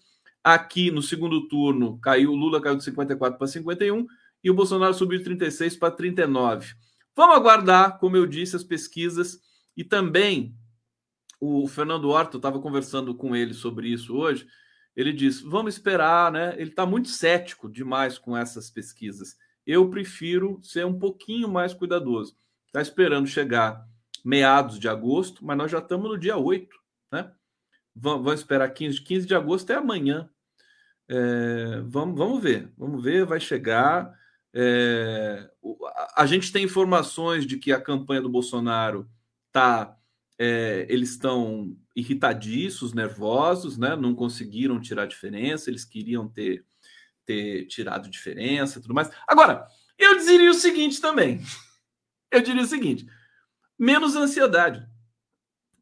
Aqui 0.44 0.90
no 0.90 1.00
segundo 1.00 1.48
turno 1.48 1.98
caiu, 2.00 2.34
Lula 2.34 2.60
caiu 2.60 2.76
de 2.76 2.84
54 2.84 3.38
para 3.38 3.46
51 3.46 4.06
e 4.42 4.50
o 4.50 4.54
Bolsonaro 4.54 4.92
subiu 4.92 5.16
de 5.16 5.24
36 5.24 5.78
para 5.78 5.90
39. 5.90 6.74
Vamos 7.16 7.34
aguardar, 7.34 7.98
como 7.98 8.18
eu 8.18 8.26
disse, 8.26 8.54
as 8.54 8.62
pesquisas 8.62 9.40
e 9.74 9.82
também 9.82 10.54
o 11.40 11.66
Fernando 11.66 12.10
Horta, 12.10 12.36
eu 12.36 12.38
estava 12.38 12.60
conversando 12.60 13.14
com 13.14 13.34
ele 13.34 13.54
sobre 13.54 13.88
isso 13.88 14.14
hoje. 14.14 14.46
Ele 14.96 15.12
disse: 15.12 15.44
vamos 15.44 15.74
esperar, 15.74 16.30
né? 16.30 16.54
Ele 16.56 16.70
está 16.70 16.86
muito 16.86 17.08
cético 17.08 17.68
demais 17.68 18.18
com 18.18 18.36
essas 18.36 18.70
pesquisas. 18.70 19.36
Eu 19.66 19.88
prefiro 19.88 20.60
ser 20.62 20.84
um 20.84 20.98
pouquinho 20.98 21.48
mais 21.48 21.72
cuidadoso. 21.72 22.36
Está 22.66 22.82
esperando 22.82 23.26
chegar 23.26 23.86
meados 24.24 24.78
de 24.78 24.88
agosto, 24.88 25.44
mas 25.44 25.56
nós 25.56 25.70
já 25.70 25.78
estamos 25.78 26.10
no 26.10 26.18
dia 26.18 26.36
8, 26.36 26.76
né? 27.12 27.30
Vamos, 27.94 28.32
esperar 28.34 28.68
15, 28.70 29.00
15 29.02 29.26
de 29.26 29.34
agosto 29.34 29.70
é 29.70 29.76
amanhã. 29.76 30.28
É, 31.08 31.80
vamos, 31.84 32.18
vamos 32.18 32.42
ver, 32.42 32.72
vamos 32.76 33.02
ver, 33.02 33.24
vai 33.24 33.38
chegar. 33.38 34.18
É, 34.52 35.48
a 36.16 36.26
gente 36.26 36.52
tem 36.52 36.64
informações 36.64 37.46
de 37.46 37.58
que 37.58 37.72
a 37.72 37.80
campanha 37.80 38.22
do 38.22 38.28
Bolsonaro 38.28 39.08
tá, 39.52 39.96
é, 40.38 40.86
eles 40.88 41.10
estão 41.10 41.76
irritadiços, 41.94 42.92
nervosos, 42.92 43.78
né? 43.78 43.94
Não 43.94 44.14
conseguiram 44.14 44.80
tirar 44.80 45.06
diferença, 45.06 45.70
eles 45.70 45.84
queriam 45.84 46.28
ter, 46.28 46.64
ter 47.24 47.66
tirado 47.66 48.10
diferença, 48.10 48.80
tudo 48.80 48.94
mais. 48.94 49.10
Agora, 49.26 49.66
eu 49.98 50.18
diria 50.18 50.50
o 50.50 50.54
seguinte 50.54 51.00
também. 51.00 51.40
Eu 52.30 52.42
diria 52.42 52.62
o 52.62 52.66
seguinte: 52.66 53.06
menos 53.78 54.16
ansiedade. 54.16 54.86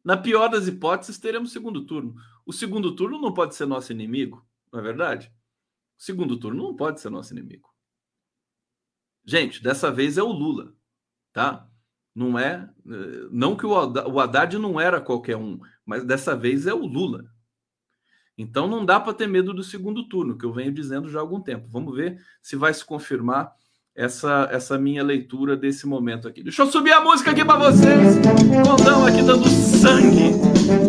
Na 0.03 0.17
pior 0.17 0.49
das 0.49 0.67
hipóteses, 0.67 1.17
teremos 1.17 1.51
segundo 1.51 1.85
turno. 1.85 2.15
O 2.45 2.51
segundo 2.51 2.95
turno 2.95 3.19
não 3.19 3.33
pode 3.33 3.55
ser 3.55 3.65
nosso 3.65 3.91
inimigo, 3.91 4.45
não 4.71 4.79
é 4.79 4.83
verdade? 4.83 5.33
O 5.97 6.03
segundo 6.03 6.37
turno 6.37 6.61
não 6.61 6.75
pode 6.75 6.99
ser 6.99 7.09
nosso 7.09 7.33
inimigo. 7.33 7.73
Gente, 9.25 9.63
dessa 9.63 9.89
vez 9.89 10.17
é 10.17 10.23
o 10.23 10.31
Lula, 10.31 10.75
tá? 11.31 11.69
Não 12.15 12.37
é. 12.37 12.69
Eh, 12.87 13.27
não 13.31 13.55
que 13.55 13.65
o 13.65 14.19
Haddad 14.19 14.57
não 14.57 14.79
era 14.79 15.01
qualquer 15.01 15.35
um, 15.35 15.59
mas 15.85 16.03
dessa 16.03 16.35
vez 16.35 16.67
é 16.67 16.73
o 16.73 16.85
Lula. 16.85 17.25
Então 18.37 18.67
não 18.67 18.85
dá 18.85 18.99
para 18.99 19.13
ter 19.13 19.27
medo 19.27 19.53
do 19.53 19.63
segundo 19.63 20.07
turno, 20.07 20.37
que 20.37 20.45
eu 20.45 20.53
venho 20.53 20.71
dizendo 20.71 21.09
já 21.09 21.19
há 21.19 21.21
algum 21.21 21.39
tempo. 21.39 21.67
Vamos 21.69 21.95
ver 21.95 22.19
se 22.41 22.55
vai 22.55 22.73
se 22.73 22.83
confirmar 22.83 23.53
essa, 23.95 24.49
essa 24.51 24.77
minha 24.77 25.03
leitura 25.03 25.55
desse 25.55 25.85
momento 25.85 26.27
aqui. 26.27 26.41
Deixa 26.41 26.63
eu 26.63 26.71
subir 26.71 26.91
a 26.91 27.01
música 27.01 27.31
aqui 27.31 27.45
para 27.45 27.71
vocês. 27.71 28.17
Condão 28.65 29.05
aqui 29.05 29.21
dando 29.21 29.47
sangue, 29.47 30.31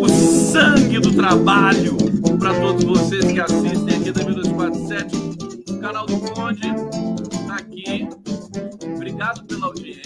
o 0.01 0.09
sangue 0.09 0.99
do 0.99 1.13
trabalho 1.13 1.95
para 2.39 2.53
todos 2.59 2.83
vocês 2.83 3.31
que 3.31 3.39
assistem 3.39 3.99
aqui 3.99 4.11
da 4.11 4.23
1247, 4.23 5.79
canal 5.79 6.05
do 6.05 6.19
Conde, 6.19 6.61
tá 7.47 7.55
aqui. 7.55 8.07
Obrigado 8.95 9.45
pela 9.45 9.67
audiência. 9.67 10.04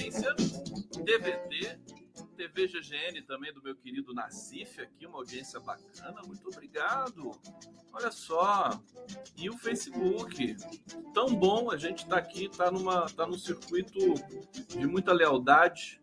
DVD 1.10 1.80
TV 2.38 2.68
GGN 2.68 3.24
também 3.24 3.52
do 3.52 3.64
meu 3.64 3.76
querido 3.76 4.14
Nassif 4.14 4.80
aqui, 4.80 5.08
uma 5.08 5.18
audiência 5.18 5.60
bacana. 5.60 6.22
Muito 6.28 6.48
obrigado. 6.50 7.32
Olha 7.92 8.12
só. 8.12 8.80
E 9.36 9.50
o 9.50 9.58
Facebook. 9.58 10.56
Tão 11.14 11.34
bom 11.34 11.72
a 11.72 11.78
gente 11.78 12.08
tá 12.08 12.18
aqui, 12.18 12.48
tá 12.48 12.70
numa 12.70 13.10
tá 13.10 13.26
num 13.26 13.40
circuito 13.40 14.00
de 14.68 14.86
muita 14.86 15.12
lealdade 15.12 15.99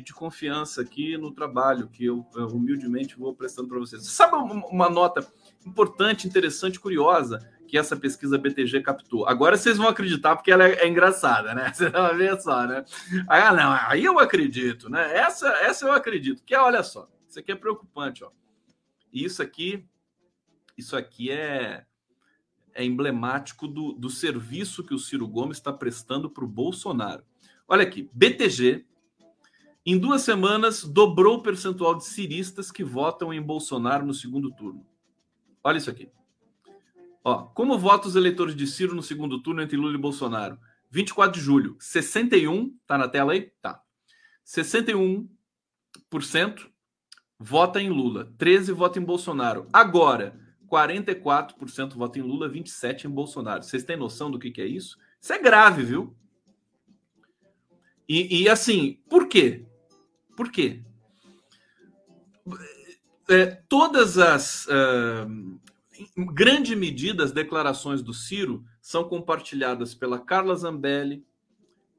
e 0.00 0.02
de 0.02 0.12
confiança 0.14 0.80
aqui 0.80 1.16
no 1.16 1.30
trabalho 1.30 1.88
que 1.88 2.06
eu, 2.06 2.26
humildemente 2.34 3.18
vou 3.18 3.34
prestando 3.34 3.68
para 3.68 3.78
vocês. 3.78 4.04
Sabe 4.06 4.34
uma, 4.34 4.66
uma 4.66 4.90
nota 4.90 5.26
importante, 5.64 6.26
interessante, 6.26 6.80
curiosa? 6.80 7.38
que 7.68 7.78
essa 7.78 7.96
pesquisa 7.96 8.36
BTG 8.36 8.80
captou. 8.80 9.28
Agora 9.28 9.56
vocês 9.56 9.76
vão 9.76 9.86
acreditar 9.86 10.34
porque 10.34 10.50
ela 10.50 10.66
é, 10.66 10.72
é 10.80 10.88
engraçada, 10.88 11.54
né? 11.54 11.70
Você 11.72 11.88
vai 11.88 12.16
ver 12.16 12.40
só, 12.40 12.66
né? 12.66 12.84
Ah, 13.28 13.52
não, 13.52 13.72
aí 13.86 14.04
eu 14.04 14.18
acredito, 14.18 14.90
né? 14.90 15.16
Essa, 15.16 15.48
essa 15.60 15.86
eu 15.86 15.92
acredito. 15.92 16.42
Que 16.42 16.52
é, 16.52 16.60
olha 16.60 16.82
só, 16.82 17.08
isso 17.28 17.38
aqui 17.38 17.52
é 17.52 17.54
preocupante, 17.54 18.24
ó. 18.24 18.32
Isso 19.12 19.40
aqui, 19.40 19.86
isso 20.76 20.96
aqui 20.96 21.30
é, 21.30 21.84
é 22.74 22.84
emblemático 22.84 23.68
do, 23.68 23.92
do 23.92 24.10
serviço 24.10 24.82
que 24.82 24.92
o 24.92 24.98
Ciro 24.98 25.28
Gomes 25.28 25.58
está 25.58 25.72
prestando 25.72 26.28
para 26.28 26.44
o 26.44 26.48
Bolsonaro. 26.48 27.22
Olha 27.68 27.84
aqui, 27.84 28.10
BTG, 28.12 28.84
em 29.84 29.98
duas 29.98 30.22
semanas, 30.22 30.84
dobrou 30.84 31.38
o 31.38 31.42
percentual 31.42 31.94
de 31.94 32.04
ciristas 32.04 32.70
que 32.70 32.84
votam 32.84 33.32
em 33.32 33.40
Bolsonaro 33.40 34.04
no 34.04 34.12
segundo 34.12 34.50
turno. 34.52 34.86
Olha 35.64 35.78
isso 35.78 35.90
aqui. 35.90 36.10
Ó, 37.24 37.44
como 37.44 37.78
votam 37.78 38.08
os 38.08 38.16
eleitores 38.16 38.54
de 38.54 38.66
Ciro 38.66 38.94
no 38.94 39.02
segundo 39.02 39.42
turno 39.42 39.62
entre 39.62 39.76
Lula 39.76 39.94
e 39.94 39.98
Bolsonaro? 39.98 40.58
24 40.90 41.38
de 41.38 41.44
julho, 41.44 41.76
61, 41.78 42.76
tá 42.86 42.98
na 42.98 43.08
tela 43.08 43.32
aí? 43.32 43.52
Tá. 43.62 43.80
61% 44.44 45.28
vota 47.38 47.80
em 47.80 47.88
Lula, 47.88 48.32
13 48.36 48.72
vota 48.72 48.98
em 48.98 49.02
Bolsonaro. 49.02 49.66
Agora, 49.72 50.38
44% 50.68 51.94
vota 51.94 52.18
em 52.18 52.22
Lula, 52.22 52.48
27 52.48 53.06
em 53.06 53.10
Bolsonaro. 53.10 53.62
Vocês 53.62 53.84
têm 53.84 53.96
noção 53.96 54.30
do 54.30 54.38
que, 54.38 54.50
que 54.50 54.60
é 54.60 54.66
isso? 54.66 54.98
Isso 55.20 55.32
é 55.32 55.38
grave, 55.38 55.82
viu? 55.82 56.16
E, 58.08 58.42
e 58.42 58.48
assim, 58.48 59.00
por 59.08 59.28
quê? 59.28 59.66
Por 60.40 60.50
quê? 60.50 60.80
É, 63.28 63.44
todas 63.68 64.16
as 64.16 64.64
uh, 64.68 65.60
em 66.16 66.24
grande 66.32 66.74
medida, 66.74 67.22
as 67.22 67.30
declarações 67.30 68.00
do 68.00 68.14
Ciro 68.14 68.64
são 68.80 69.04
compartilhadas 69.04 69.94
pela 69.94 70.18
Carla 70.18 70.54
Zambelli, 70.54 71.22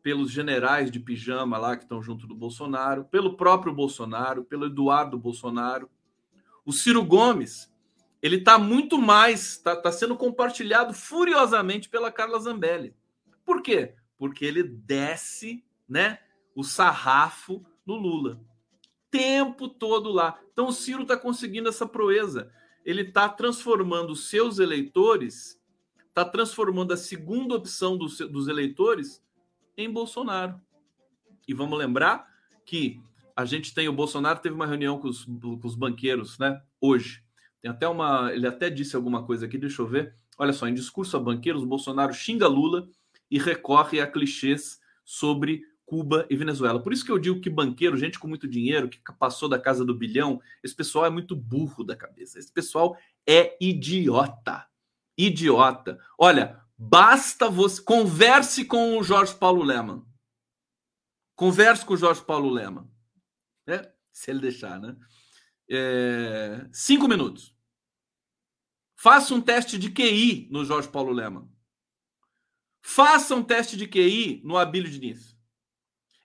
pelos 0.02 0.32
generais 0.32 0.90
de 0.90 1.00
pijama 1.00 1.60
lá 1.60 1.78
que 1.78 1.84
estão 1.84 2.02
junto 2.02 2.26
do 2.26 2.34
Bolsonaro, 2.34 3.06
pelo 3.06 3.38
próprio 3.38 3.76
Bolsonaro, 3.76 4.44
pelo 4.44 4.66
Eduardo 4.66 5.20
Bolsonaro. 5.20 5.88
O 6.66 6.74
Ciro 6.74 7.06
Gomes, 7.06 7.72
ele 8.24 8.38
está 8.38 8.58
muito 8.58 8.98
mais, 8.98 9.52
está 9.52 9.76
tá 9.76 9.92
sendo 9.92 10.18
compartilhado 10.18 10.96
furiosamente 10.96 11.88
pela 11.88 12.12
Carla 12.12 12.40
Zambelli. 12.40 12.96
Por 13.46 13.62
quê? 13.62 13.94
Porque 14.18 14.44
ele 14.44 14.64
desce, 14.64 15.64
né, 15.88 16.18
o 16.56 16.64
sarrafo 16.64 17.64
no 17.86 17.96
Lula. 17.96 18.40
Tempo 19.10 19.68
todo 19.68 20.12
lá. 20.12 20.40
Então 20.52 20.68
o 20.68 20.72
Ciro 20.72 21.04
está 21.04 21.18
conseguindo 21.18 21.70
essa 21.70 21.86
proeza. 21.86 22.52
Ele 22.86 23.02
está 23.02 23.28
transformando 23.30 24.12
os 24.12 24.30
seus 24.30 24.60
eleitores, 24.60 25.62
está 26.08 26.26
transformando 26.26 26.94
a 26.94 26.98
segunda 26.98 27.56
opção 27.56 27.98
dos, 27.98 28.18
dos 28.18 28.48
eleitores 28.48 29.24
em 29.78 29.92
Bolsonaro. 29.92 30.60
E 31.48 31.54
vamos 31.54 31.78
lembrar 31.78 32.28
que 32.66 33.02
a 33.36 33.46
gente 33.46 33.74
tem 33.74 33.88
o 33.88 33.94
Bolsonaro 33.94 34.40
teve 34.40 34.56
uma 34.56 34.68
reunião 34.68 35.00
com 35.00 35.08
os, 35.08 35.26
com 35.26 35.60
os 35.64 35.76
banqueiros, 35.76 36.38
né? 36.38 36.62
Hoje. 36.80 37.24
Tem 37.62 37.70
até 37.70 37.88
uma. 37.88 38.32
Ele 38.34 38.48
até 38.48 38.70
disse 38.70 38.96
alguma 38.96 39.24
coisa 39.24 39.46
aqui, 39.46 39.58
deixa 39.58 39.82
eu 39.82 39.88
ver. 39.88 40.16
Olha 40.38 40.54
só, 40.54 40.68
em 40.68 40.74
discurso 40.74 41.16
a 41.16 41.20
banqueiros, 41.20 41.64
Bolsonaro 41.64 42.14
xinga 42.14 42.48
Lula 42.48 42.88
e 43.30 43.38
recorre 43.38 44.00
a 44.00 44.08
clichês 44.08 44.80
sobre 45.06 45.64
Cuba 45.92 46.26
e 46.30 46.38
Venezuela. 46.38 46.82
Por 46.82 46.94
isso 46.94 47.04
que 47.04 47.12
eu 47.12 47.20
digo 47.20 47.42
que 47.42 47.50
banqueiro, 47.50 47.98
gente 47.98 48.18
com 48.18 48.30
muito 48.30 48.48
dinheiro, 48.48 48.88
que 48.88 48.98
passou 49.20 49.50
da 49.50 49.60
casa 49.60 49.84
do 49.84 49.94
bilhão, 49.94 50.42
esse 50.64 50.74
pessoal 50.74 51.06
é 51.06 51.10
muito 51.10 51.36
burro 51.36 51.84
da 51.84 51.98
cabeça. 51.98 52.40
Esse 52.40 52.50
pessoal 52.50 52.98
é 53.28 53.58
idiota. 53.60 54.66
Idiota. 55.18 56.00
Olha, 56.18 56.62
Basta 56.84 57.48
você. 57.48 57.80
Converse 57.80 58.66
com 58.66 58.98
o 58.98 59.04
Jorge 59.04 59.36
Paulo 59.36 59.62
Leman. 59.62 60.04
Converse 61.36 61.86
com 61.86 61.94
o 61.94 61.98
Jorge 61.98 62.26
Paulo 62.26 62.50
Leman. 62.50 62.90
É, 63.68 63.94
se 64.12 64.32
ele 64.32 64.40
deixar, 64.40 64.80
né? 64.80 64.98
É, 65.70 66.68
cinco 66.72 67.08
minutos. 67.08 67.56
Faça 68.96 69.32
um 69.36 69.40
teste 69.40 69.78
de 69.78 69.92
QI 69.92 70.50
no 70.50 70.66
Jorge 70.66 70.90
Paulo 70.90 71.12
Leman. 71.12 71.48
Faça 72.82 73.36
um 73.36 73.44
teste 73.44 73.78
de 73.78 73.88
QI 73.88 74.42
no 74.44 74.58
Abílio 74.58 74.90
Diniz. 74.90 75.31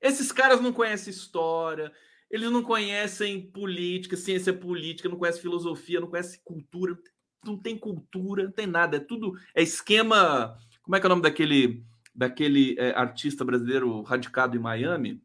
Esses 0.00 0.30
caras 0.32 0.60
não 0.60 0.72
conhecem 0.72 1.12
história, 1.12 1.92
eles 2.30 2.50
não 2.50 2.62
conhecem 2.62 3.40
política, 3.50 4.16
ciência 4.16 4.52
política, 4.52 5.08
não 5.08 5.16
conhecem 5.16 5.42
filosofia, 5.42 6.00
não 6.00 6.08
conhecem 6.08 6.40
cultura, 6.44 6.98
não 7.44 7.56
tem 7.56 7.78
cultura, 7.78 8.44
não 8.44 8.52
tem 8.52 8.66
nada, 8.66 8.96
é 8.96 9.00
tudo 9.00 9.38
é 9.54 9.62
esquema. 9.62 10.58
Como 10.82 10.96
é 10.96 11.00
que 11.00 11.06
é 11.06 11.08
o 11.08 11.10
nome 11.10 11.22
daquele 11.22 11.84
daquele 12.14 12.74
é, 12.78 12.92
artista 12.92 13.44
brasileiro 13.44 14.02
radicado 14.02 14.56
em 14.56 14.60
Miami? 14.60 15.22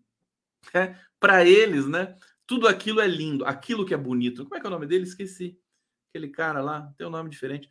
É, 0.74 0.96
para 1.20 1.46
eles, 1.46 1.88
né? 1.88 2.16
Tudo 2.46 2.68
aquilo 2.68 3.00
é 3.00 3.08
lindo, 3.08 3.46
aquilo 3.46 3.86
que 3.86 3.94
é 3.94 3.98
bonito. 3.98 4.44
Como 4.44 4.56
é 4.56 4.60
que 4.60 4.66
é 4.66 4.70
o 4.70 4.74
nome 4.74 4.86
dele? 4.86 5.04
Esqueci. 5.04 5.58
Aquele 6.10 6.28
cara 6.28 6.62
lá, 6.62 6.94
tem 6.98 7.08
um 7.08 7.12
nome 7.12 7.30
diferente. 7.30 7.70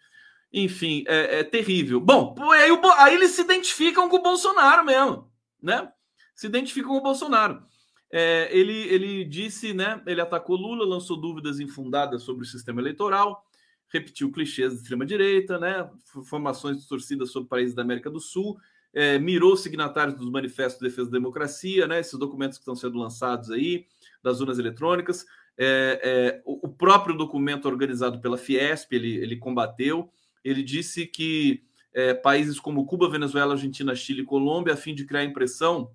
Enfim, 0.53 1.05
é, 1.07 1.41
é 1.41 1.45
terrível. 1.45 2.01
Bom, 2.01 2.35
aí, 2.51 2.71
aí 2.99 3.15
eles 3.15 3.33
se 3.33 3.43
identificam 3.43 4.09
com 4.09 4.17
o 4.17 4.23
Bolsonaro 4.23 4.85
mesmo, 4.85 5.31
né? 5.63 5.93
Se 6.41 6.47
identificam 6.47 6.93
com 6.93 6.97
o 6.97 7.03
Bolsonaro. 7.03 7.63
É, 8.11 8.49
ele, 8.51 8.73
ele 8.73 9.25
disse, 9.27 9.75
né? 9.75 10.03
Ele 10.07 10.23
atacou 10.23 10.57
Lula, 10.57 10.87
lançou 10.87 11.19
dúvidas 11.19 11.61
infundadas 11.61 12.23
sobre 12.23 12.45
o 12.45 12.47
sistema 12.47 12.81
eleitoral, 12.81 13.45
repetiu 13.93 14.33
clichês 14.33 14.73
de 14.73 14.79
extrema-direita, 14.79 15.59
né? 15.59 15.91
formações 16.25 16.79
distorcidas 16.79 17.31
sobre 17.31 17.51
países 17.51 17.75
da 17.75 17.83
América 17.83 18.09
do 18.09 18.19
Sul, 18.19 18.59
é, 18.95 19.19
mirou 19.19 19.55
signatários 19.55 20.17
dos 20.17 20.31
manifestos 20.31 20.81
de 20.81 20.89
defesa 20.89 21.11
da 21.11 21.19
democracia, 21.19 21.87
né? 21.87 22.01
esses 22.01 22.19
documentos 22.19 22.57
que 22.57 22.63
estão 22.63 22.75
sendo 22.75 22.97
lançados 22.97 23.51
aí, 23.51 23.85
das 24.23 24.41
urnas 24.41 24.59
eletrônicas, 24.59 25.27
é, 25.59 26.01
é, 26.03 26.43
o, 26.47 26.69
o, 26.69 26.71
próprio 26.71 27.15
documento 27.15 27.69
organizado 27.69 28.19
pela 28.19 28.39
Fiesp, 28.39 28.95
ele, 28.95 29.15
ele 29.17 29.37
combateu, 29.37 30.11
ele 30.43 30.63
disse 30.63 31.07
que 31.07 31.63
é, 31.93 32.15
países 32.15 32.59
como 32.59 32.87
Cuba, 32.87 33.11
Venezuela, 33.11 33.53
Argentina, 33.53 33.95
Chile 33.95 34.23
e 34.23 34.25
Colômbia, 34.25 34.73
a 34.73 34.77
fim 34.79 34.95
de 34.95 35.05
criar 35.05 35.23
impressão 35.23 35.91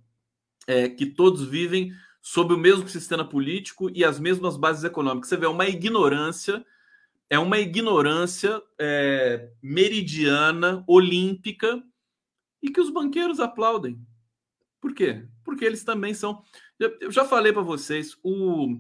é, 0.68 0.90
que 0.90 1.06
todos 1.06 1.46
vivem 1.46 1.92
sob 2.22 2.54
o 2.54 2.58
mesmo 2.58 2.88
sistema 2.88 3.28
político 3.28 3.90
e 3.94 4.04
as 4.04 4.20
mesmas 4.20 4.58
bases 4.58 4.84
econômicas. 4.84 5.30
Você 5.30 5.38
vê 5.38 5.46
uma 5.46 5.68
ignorância 5.68 6.66
é 7.30 7.40
uma 7.40 7.60
ignorância 7.60 8.62
é, 8.80 9.52
meridiana, 9.62 10.84
olímpica, 10.88 11.84
e 12.62 12.70
que 12.70 12.80
os 12.80 12.90
banqueiros 12.90 13.40
aplaudem. 13.40 14.00
Por 14.80 14.94
quê? 14.94 15.28
Porque 15.44 15.66
eles 15.66 15.84
também 15.84 16.14
são. 16.14 16.44
Eu 17.00 17.12
já 17.12 17.26
falei 17.26 17.52
para 17.52 17.62
vocês, 17.62 18.18
o, 18.24 18.80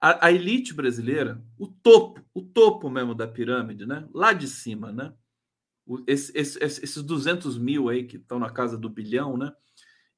a, 0.00 0.26
a, 0.26 0.32
elite 0.32 0.72
brasileira, 0.72 1.42
o 1.58 1.66
topo, 1.66 2.24
o 2.34 2.42
topo 2.42 2.88
mesmo 2.88 3.14
da 3.14 3.26
pirâmide, 3.26 3.86
né? 3.86 4.08
Lá 4.12 4.32
de 4.32 4.46
cima, 4.46 4.92
né? 4.92 5.12
O, 5.86 6.02
esse, 6.06 6.36
esse, 6.36 6.58
esses 6.62 7.02
200 7.02 7.58
mil 7.58 7.88
aí 7.88 8.04
que 8.04 8.16
estão 8.16 8.38
na 8.38 8.50
casa 8.50 8.76
do 8.76 8.88
bilhão, 8.88 9.36
né? 9.36 9.52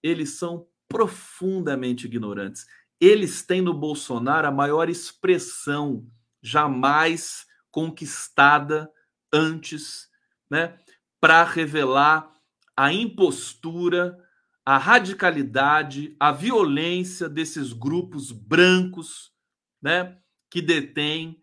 Eles 0.03 0.38
são 0.38 0.66
profundamente 0.88 2.07
ignorantes. 2.07 2.66
Eles 3.00 3.42
têm 3.42 3.62
no 3.62 3.74
Bolsonaro 3.74 4.46
a 4.46 4.53
maior 4.53 4.88
expressão 4.88 6.07
jamais 6.42 7.46
conquistada 7.70 8.90
antes, 9.32 10.09
né, 10.50 10.76
para 11.20 11.42
revelar 11.44 12.30
a 12.76 12.92
impostura, 12.92 14.18
a 14.64 14.76
radicalidade, 14.76 16.14
a 16.20 16.30
violência 16.30 17.28
desses 17.28 17.72
grupos 17.72 18.30
brancos, 18.30 19.32
né, 19.80 20.18
que 20.50 20.61
detêm 20.61 21.42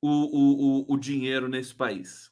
o, 0.00 0.10
o, 0.10 0.92
o, 0.92 0.98
dinheiro 0.98 1.48
nesse 1.48 1.74
país. 1.74 2.30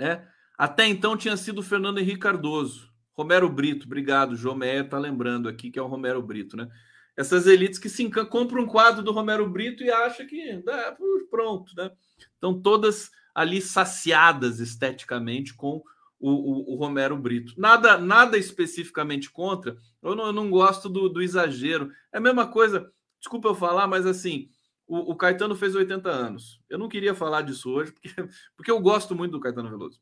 Né? 0.00 0.26
Até 0.58 0.86
então 0.86 1.16
tinha 1.16 1.36
sido 1.36 1.62
Fernando 1.62 1.98
Henrique 1.98 2.20
Cardoso, 2.20 2.92
Romero 3.16 3.48
Brito, 3.48 3.86
obrigado, 3.86 4.36
Meia 4.54 4.80
está 4.80 4.98
lembrando 4.98 5.48
aqui 5.48 5.70
que 5.70 5.78
é 5.78 5.82
o 5.82 5.86
Romero 5.86 6.22
Brito, 6.22 6.56
né? 6.56 6.68
essas 7.16 7.46
elites 7.46 7.78
que 7.78 7.88
se 7.88 8.02
encan... 8.02 8.26
compram 8.26 8.62
um 8.62 8.66
quadro 8.66 9.02
do 9.02 9.10
Romero 9.10 9.48
Brito 9.48 9.82
e 9.82 9.90
acham 9.90 10.26
que 10.26 10.40
é, 10.40 10.96
pronto, 11.30 11.74
né? 11.74 11.90
Estão 12.18 12.60
todas 12.60 13.10
ali 13.34 13.60
saciadas 13.60 14.60
esteticamente 14.60 15.54
com 15.54 15.82
o, 16.20 16.30
o, 16.30 16.74
o, 16.74 16.76
Romero 16.76 17.16
Brito. 17.16 17.54
Nada, 17.56 17.98
nada 17.98 18.36
especificamente 18.36 19.30
contra. 19.30 19.76
Eu 20.02 20.14
não, 20.14 20.26
eu 20.26 20.32
não 20.32 20.50
gosto 20.50 20.88
do, 20.88 21.08
do, 21.08 21.22
exagero. 21.22 21.90
É 22.12 22.18
a 22.18 22.20
mesma 22.20 22.46
coisa. 22.46 22.90
Desculpa 23.18 23.48
eu 23.48 23.54
falar, 23.54 23.86
mas 23.86 24.06
assim, 24.06 24.48
o, 24.86 25.12
o, 25.12 25.16
Caetano 25.16 25.54
fez 25.54 25.74
80 25.74 26.08
anos. 26.08 26.60
Eu 26.68 26.78
não 26.78 26.88
queria 26.88 27.14
falar 27.14 27.42
disso 27.42 27.70
hoje 27.70 27.92
porque, 27.92 28.14
porque 28.56 28.70
eu 28.70 28.80
gosto 28.80 29.14
muito 29.14 29.32
do 29.32 29.40
Caetano 29.40 29.70
Veloso. 29.70 30.00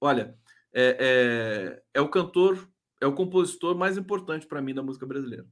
Olha, 0.00 0.36
é, 0.72 0.96
é, 1.00 1.82
é 1.94 2.00
o 2.00 2.08
cantor, 2.08 2.68
é 3.00 3.06
o 3.06 3.14
compositor 3.14 3.76
mais 3.76 3.96
importante 3.96 4.46
para 4.46 4.62
mim 4.62 4.74
da 4.74 4.82
música 4.82 5.06
brasileira 5.06 5.46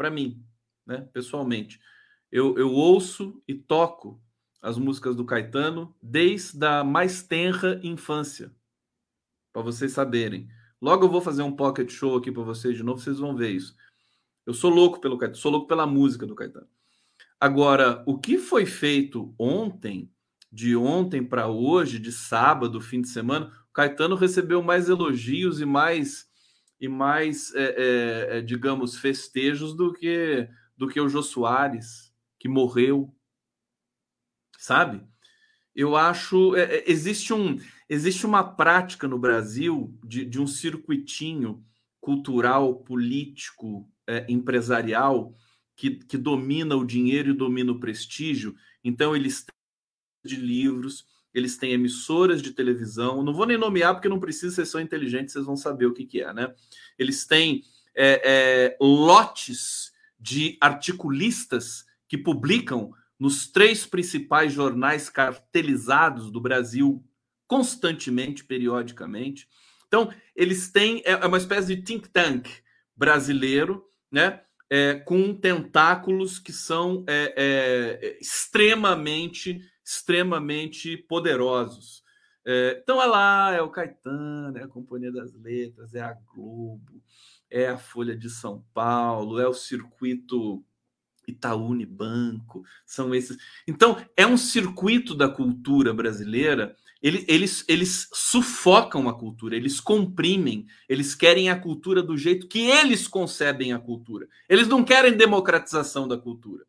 para 0.00 0.10
mim, 0.10 0.42
né, 0.86 1.06
pessoalmente. 1.12 1.78
Eu, 2.32 2.56
eu 2.56 2.72
ouço 2.72 3.42
e 3.46 3.52
toco 3.52 4.18
as 4.62 4.78
músicas 4.78 5.14
do 5.14 5.26
Caetano 5.26 5.94
desde 6.02 6.64
a 6.64 6.82
mais 6.82 7.22
tenra 7.22 7.78
infância, 7.82 8.50
para 9.52 9.60
vocês 9.60 9.92
saberem. 9.92 10.48
Logo 10.80 11.04
eu 11.04 11.10
vou 11.10 11.20
fazer 11.20 11.42
um 11.42 11.54
pocket 11.54 11.90
show 11.90 12.16
aqui 12.16 12.32
para 12.32 12.42
vocês 12.42 12.78
de 12.78 12.82
novo, 12.82 12.98
vocês 12.98 13.18
vão 13.18 13.36
ver 13.36 13.50
isso. 13.50 13.76
Eu 14.46 14.54
sou 14.54 14.70
louco 14.70 15.02
pelo 15.02 15.18
Caetano, 15.18 15.36
sou 15.36 15.52
louco 15.52 15.68
pela 15.68 15.86
música 15.86 16.24
do 16.24 16.34
Caetano. 16.34 16.68
Agora, 17.38 18.02
o 18.06 18.18
que 18.18 18.38
foi 18.38 18.64
feito 18.64 19.34
ontem, 19.38 20.10
de 20.50 20.74
ontem 20.74 21.22
para 21.22 21.46
hoje, 21.46 21.98
de 21.98 22.10
sábado, 22.10 22.80
fim 22.80 23.02
de 23.02 23.08
semana, 23.08 23.52
Caetano 23.72 24.16
recebeu 24.16 24.62
mais 24.62 24.88
elogios 24.88 25.60
e 25.60 25.64
mais 25.64 26.28
e 26.80 26.88
mais, 26.88 27.54
é, 27.54 27.62
é, 27.62 28.38
é, 28.38 28.40
digamos, 28.40 28.98
festejos 28.98 29.74
do 29.76 29.92
que 29.92 30.48
do 30.76 30.88
que 30.88 30.98
o 30.98 31.08
Jô 31.10 31.22
Soares, 31.22 32.10
que 32.38 32.48
morreu, 32.48 33.14
sabe? 34.56 35.06
Eu 35.74 35.94
acho 35.94 36.56
é, 36.56 36.76
é, 36.76 36.90
existe 36.90 37.32
um 37.34 37.58
existe 37.88 38.24
uma 38.24 38.42
prática 38.42 39.06
no 39.06 39.18
Brasil 39.18 39.94
de, 40.02 40.24
de 40.24 40.40
um 40.40 40.46
circuitinho 40.46 41.62
cultural, 42.00 42.76
político, 42.76 43.86
é, 44.06 44.24
empresarial 44.28 45.34
que, 45.76 45.90
que 45.90 46.16
domina 46.16 46.76
o 46.76 46.84
dinheiro 46.84 47.30
e 47.30 47.36
domina 47.36 47.72
o 47.72 47.80
prestígio. 47.80 48.54
Então 48.82 49.14
eles 49.14 49.44
de 50.24 50.36
livros, 50.36 51.06
eles 51.32 51.56
têm 51.56 51.72
emissoras 51.72 52.42
de 52.42 52.52
televisão, 52.52 53.22
não 53.22 53.32
vou 53.32 53.46
nem 53.46 53.56
nomear 53.56 53.94
porque 53.94 54.08
não 54.08 54.20
precisa, 54.20 54.54
vocês 54.54 54.68
são 54.68 54.80
inteligentes, 54.80 55.32
vocês 55.32 55.46
vão 55.46 55.56
saber 55.56 55.86
o 55.86 55.94
que, 55.94 56.04
que 56.04 56.20
é, 56.20 56.32
né? 56.32 56.52
Eles 56.98 57.26
têm 57.26 57.62
é, 57.94 58.22
é, 58.24 58.76
lotes 58.80 59.92
de 60.18 60.58
articulistas 60.60 61.84
que 62.08 62.18
publicam 62.18 62.92
nos 63.18 63.46
três 63.46 63.86
principais 63.86 64.52
jornais 64.52 65.08
cartelizados 65.10 66.30
do 66.30 66.40
Brasil, 66.40 67.04
constantemente, 67.46 68.44
periodicamente. 68.44 69.46
Então, 69.86 70.12
eles 70.34 70.70
têm 70.70 71.02
é, 71.04 71.12
é 71.12 71.26
uma 71.26 71.36
espécie 71.36 71.76
de 71.76 71.82
think 71.82 72.08
tank 72.08 72.48
brasileiro, 72.96 73.84
né? 74.10 74.40
É, 74.72 74.94
com 74.94 75.34
tentáculos 75.34 76.38
que 76.38 76.52
são 76.52 77.04
é, 77.08 77.34
é, 77.36 78.18
extremamente, 78.20 79.60
extremamente 79.90 80.96
poderosos. 80.96 82.04
É, 82.46 82.78
então 82.80 83.02
é 83.02 83.06
lá, 83.06 83.52
é 83.52 83.60
o 83.60 83.70
Caetano, 83.70 84.56
é 84.56 84.62
a 84.62 84.68
Companhia 84.68 85.10
das 85.10 85.34
Letras, 85.34 85.94
é 85.94 86.00
a 86.00 86.16
Globo, 86.32 87.02
é 87.50 87.66
a 87.66 87.76
Folha 87.76 88.16
de 88.16 88.30
São 88.30 88.64
Paulo, 88.72 89.40
é 89.40 89.48
o 89.48 89.52
circuito 89.52 90.64
Itaú 91.26 91.74
Banco, 91.86 92.62
são 92.86 93.14
esses. 93.14 93.36
Então, 93.66 94.00
é 94.16 94.24
um 94.24 94.36
circuito 94.36 95.14
da 95.14 95.28
cultura 95.28 95.92
brasileira. 95.92 96.76
Eles, 97.02 97.24
eles, 97.26 97.64
eles 97.66 98.08
sufocam 98.12 99.08
a 99.08 99.18
cultura, 99.18 99.56
eles 99.56 99.80
comprimem, 99.80 100.66
eles 100.88 101.14
querem 101.14 101.48
a 101.48 101.58
cultura 101.58 102.02
do 102.02 102.16
jeito 102.16 102.46
que 102.46 102.60
eles 102.60 103.08
concebem 103.08 103.72
a 103.72 103.78
cultura. 103.78 104.28
Eles 104.48 104.68
não 104.68 104.84
querem 104.84 105.16
democratização 105.16 106.06
da 106.06 106.18
cultura. 106.18 106.64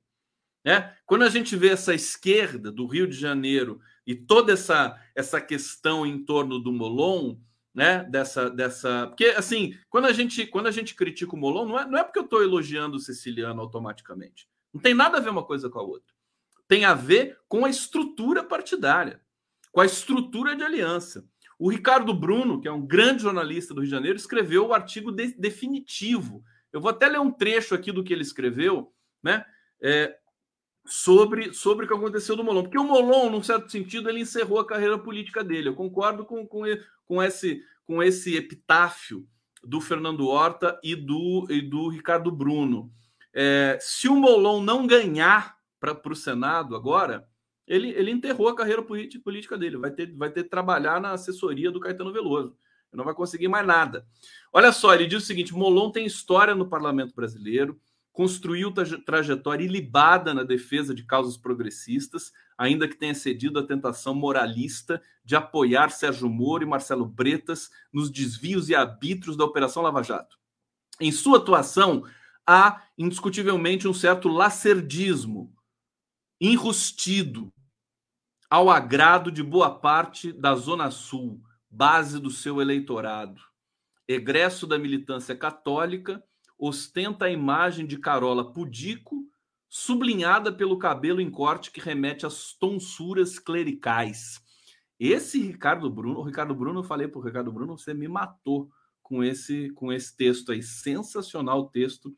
Né? 0.64 0.96
Quando 1.06 1.24
a 1.24 1.30
gente 1.30 1.56
vê 1.56 1.70
essa 1.70 1.94
esquerda 1.94 2.72
do 2.72 2.86
Rio 2.86 3.08
de 3.08 3.18
Janeiro 3.18 3.80
e 4.06 4.16
toda 4.16 4.54
essa, 4.54 5.00
essa 5.16 5.42
questão 5.42 6.06
em 6.06 6.24
torno 6.24 6.60
do 6.60 6.72
Molon, 6.72 7.38
né? 7.74 8.04
Dessa, 8.04 8.50
dessa, 8.50 9.08
porque 9.08 9.28
assim, 9.28 9.78
quando 9.90 10.06
a 10.06 10.12
gente 10.12 10.46
quando 10.46 10.68
a 10.68 10.72
gente 10.72 10.94
critica 10.94 11.34
o 11.34 11.40
Molon, 11.40 11.66
não 11.66 11.80
é, 11.80 11.88
não 11.88 11.98
é 11.98 12.04
porque 12.04 12.20
eu 12.20 12.26
estou 12.26 12.44
elogiando 12.44 12.98
o 12.98 13.00
siciliano 13.00 13.62
automaticamente. 13.62 14.48
Não 14.74 14.82
tem 14.82 14.94
nada 14.94 15.18
a 15.18 15.22
ver 15.22 15.30
uma 15.30 15.44
coisa 15.44 15.70
com 15.70 15.80
a 15.80 15.84
outra. 15.84 16.14
Tem 16.68 16.86
a 16.86 16.94
ver 16.94 17.38
com 17.48 17.66
a 17.66 17.70
estrutura 17.70 18.44
partidária, 18.44 19.22
com 19.72 19.82
a 19.82 19.86
estrutura 19.86 20.56
de 20.56 20.64
aliança. 20.64 21.26
O 21.58 21.70
Ricardo 21.70 22.14
Bruno, 22.14 22.60
que 22.60 22.68
é 22.68 22.72
um 22.72 22.86
grande 22.86 23.24
jornalista 23.24 23.74
do 23.74 23.82
Rio 23.82 23.90
de 23.90 23.96
Janeiro, 23.96 24.18
escreveu 24.18 24.68
o 24.68 24.74
artigo 24.74 25.12
de, 25.12 25.34
definitivo. 25.34 26.44
Eu 26.74 26.82
vou 26.82 26.90
até 26.90 27.08
ler 27.08 27.20
um 27.20 27.32
trecho 27.32 27.76
aqui 27.76 27.92
do 27.92 28.04
que 28.04 28.12
ele 28.12 28.22
escreveu, 28.22 28.94
né? 29.22 29.46
É, 29.82 30.18
sobre, 30.92 31.54
sobre 31.54 31.86
o 31.86 31.88
que 31.88 31.94
aconteceu 31.94 32.36
do 32.36 32.44
Molon. 32.44 32.64
Porque 32.64 32.78
o 32.78 32.84
Molon, 32.84 33.30
num 33.30 33.42
certo 33.42 33.72
sentido, 33.72 34.10
ele 34.10 34.20
encerrou 34.20 34.60
a 34.60 34.68
carreira 34.68 35.00
política 35.00 35.42
dele. 35.42 35.70
Eu 35.70 35.74
concordo 35.74 36.26
com, 36.26 36.46
com, 36.46 36.64
com, 37.06 37.24
esse, 37.24 37.64
com 37.86 38.04
esse 38.04 38.36
epitáfio 38.36 39.26
do 39.64 39.80
Fernando 39.80 40.28
Horta 40.28 40.78
e 40.84 40.94
do, 40.94 41.48
e 41.50 41.62
do 41.62 41.88
Ricardo 41.88 42.30
Bruno. 42.30 42.92
É, 43.34 43.78
se 43.80 44.10
o 44.10 44.16
Molon 44.18 44.62
não 44.62 44.86
ganhar 44.86 45.56
para 45.80 45.98
o 46.12 46.16
Senado 46.16 46.76
agora, 46.76 47.26
ele, 47.66 47.92
ele 47.92 48.12
enterrou 48.12 48.50
a 48.50 48.56
carreira 48.56 48.84
política 48.84 49.58
dele. 49.58 49.78
Vai 49.78 49.92
ter, 49.92 50.14
vai 50.14 50.30
ter 50.30 50.44
que 50.44 50.50
trabalhar 50.50 51.00
na 51.00 51.12
assessoria 51.12 51.72
do 51.72 51.80
Caetano 51.80 52.12
Veloso. 52.12 52.58
Ele 52.92 52.98
não 52.98 53.06
vai 53.06 53.14
conseguir 53.14 53.48
mais 53.48 53.66
nada. 53.66 54.06
Olha 54.52 54.74
só, 54.74 54.94
ele 54.94 55.08
diz 55.08 55.24
o 55.24 55.26
seguinte: 55.26 55.54
Molon 55.54 55.90
tem 55.90 56.06
história 56.06 56.54
no 56.54 56.68
parlamento 56.68 57.16
brasileiro 57.16 57.80
construiu 58.12 58.74
trajetória 59.06 59.64
ilibada 59.64 60.34
na 60.34 60.44
defesa 60.44 60.94
de 60.94 61.04
causas 61.04 61.38
progressistas, 61.38 62.32
ainda 62.58 62.88
que 62.88 62.96
tenha 62.96 63.16
cedido 63.16 63.60
à 63.60 63.64
tentação 63.66 64.14
moralista 64.14 65.02
de 65.24 65.36
apoiar 65.36 65.90
Sérgio 65.90 66.30
Moro 66.30 66.64
e 66.64 66.68
Marcelo 66.68 67.06
Bretas 67.06 67.70
nos 67.92 68.10
desvios 68.12 68.70
e 68.70 68.76
arbitros 68.76 69.38
da 69.38 69.46
Operação 69.46 69.82
Lava 69.82 70.04
Jato. 70.04 70.38
Em 71.00 71.12
sua 71.12 71.38
atuação, 71.38 72.04
há 72.46 72.84
indiscutivelmente 72.98 73.88
um 73.88 73.94
certo 73.94 74.28
lacerdismo 74.28 75.54
enrustido 76.40 77.54
ao 78.50 78.70
agrado 78.70 79.32
de 79.32 79.42
boa 79.42 79.80
parte 79.80 80.34
da 80.34 80.54
Zona 80.56 80.92
Sul, 80.92 81.42
base 81.70 82.20
do 82.20 82.30
seu 82.30 82.60
eleitorado. 82.60 83.42
Egresso 84.08 84.68
da 84.68 84.78
militância 84.78 85.36
católica, 85.36 86.22
ostenta 86.62 87.26
a 87.26 87.32
imagem 87.32 87.88
de 87.88 87.98
Carola 87.98 88.54
Pudico, 88.54 89.28
sublinhada 89.68 90.54
pelo 90.54 90.78
cabelo 90.78 91.20
em 91.20 91.32
corte 91.32 91.72
que 91.72 91.82
remete 91.82 92.24
às 92.24 92.54
tonsuras 92.54 93.40
clericais. 93.40 94.40
Esse 95.00 95.42
Ricardo 95.42 95.90
Bruno, 95.90 96.20
o 96.20 96.24
Ricardo 96.24 96.54
Bruno, 96.54 96.82
eu 96.82 96.84
falei 96.84 97.08
para 97.08 97.20
o 97.20 97.24
Ricardo 97.24 97.52
Bruno, 97.52 97.76
você 97.76 97.96
me 97.96 98.08
matou 98.08 98.70
com 99.02 99.24
esse 99.24 99.72
com 99.72 99.92
esse 99.92 100.16
texto 100.16 100.52
aí, 100.52 100.62
sensacional 100.62 101.68
texto 101.68 102.16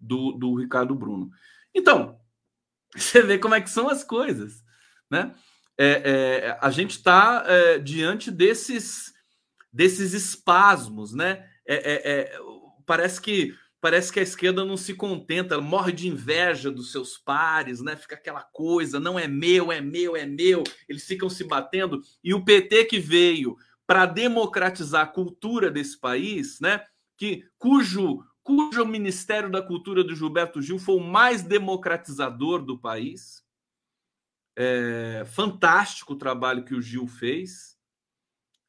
do, 0.00 0.32
do 0.32 0.54
Ricardo 0.54 0.94
Bruno. 0.94 1.30
Então, 1.74 2.18
você 2.96 3.20
vê 3.20 3.38
como 3.38 3.54
é 3.54 3.60
que 3.60 3.68
são 3.68 3.90
as 3.90 4.02
coisas, 4.02 4.64
né? 5.10 5.34
É, 5.76 5.86
é, 5.86 6.58
a 6.62 6.70
gente 6.70 6.92
está 6.92 7.44
é, 7.46 7.78
diante 7.78 8.30
desses 8.30 9.12
desses 9.70 10.14
espasmos, 10.14 11.12
né? 11.12 11.46
É, 11.66 11.74
é, 11.74 12.12
é, 12.12 12.38
parece 12.86 13.20
que 13.20 13.54
parece 13.82 14.12
que 14.12 14.20
a 14.20 14.22
esquerda 14.22 14.64
não 14.64 14.76
se 14.76 14.94
contenta, 14.94 15.60
morre 15.60 15.90
de 15.90 16.06
inveja 16.06 16.70
dos 16.70 16.92
seus 16.92 17.18
pares, 17.18 17.82
né? 17.82 17.96
Fica 17.96 18.14
aquela 18.14 18.40
coisa, 18.40 19.00
não 19.00 19.18
é 19.18 19.26
meu, 19.26 19.72
é 19.72 19.80
meu, 19.80 20.16
é 20.16 20.24
meu. 20.24 20.62
Eles 20.88 21.04
ficam 21.04 21.28
se 21.28 21.42
batendo 21.42 22.00
e 22.22 22.32
o 22.32 22.44
PT 22.44 22.84
que 22.84 23.00
veio 23.00 23.56
para 23.84 24.06
democratizar 24.06 25.02
a 25.02 25.06
cultura 25.06 25.68
desse 25.68 25.98
país, 25.98 26.60
né? 26.60 26.84
Que 27.18 27.44
cujo 27.58 28.24
cujo 28.44 28.86
Ministério 28.86 29.50
da 29.50 29.60
Cultura 29.60 30.02
do 30.02 30.14
Gilberto 30.14 30.62
Gil 30.62 30.78
foi 30.78 30.96
o 30.96 31.00
mais 31.00 31.42
democratizador 31.42 32.62
do 32.64 32.78
país. 32.78 33.42
É, 34.56 35.24
fantástico 35.26 36.12
o 36.12 36.18
trabalho 36.18 36.64
que 36.64 36.74
o 36.74 36.82
Gil 36.82 37.08
fez 37.08 37.76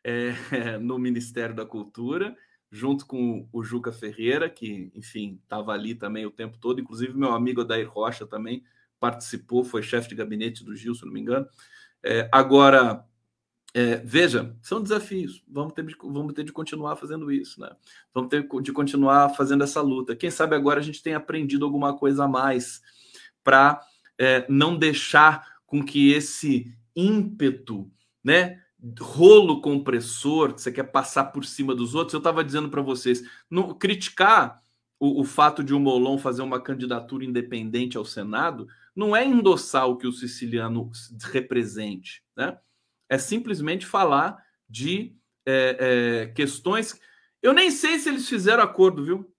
é, 0.03 0.33
no 0.81 0.97
Ministério 0.97 1.55
da 1.55 1.65
Cultura 1.65 2.35
junto 2.73 3.05
com 3.05 3.47
o 3.53 3.63
Juca 3.63 3.91
Ferreira, 3.91 4.49
que, 4.49 4.91
enfim, 4.95 5.39
estava 5.43 5.73
ali 5.73 5.93
também 5.93 6.25
o 6.25 6.31
tempo 6.31 6.57
todo, 6.57 6.81
inclusive 6.81 7.15
meu 7.15 7.31
amigo 7.31 7.61
Adair 7.61 7.87
Rocha 7.87 8.25
também 8.25 8.63
participou, 8.99 9.63
foi 9.63 9.83
chefe 9.83 10.09
de 10.09 10.15
gabinete 10.15 10.63
do 10.63 10.75
Gil, 10.75 10.95
se 10.95 11.05
não 11.05 11.13
me 11.13 11.19
engano. 11.19 11.47
É, 12.01 12.27
agora, 12.31 13.05
é, 13.75 13.97
veja, 13.97 14.57
são 14.59 14.81
desafios, 14.81 15.43
vamos 15.47 15.73
ter, 15.73 15.85
de, 15.85 15.95
vamos 16.01 16.33
ter 16.33 16.43
de 16.43 16.51
continuar 16.51 16.95
fazendo 16.95 17.31
isso, 17.31 17.61
né? 17.61 17.69
Vamos 18.11 18.31
ter 18.31 18.47
de 18.63 18.73
continuar 18.73 19.29
fazendo 19.29 19.63
essa 19.63 19.79
luta. 19.79 20.15
Quem 20.15 20.31
sabe 20.31 20.55
agora 20.55 20.79
a 20.79 20.83
gente 20.83 21.03
tem 21.03 21.13
aprendido 21.13 21.65
alguma 21.65 21.95
coisa 21.95 22.23
a 22.23 22.27
mais 22.27 22.81
para 23.43 23.79
é, 24.17 24.47
não 24.49 24.75
deixar 24.75 25.45
com 25.67 25.85
que 25.85 26.11
esse 26.11 26.75
ímpeto, 26.95 27.87
né? 28.23 28.62
Rolo 28.99 29.61
compressor, 29.61 30.53
que 30.53 30.61
você 30.61 30.71
quer 30.71 30.83
passar 30.83 31.25
por 31.25 31.45
cima 31.45 31.73
dos 31.73 31.95
outros. 31.95 32.13
Eu 32.13 32.17
estava 32.17 32.43
dizendo 32.43 32.69
para 32.69 32.81
vocês, 32.81 33.23
no, 33.49 33.75
criticar 33.75 34.61
o, 34.99 35.21
o, 35.21 35.23
fato 35.23 35.63
de 35.63 35.73
o 35.73 35.79
Molon 35.79 36.17
fazer 36.17 36.41
uma 36.41 36.61
candidatura 36.61 37.23
independente 37.23 37.97
ao 37.97 38.05
Senado 38.05 38.67
não 38.95 39.15
é 39.15 39.25
endossar 39.25 39.87
o 39.87 39.97
que 39.97 40.07
o 40.07 40.11
siciliano 40.11 40.91
represente, 41.31 42.23
né? 42.35 42.57
É 43.09 43.17
simplesmente 43.17 43.85
falar 43.85 44.37
de 44.69 45.15
é, 45.45 45.77
é, 45.79 46.27
questões. 46.27 46.99
Eu 47.41 47.53
nem 47.53 47.69
sei 47.69 47.99
se 47.99 48.09
eles 48.09 48.27
fizeram 48.27 48.63
acordo, 48.63 49.03
viu? 49.03 49.33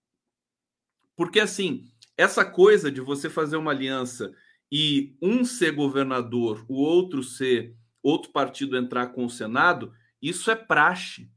Porque 1.17 1.41
assim, 1.41 1.85
essa 2.17 2.45
coisa 2.45 2.91
de 2.91 3.01
você 3.01 3.31
fazer 3.31 3.57
uma 3.57 3.71
aliança 3.71 4.33
e 4.71 5.17
um 5.21 5.45
ser 5.45 5.73
governador, 5.73 6.65
o 6.69 6.75
outro 6.75 7.23
ser 7.23 7.75
outro 8.05 8.31
partido 8.31 8.77
entrar 8.77 9.09
com 9.09 9.25
o 9.25 9.31
Senado, 9.31 9.93
isso 10.21 10.51
é 10.51 10.55
praxe. 10.55 11.33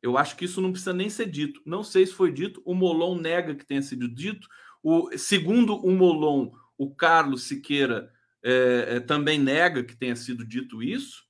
Eu 0.00 0.16
acho 0.16 0.36
que 0.36 0.44
isso 0.44 0.60
não 0.60 0.70
precisa 0.70 0.92
nem 0.92 1.10
ser 1.10 1.26
dito. 1.26 1.60
Não 1.66 1.82
sei 1.82 2.06
se 2.06 2.14
foi 2.14 2.32
dito, 2.32 2.62
o 2.64 2.74
Molon 2.74 3.16
nega 3.16 3.54
que 3.54 3.66
tenha 3.66 3.82
sido 3.82 4.08
dito. 4.08 4.48
O, 4.82 5.10
segundo 5.18 5.76
o 5.76 5.90
Molon, 5.90 6.52
o 6.78 6.94
Carlos 6.94 7.44
Siqueira 7.44 8.12
é, 8.42 8.96
é, 8.96 9.00
também 9.00 9.38
nega 9.38 9.84
que 9.84 9.96
tenha 9.96 10.16
sido 10.16 10.46
dito 10.46 10.82
isso. 10.82 11.24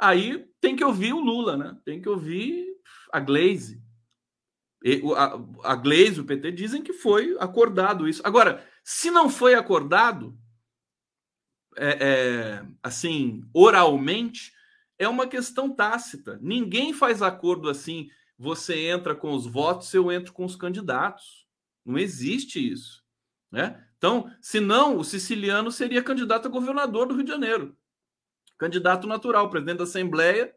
Aí 0.00 0.46
tem 0.60 0.76
que 0.76 0.84
ouvir 0.84 1.12
o 1.12 1.20
Lula, 1.20 1.56
né? 1.56 1.76
Tem 1.84 2.00
que 2.00 2.08
ouvir 2.08 2.66
a 3.12 3.18
Glaze. 3.18 3.82
E, 4.84 5.02
a, 5.16 5.72
a 5.72 5.74
Glaze, 5.74 6.20
o 6.20 6.24
PT, 6.24 6.52
dizem 6.52 6.82
que 6.82 6.92
foi 6.92 7.36
acordado 7.40 8.08
isso. 8.08 8.22
Agora, 8.24 8.64
se 8.84 9.10
não 9.10 9.28
foi 9.28 9.54
acordado, 9.54 10.38
é, 11.78 11.98
é, 12.00 12.66
assim, 12.82 13.42
oralmente, 13.54 14.52
é 14.98 15.08
uma 15.08 15.26
questão 15.26 15.70
tácita. 15.70 16.38
Ninguém 16.42 16.92
faz 16.92 17.22
acordo 17.22 17.70
assim. 17.70 18.10
Você 18.36 18.88
entra 18.88 19.14
com 19.14 19.32
os 19.32 19.46
votos, 19.46 19.92
eu 19.94 20.10
entro 20.10 20.32
com 20.32 20.44
os 20.44 20.56
candidatos. 20.56 21.46
Não 21.84 21.98
existe 21.98 22.58
isso. 22.58 23.04
Né? 23.50 23.82
Então, 23.96 24.30
se 24.40 24.60
não, 24.60 24.98
o 24.98 25.04
siciliano 25.04 25.70
seria 25.70 26.02
candidato 26.02 26.46
a 26.46 26.50
governador 26.50 27.06
do 27.06 27.14
Rio 27.14 27.24
de 27.24 27.30
Janeiro. 27.30 27.76
Candidato 28.58 29.06
natural, 29.06 29.48
presidente 29.48 29.78
da 29.78 29.84
Assembleia, 29.84 30.52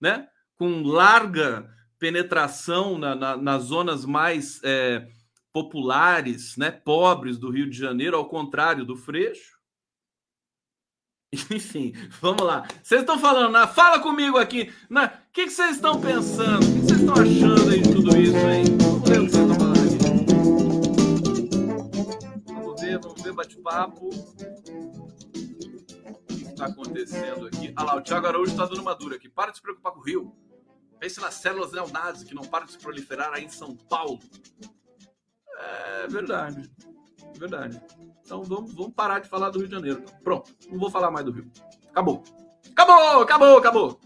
né? 0.00 0.28
com 0.56 0.82
larga 0.82 1.70
penetração 1.98 2.98
na, 2.98 3.14
na, 3.14 3.36
nas 3.36 3.64
zonas 3.64 4.04
mais 4.04 4.60
é, 4.64 5.08
populares, 5.52 6.56
né? 6.56 6.70
pobres 6.70 7.38
do 7.38 7.50
Rio 7.50 7.68
de 7.68 7.76
Janeiro, 7.76 8.16
ao 8.16 8.28
contrário 8.28 8.84
do 8.84 8.96
Freixo 8.96 9.53
Enfim, 11.50 11.92
vamos 12.20 12.42
lá. 12.42 12.66
Vocês 12.82 13.00
estão 13.00 13.18
falando, 13.18 13.52
né? 13.52 13.66
fala 13.66 13.98
comigo 14.00 14.38
aqui. 14.38 14.72
O 14.90 14.94
né? 14.94 15.10
que, 15.32 15.50
vocês 15.50 15.76
estão 15.76 16.00
pensando? 16.00 16.64
O 16.64 16.72
que, 16.72 16.80
que 16.80 16.86
vocês 16.86 17.00
estão 17.00 17.14
achando 17.14 17.70
aí 17.70 17.80
de 17.80 17.92
tudo 17.92 18.16
isso, 18.16 18.36
hein? 18.36 18.64
Vamos 18.80 19.08
ver 19.08 19.20
o 19.20 19.26
que 19.26 19.30
vocês 19.30 19.42
estão 19.42 19.54
falando 19.54 19.78
aqui. 19.78 19.98
Vamos 22.46 22.80
ver, 22.80 22.98
vamos 22.98 23.22
ver, 23.22 23.32
bate-papo. 23.32 24.08
O 24.08 24.10
que 26.26 26.44
está 26.44 26.66
acontecendo 26.66 27.46
aqui? 27.46 27.72
Ah 27.76 27.84
lá, 27.84 27.96
o 27.96 28.02
Thiago 28.02 28.26
Araújo 28.26 28.52
está 28.52 28.66
dando 28.66 28.82
uma 28.82 28.94
dura 28.94 29.16
aqui. 29.16 29.28
Para 29.28 29.50
de 29.50 29.56
se 29.56 29.62
preocupar 29.62 29.92
com 29.92 30.00
o 30.00 30.02
Rio. 30.02 30.32
Pense 31.00 31.20
nas 31.20 31.34
células 31.34 31.72
neonazis 31.72 32.24
que 32.24 32.34
não 32.34 32.44
param 32.44 32.66
de 32.66 32.72
se 32.72 32.78
proliferar 32.78 33.32
aí 33.32 33.44
em 33.44 33.48
São 33.48 33.76
Paulo. 33.76 34.18
É 35.58 36.06
verdade. 36.08 36.70
Verdade. 37.38 37.80
Então 38.24 38.42
vamos, 38.42 38.72
vamos 38.74 38.94
parar 38.94 39.18
de 39.18 39.28
falar 39.28 39.50
do 39.50 39.58
Rio 39.58 39.68
de 39.68 39.74
Janeiro. 39.74 40.04
Pronto, 40.22 40.54
não 40.70 40.78
vou 40.78 40.90
falar 40.90 41.10
mais 41.10 41.24
do 41.24 41.32
Rio. 41.32 41.50
Acabou. 41.90 42.22
Acabou, 42.70 43.22
acabou, 43.22 43.58
acabou. 43.58 44.00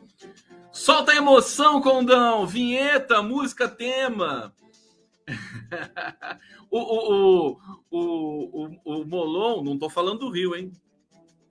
Solta 0.72 1.12
a 1.12 1.16
emoção, 1.16 1.80
Condão. 1.80 2.46
Vinheta, 2.46 3.22
música, 3.22 3.68
tema. 3.68 4.52
o, 6.70 6.78
o, 6.78 7.60
o, 7.90 8.38
o, 8.50 8.76
o, 8.84 9.04
Molon, 9.06 9.62
não 9.62 9.78
tô 9.78 9.88
falando 9.88 10.20
do 10.20 10.30
Rio, 10.30 10.54
hein? 10.54 10.72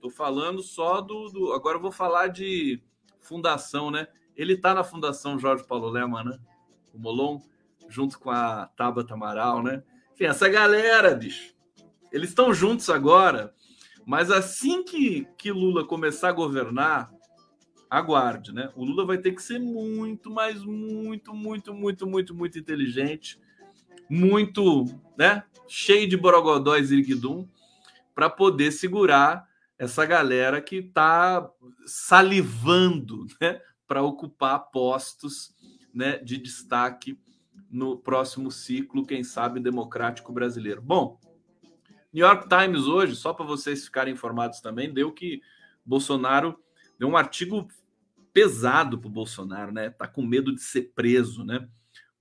Tô 0.00 0.10
falando 0.10 0.62
só 0.62 1.00
do, 1.00 1.28
do. 1.30 1.52
Agora 1.52 1.76
eu 1.76 1.82
vou 1.82 1.92
falar 1.92 2.28
de 2.28 2.82
fundação, 3.20 3.90
né? 3.90 4.08
Ele 4.36 4.56
tá 4.56 4.72
na 4.72 4.84
Fundação 4.84 5.38
Jorge 5.38 5.64
Paulo 5.64 5.88
Lema, 5.88 6.22
né? 6.22 6.38
O 6.94 6.98
Molon, 6.98 7.40
junto 7.88 8.18
com 8.18 8.30
a 8.30 8.66
Tabata 8.76 9.14
Amaral, 9.14 9.62
né? 9.62 9.82
Enfim, 10.14 10.24
essa 10.24 10.48
galera, 10.48 11.14
bicho 11.14 11.57
eles 12.12 12.30
estão 12.30 12.52
juntos 12.52 12.88
agora, 12.90 13.54
mas 14.06 14.30
assim 14.30 14.82
que, 14.82 15.26
que 15.36 15.52
Lula 15.52 15.84
começar 15.84 16.30
a 16.30 16.32
governar, 16.32 17.10
aguarde, 17.90 18.52
né? 18.52 18.70
O 18.74 18.84
Lula 18.84 19.04
vai 19.04 19.18
ter 19.18 19.32
que 19.32 19.42
ser 19.42 19.58
muito, 19.58 20.30
mas 20.30 20.64
muito, 20.64 21.34
muito, 21.34 21.74
muito, 21.74 22.06
muito, 22.06 22.34
muito 22.34 22.58
inteligente, 22.58 23.40
muito, 24.08 24.84
né? 25.16 25.44
Cheio 25.66 26.08
de 26.08 26.16
borogodóis 26.16 26.90
e 26.90 26.96
irguidum, 26.96 27.46
para 28.14 28.28
poder 28.28 28.72
segurar 28.72 29.46
essa 29.78 30.04
galera 30.04 30.60
que 30.60 30.76
está 30.76 31.48
salivando, 31.86 33.26
né? 33.40 33.60
Para 33.86 34.02
ocupar 34.02 34.70
postos, 34.70 35.54
né? 35.94 36.18
De 36.18 36.36
destaque 36.36 37.18
no 37.70 37.98
próximo 37.98 38.50
ciclo, 38.50 39.06
quem 39.06 39.22
sabe 39.22 39.60
democrático 39.60 40.32
brasileiro. 40.32 40.80
Bom, 40.80 41.18
New 42.12 42.24
York 42.24 42.48
Times 42.48 42.86
hoje, 42.86 43.14
só 43.14 43.32
para 43.32 43.44
vocês 43.44 43.84
ficarem 43.84 44.14
informados 44.14 44.60
também, 44.60 44.92
deu 44.92 45.12
que 45.12 45.42
Bolsonaro 45.84 46.58
deu 46.98 47.08
um 47.08 47.16
artigo 47.16 47.68
pesado 48.32 48.98
para 48.98 49.08
o 49.08 49.12
Bolsonaro, 49.12 49.72
né? 49.72 49.90
Tá 49.90 50.06
com 50.06 50.22
medo 50.22 50.54
de 50.54 50.62
ser 50.62 50.92
preso, 50.94 51.44
né? 51.44 51.68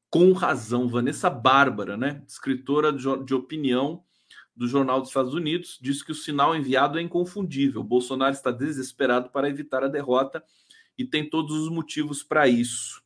Com 0.10 0.32
razão, 0.34 0.88
Vanessa 0.88 1.30
Bárbara, 1.30 1.96
né? 1.96 2.24
Escritora 2.28 2.92
de, 2.92 3.34
opinião 3.34 4.04
do 4.56 4.68
Jornal 4.68 5.00
dos 5.00 5.10
Estados 5.10 5.34
Unidos, 5.34 5.78
disse 5.82 6.04
que 6.04 6.12
o 6.12 6.16
sinal 6.16 6.56
enviado 6.56 6.98
é 6.98 7.02
inconfundível. 7.02 7.84
Bolsonaro 7.84 8.34
está 8.34 8.52
desesperado 8.52 9.30
para 9.30 9.50
evitar 9.50 9.84
a 9.84 9.88
derrota 9.88 10.44
e 10.98 11.06
tem 11.06 11.30
todos 11.30 11.56
os 11.56 11.70
motivos 11.70 12.24
para 12.24 12.48
isso. 12.48 13.04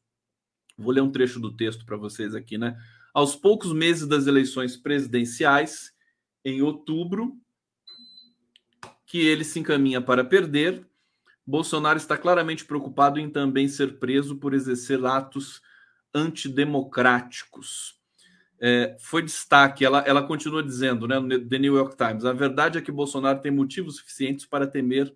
Vou 0.78 0.94
ler 0.94 1.02
um 1.02 1.12
trecho 1.12 1.40
do 1.40 1.56
texto 1.56 1.86
para 1.86 1.98
vocês 1.98 2.34
aqui, 2.34 2.58
né? 2.58 2.78
Aos 3.14 3.36
poucos 3.36 3.74
meses 3.74 4.08
das 4.08 4.28
eleições 4.28 4.78
presidenciais, 4.78 5.92
em 6.44 6.62
outubro, 6.62 7.38
que 9.06 9.20
ele 9.20 9.44
se 9.44 9.60
encaminha 9.60 10.02
para 10.02 10.24
perder. 10.24 10.86
Bolsonaro 11.46 11.98
está 11.98 12.18
claramente 12.18 12.66
preocupado 12.66 13.20
em 13.20 13.30
também 13.30 13.68
ser 13.68 14.00
preso 14.00 14.38
por 14.38 14.54
exercer 14.54 15.04
atos 15.06 15.62
antidemocráticos. 16.14 18.00
É, 18.60 18.96
foi 19.00 19.24
destaque, 19.24 19.84
ela, 19.84 20.00
ela 20.02 20.22
continua 20.22 20.62
dizendo, 20.62 21.08
né, 21.08 21.20
no 21.20 21.28
The 21.50 21.58
New 21.58 21.76
York 21.76 21.98
Times, 21.98 22.26
a 22.26 22.32
verdade 22.32 22.78
é 22.78 22.82
que 22.82 22.92
Bolsonaro 22.92 23.42
tem 23.42 23.52
motivos 23.52 23.96
suficientes 23.96 24.46
para 24.46 24.68
temer 24.68 25.14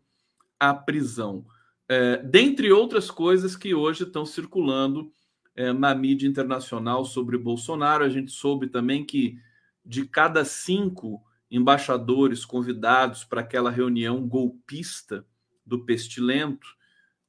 a 0.59 0.73
prisão. 0.73 1.45
É, 1.87 2.17
dentre 2.17 2.71
outras 2.71 3.11
coisas 3.11 3.55
que 3.55 3.75
hoje 3.75 4.03
estão 4.03 4.25
circulando 4.25 5.11
é, 5.55 5.71
na 5.71 5.93
mídia 5.93 6.27
internacional 6.27 7.05
sobre 7.05 7.37
Bolsonaro, 7.37 8.03
a 8.03 8.09
gente 8.09 8.31
soube 8.31 8.67
também 8.67 9.05
que 9.05 9.37
de 9.85 10.05
cada 10.05 10.43
cinco 10.43 11.21
embaixadores 11.49 12.43
convidados 12.43 13.23
para 13.23 13.41
aquela 13.41 13.69
reunião 13.69 14.27
golpista 14.27 15.25
do 15.65 15.85
Pestilento, 15.85 16.67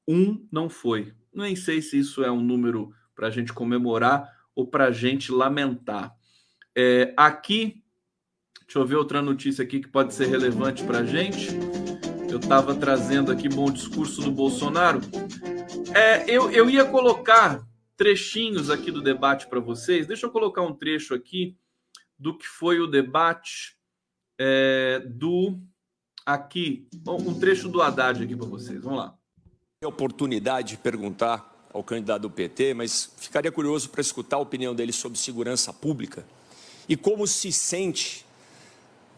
um 0.08 0.46
não 0.50 0.68
foi. 0.68 1.12
Nem 1.32 1.54
sei 1.54 1.82
se 1.82 1.98
isso 1.98 2.24
é 2.24 2.30
um 2.30 2.40
número 2.40 2.92
para 3.14 3.28
a 3.28 3.30
gente 3.30 3.52
comemorar 3.52 4.30
ou 4.54 4.66
para 4.66 4.86
a 4.86 4.90
gente 4.90 5.30
lamentar. 5.30 6.14
É, 6.74 7.12
aqui, 7.16 7.82
deixa 8.62 8.78
eu 8.78 8.86
ver 8.86 8.96
outra 8.96 9.20
notícia 9.20 9.62
aqui 9.62 9.80
que 9.80 9.88
pode 9.88 10.14
ser 10.14 10.26
relevante 10.26 10.84
para 10.84 11.00
a 11.00 11.04
gente. 11.04 11.48
Eu 12.30 12.38
estava 12.38 12.74
trazendo 12.74 13.30
aqui 13.30 13.48
bom 13.48 13.70
discurso 13.70 14.22
do 14.22 14.30
Bolsonaro. 14.30 15.00
É, 15.94 16.30
eu, 16.30 16.50
eu 16.50 16.68
ia 16.68 16.84
colocar 16.84 17.66
trechinhos 17.96 18.70
aqui 18.70 18.90
do 18.90 19.02
debate 19.02 19.46
para 19.46 19.60
vocês. 19.60 20.06
Deixa 20.06 20.26
eu 20.26 20.30
colocar 20.30 20.62
um 20.62 20.74
trecho 20.74 21.14
aqui 21.14 21.56
do 22.18 22.36
que 22.36 22.46
foi 22.46 22.80
o 22.80 22.86
debate 22.86 23.76
é, 24.38 25.00
do 25.06 25.60
aqui, 26.24 26.88
um 27.06 27.38
trecho 27.38 27.68
do 27.68 27.80
Haddad 27.80 28.22
aqui 28.22 28.34
para 28.34 28.46
vocês. 28.46 28.82
Vamos 28.82 28.98
lá. 28.98 29.14
A 29.82 29.88
oportunidade 29.88 30.70
de 30.70 30.76
perguntar 30.78 31.68
ao 31.72 31.84
candidato 31.84 32.22
do 32.22 32.30
PT, 32.30 32.74
mas 32.74 33.12
ficaria 33.18 33.52
curioso 33.52 33.90
para 33.90 34.00
escutar 34.00 34.36
a 34.36 34.40
opinião 34.40 34.74
dele 34.74 34.92
sobre 34.92 35.18
segurança 35.18 35.72
pública 35.72 36.26
e 36.88 36.96
como 36.96 37.26
se 37.26 37.52
sente 37.52 38.24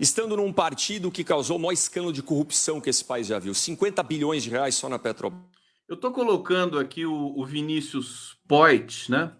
estando 0.00 0.36
num 0.36 0.52
partido 0.52 1.10
que 1.10 1.24
causou 1.24 1.56
o 1.56 1.60
maior 1.60 1.72
escândalo 1.72 2.12
de 2.12 2.22
corrupção 2.22 2.80
que 2.80 2.90
esse 2.90 3.04
país 3.04 3.26
já 3.26 3.38
viu, 3.38 3.54
50 3.54 4.02
bilhões 4.02 4.42
de 4.42 4.50
reais 4.50 4.74
só 4.74 4.88
na 4.88 4.98
Petrobras. 4.98 5.42
Eu 5.88 5.94
estou 5.94 6.12
colocando 6.12 6.78
aqui 6.78 7.06
o, 7.06 7.32
o 7.36 7.44
Vinícius 7.46 8.36
Poit, 8.46 9.10
né? 9.10 9.32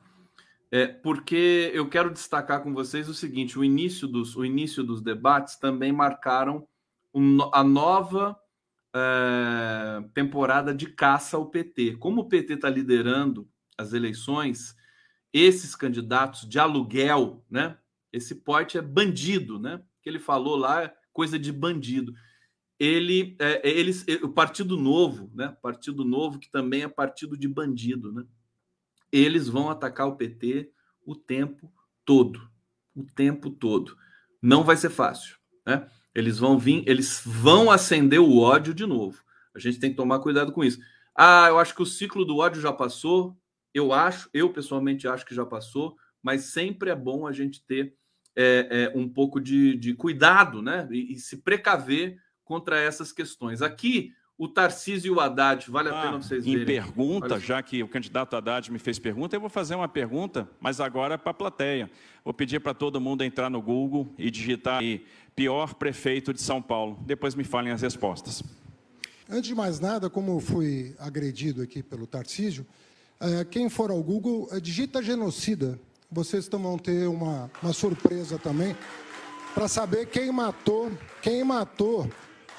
É, 0.71 0.87
porque 0.87 1.71
eu 1.73 1.89
quero 1.89 2.13
destacar 2.13 2.63
com 2.63 2.75
vocês 2.75 3.09
o 3.09 3.15
seguinte: 3.15 3.59
o 3.59 3.65
início 3.65 4.07
dos, 4.07 4.37
o 4.37 4.45
início 4.45 4.85
dos 4.85 5.01
debates 5.01 5.57
também 5.57 5.93
marcaram 5.93 6.67
um, 7.15 7.39
a 7.53 7.65
nova 7.65 8.39
é, 8.95 10.03
temporada 10.13 10.75
de 10.75 10.87
caça 10.87 11.37
ao 11.37 11.47
PT. 11.47 11.97
Como 11.97 12.23
o 12.23 12.29
PT 12.29 12.55
está 12.55 12.69
liderando 12.69 13.49
as 13.79 13.93
eleições, 13.93 14.77
esses 15.33 15.75
candidatos 15.75 16.47
de 16.47 16.59
aluguel, 16.59 17.45
né? 17.51 17.79
Esse 18.13 18.35
pote 18.35 18.77
é 18.77 18.83
bandido, 18.83 19.59
né? 19.59 19.83
Que 20.03 20.11
ele 20.11 20.19
falou 20.19 20.57
lá 20.57 20.83
é 20.83 20.95
coisa 21.13 21.39
de 21.39 21.53
bandido. 21.53 22.13
Ele, 22.79 23.37
é, 23.41 23.69
eles, 23.69 24.05
o 24.23 24.29
Partido 24.29 24.77
Novo, 24.77 25.31
né? 25.35 25.57
Partido 25.63 26.05
Novo 26.05 26.39
que 26.39 26.51
também 26.51 26.83
é 26.83 26.89
partido 26.89 27.37
de 27.37 27.49
bandido, 27.49 28.13
né? 28.13 28.25
Eles 29.13 29.49
vão 29.49 29.71
atacar 29.71 30.07
o 30.07 30.17
PT 30.17 30.71
o 31.05 31.15
tempo 31.15 31.73
todo. 32.05 32.49
O 32.95 33.05
tempo 33.05 33.51
todo. 33.51 33.97
Não 34.43 34.65
vai 34.65 34.77
ser 34.77 34.91
fácil. 34.91 35.37
Né? 35.67 35.89
Eles 36.15 36.39
vão 36.39 36.59
vir, 36.59 36.83
eles 36.87 37.23
vão 37.25 37.71
acender 37.71 38.21
o 38.21 38.39
ódio 38.39 38.75
de 38.75 38.87
novo. 38.87 39.23
A 39.55 39.59
gente 39.59 39.79
tem 39.79 39.91
que 39.91 39.97
tomar 39.97 40.21
cuidado 40.21 40.53
com 40.53 40.65
isso. 40.65 40.81
Ah, 41.15 41.47
eu 41.49 41.59
acho 41.59 41.75
que 41.75 41.83
o 41.83 41.87
ciclo 41.87 42.25
do 42.25 42.39
ódio 42.39 42.61
já 42.61 42.73
passou. 42.73 43.37
Eu 43.75 43.93
acho, 43.93 44.29
eu 44.33 44.53
pessoalmente 44.53 45.07
acho 45.07 45.27
que 45.27 45.35
já 45.35 45.45
passou, 45.45 45.97
mas 46.23 46.45
sempre 46.45 46.91
é 46.91 46.97
bom 46.97 47.27
a 47.27 47.33
gente 47.33 47.65
ter 47.65 47.95
é, 48.37 48.69
é, 48.95 48.99
um 48.99 49.09
pouco 49.09 49.41
de, 49.41 49.77
de 49.77 49.95
cuidado, 49.95 50.63
né? 50.63 50.89
E, 50.93 51.15
e, 51.15 51.19
se 51.19 51.39
precaver 51.39 52.17
contra 52.45 52.81
essas 52.81 53.11
questões. 53.11 53.63
Aqui, 53.63 54.13
o 54.39 54.47
Tarcísio 54.47 55.09
e 55.09 55.11
o 55.11 55.19
Haddad, 55.19 55.69
vale 55.69 55.89
a 55.89 55.99
ah, 55.99 56.03
pena 56.03 56.23
vocês 56.23 56.45
verem. 56.45 56.63
Em 56.63 56.65
pergunta, 56.65 57.41
já 57.41 57.61
que 57.61 57.83
o 57.83 57.89
candidato 57.89 58.37
Haddad 58.37 58.71
me 58.71 58.79
fez 58.79 58.97
pergunta, 58.97 59.35
eu 59.35 59.41
vou 59.41 59.51
fazer 59.51 59.75
uma 59.75 59.89
pergunta, 59.89 60.49
mas 60.61 60.81
agora 60.81 61.19
para 61.19 61.33
a 61.33 61.35
plateia. 61.35 61.91
Vou 62.25 62.33
pedir 62.33 62.61
para 62.61 62.73
todo 62.73 63.01
mundo 63.01 63.25
entrar 63.25 63.51
no 63.51 63.61
Google 63.61 64.09
e 64.17 64.31
digitar 64.31 64.79
aí, 64.79 65.05
pior 65.35 65.75
prefeito 65.75 66.33
de 66.33 66.41
São 66.41 66.63
Paulo. 66.63 66.97
Depois 67.05 67.35
me 67.35 67.43
falem 67.43 67.73
as 67.73 67.83
respostas. 67.83 68.45
Antes 69.29 69.49
de 69.49 69.57
mais 69.57 69.81
nada, 69.81 70.09
como 70.09 70.39
fui 70.39 70.95
agredido 71.01 71.61
aqui 71.61 71.83
pelo 71.83 72.07
Tarcísio, 72.07 72.65
eh, 73.21 73.45
quem 73.45 73.69
for 73.69 73.91
ao 73.91 74.01
Google, 74.03 74.49
eh, 74.53 74.61
digita 74.61 75.03
genocida. 75.03 75.79
Vocês 76.11 76.49
vão 76.49 76.79
ter 76.79 77.09
uma, 77.09 77.51
uma 77.61 77.73
surpresa 77.73 78.39
também 78.39 78.75
para 79.53 79.67
saber 79.67 80.07
quem 80.07 80.31
matou, 80.31 80.91
quem 81.21 81.43
matou 81.43 82.09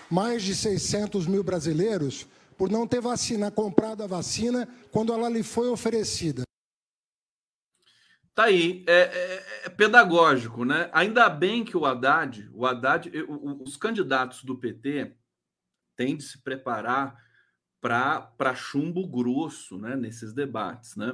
mais 0.10 0.44
de 0.44 0.56
600 0.56 1.28
mil 1.28 1.44
brasileiros 1.44 2.28
por 2.58 2.70
não 2.70 2.88
ter 2.88 3.00
vacina, 3.00 3.50
comprado 3.50 4.04
a 4.04 4.08
vacina 4.08 4.68
quando 4.92 5.14
ela 5.14 5.30
lhe 5.30 5.44
foi 5.44 5.70
oferecida. 5.70 6.44
Tá 8.36 8.46
aí, 8.46 8.84
é, 8.88 8.94
é, 8.94 9.66
é 9.66 9.70
pedagógico, 9.70 10.64
né? 10.64 10.90
Ainda 10.94 11.30
bem 11.30 11.64
que 11.64 11.76
o 11.76 11.86
Haddad, 11.86 12.50
o 12.54 12.66
Haddad, 12.66 13.12
os 13.66 13.76
candidatos 13.76 14.44
do 14.44 14.58
PT 14.58 15.14
tem 15.96 16.16
de 16.16 16.24
se 16.24 16.42
preparar 16.42 17.18
para 17.82 18.56
chumbo 18.56 19.08
grosso 19.08 19.78
né, 19.78 19.96
nesses 19.96 20.34
debates. 20.34 20.96
Né? 20.96 21.14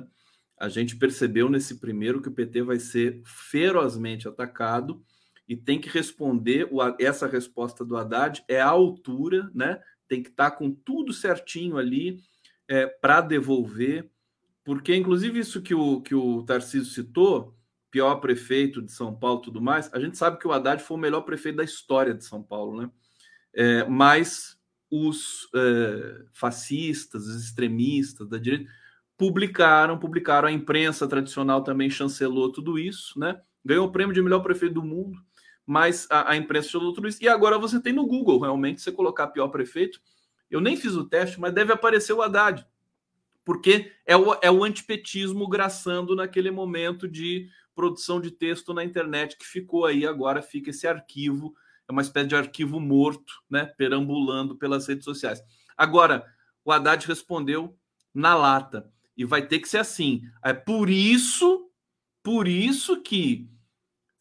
A 0.60 0.70
gente 0.70 0.96
percebeu 0.96 1.50
nesse 1.50 1.80
primeiro 1.80 2.22
que 2.22 2.30
o 2.30 2.34
PT 2.34 2.62
vai 2.62 2.80
ser 2.80 3.22
ferozmente 3.24 4.28
atacado 4.28 5.04
e 5.48 5.56
tem 5.56 5.80
que 5.80 5.90
responder. 5.90 6.70
Essa 7.00 7.28
resposta 7.28 7.86
do 7.86 7.98
Haddad 7.98 8.44
é 8.48 8.62
a 8.62 8.68
altura, 8.68 9.50
né? 9.54 9.80
tem 10.08 10.22
que 10.22 10.30
estar 10.30 10.52
tá 10.52 10.56
com 10.56 10.72
tudo 10.72 11.14
certinho 11.14 11.78
ali 11.78 12.20
é, 12.68 12.86
para 12.86 13.22
devolver, 13.22 14.10
porque, 14.64 14.96
inclusive, 14.96 15.40
isso 15.40 15.62
que 15.62 15.76
o, 15.76 16.02
que 16.02 16.16
o 16.16 16.44
Tarcísio 16.44 16.92
citou, 16.92 17.56
pior 17.92 18.16
prefeito 18.16 18.82
de 18.82 18.92
São 18.92 19.16
Paulo 19.16 19.42
tudo 19.42 19.62
mais, 19.62 19.94
a 19.94 20.00
gente 20.00 20.18
sabe 20.18 20.40
que 20.40 20.48
o 20.48 20.52
Haddad 20.52 20.82
foi 20.82 20.98
o 20.98 21.00
melhor 21.00 21.22
prefeito 21.22 21.58
da 21.58 21.64
história 21.64 22.14
de 22.14 22.26
São 22.26 22.42
Paulo, 22.42 22.82
né? 22.82 22.92
É, 23.54 23.86
mas 23.86 24.60
os 24.92 25.48
é, 25.56 26.26
fascistas, 26.34 27.26
os 27.28 27.46
extremistas 27.46 28.28
da 28.28 28.38
direita 28.38 28.70
publicaram, 29.18 29.98
publicaram, 29.98 30.48
a 30.48 30.52
imprensa 30.52 31.08
tradicional 31.08 31.64
também 31.64 31.90
chancelou 31.90 32.52
tudo 32.52 32.78
isso, 32.78 33.18
né? 33.18 33.40
Ganhou 33.64 33.88
o 33.88 33.92
prêmio 33.92 34.14
de 34.14 34.22
melhor 34.22 34.42
prefeito 34.42 34.76
do 34.76 34.84
mundo, 34.84 35.18
mas 35.66 36.08
a, 36.10 36.32
a 36.32 36.38
imprensa 36.38 36.70
chancelou 36.70 36.94
tudo 36.94 37.08
isso. 37.08 37.24
E 37.24 37.28
agora 37.28 37.58
você 37.58 37.80
tem 37.80 37.94
no 37.94 38.06
Google, 38.06 38.40
realmente, 38.40 38.82
você 38.82 38.92
colocar 38.92 39.28
pior 39.28 39.48
prefeito, 39.48 40.00
eu 40.50 40.62
nem 40.62 40.78
fiz 40.78 40.94
o 40.96 41.06
teste, 41.06 41.40
mas 41.40 41.54
deve 41.54 41.74
aparecer 41.74 42.14
o 42.14 42.22
Haddad, 42.22 42.66
porque 43.44 43.92
é 44.06 44.16
o, 44.16 44.36
é 44.42 44.52
o 44.52 44.64
antipetismo 44.64 45.48
graçando 45.48 46.16
naquele 46.16 46.52
momento 46.52 47.08
de 47.08 47.50
produção 47.74 48.22
de 48.22 48.32
texto 48.32 48.74
na 48.74 48.84
internet 48.84 49.38
que 49.38 49.46
ficou 49.46 49.86
aí, 49.86 50.06
agora 50.06 50.42
fica 50.42 50.70
esse 50.70 50.88
arquivo 50.88 51.54
é 51.88 51.92
uma 51.92 52.02
espécie 52.02 52.28
de 52.28 52.36
arquivo 52.36 52.80
morto, 52.80 53.34
né, 53.50 53.66
perambulando 53.78 54.56
pelas 54.56 54.88
redes 54.88 55.06
sociais. 55.06 55.42
Agora, 55.78 56.26
o 56.64 56.72
Haddad 56.72 57.06
respondeu 57.08 57.78
na 58.14 58.34
lata 58.34 58.92
e 59.16 59.24
vai 59.24 59.46
ter 59.46 59.60
que 59.60 59.70
ser 59.70 59.78
assim. 59.78 60.24
É 60.44 60.54
por 60.54 60.90
isso, 60.90 61.70
por 62.24 62.48
isso 62.48 63.02
que 63.02 63.48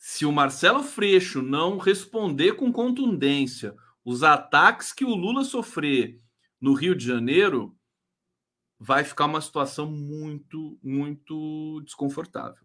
se 0.07 0.27
o 0.27 0.31
Marcelo 0.31 0.83
Freixo 0.83 1.41
não 1.41 1.79
responder 1.79 2.57
com 2.57 2.71
contundência 2.71 3.75
os 4.05 4.23
ataques 4.23 4.93
que 4.93 5.03
o 5.03 5.15
Lula 5.15 5.45
sofrer 5.45 6.21
no 6.61 6.75
Rio 6.75 6.95
de 6.95 7.07
Janeiro, 7.07 7.75
vai 8.79 9.03
ficar 9.03 9.25
uma 9.25 9.41
situação 9.41 9.91
muito, 9.91 10.79
muito 10.83 11.81
desconfortável. 11.87 12.63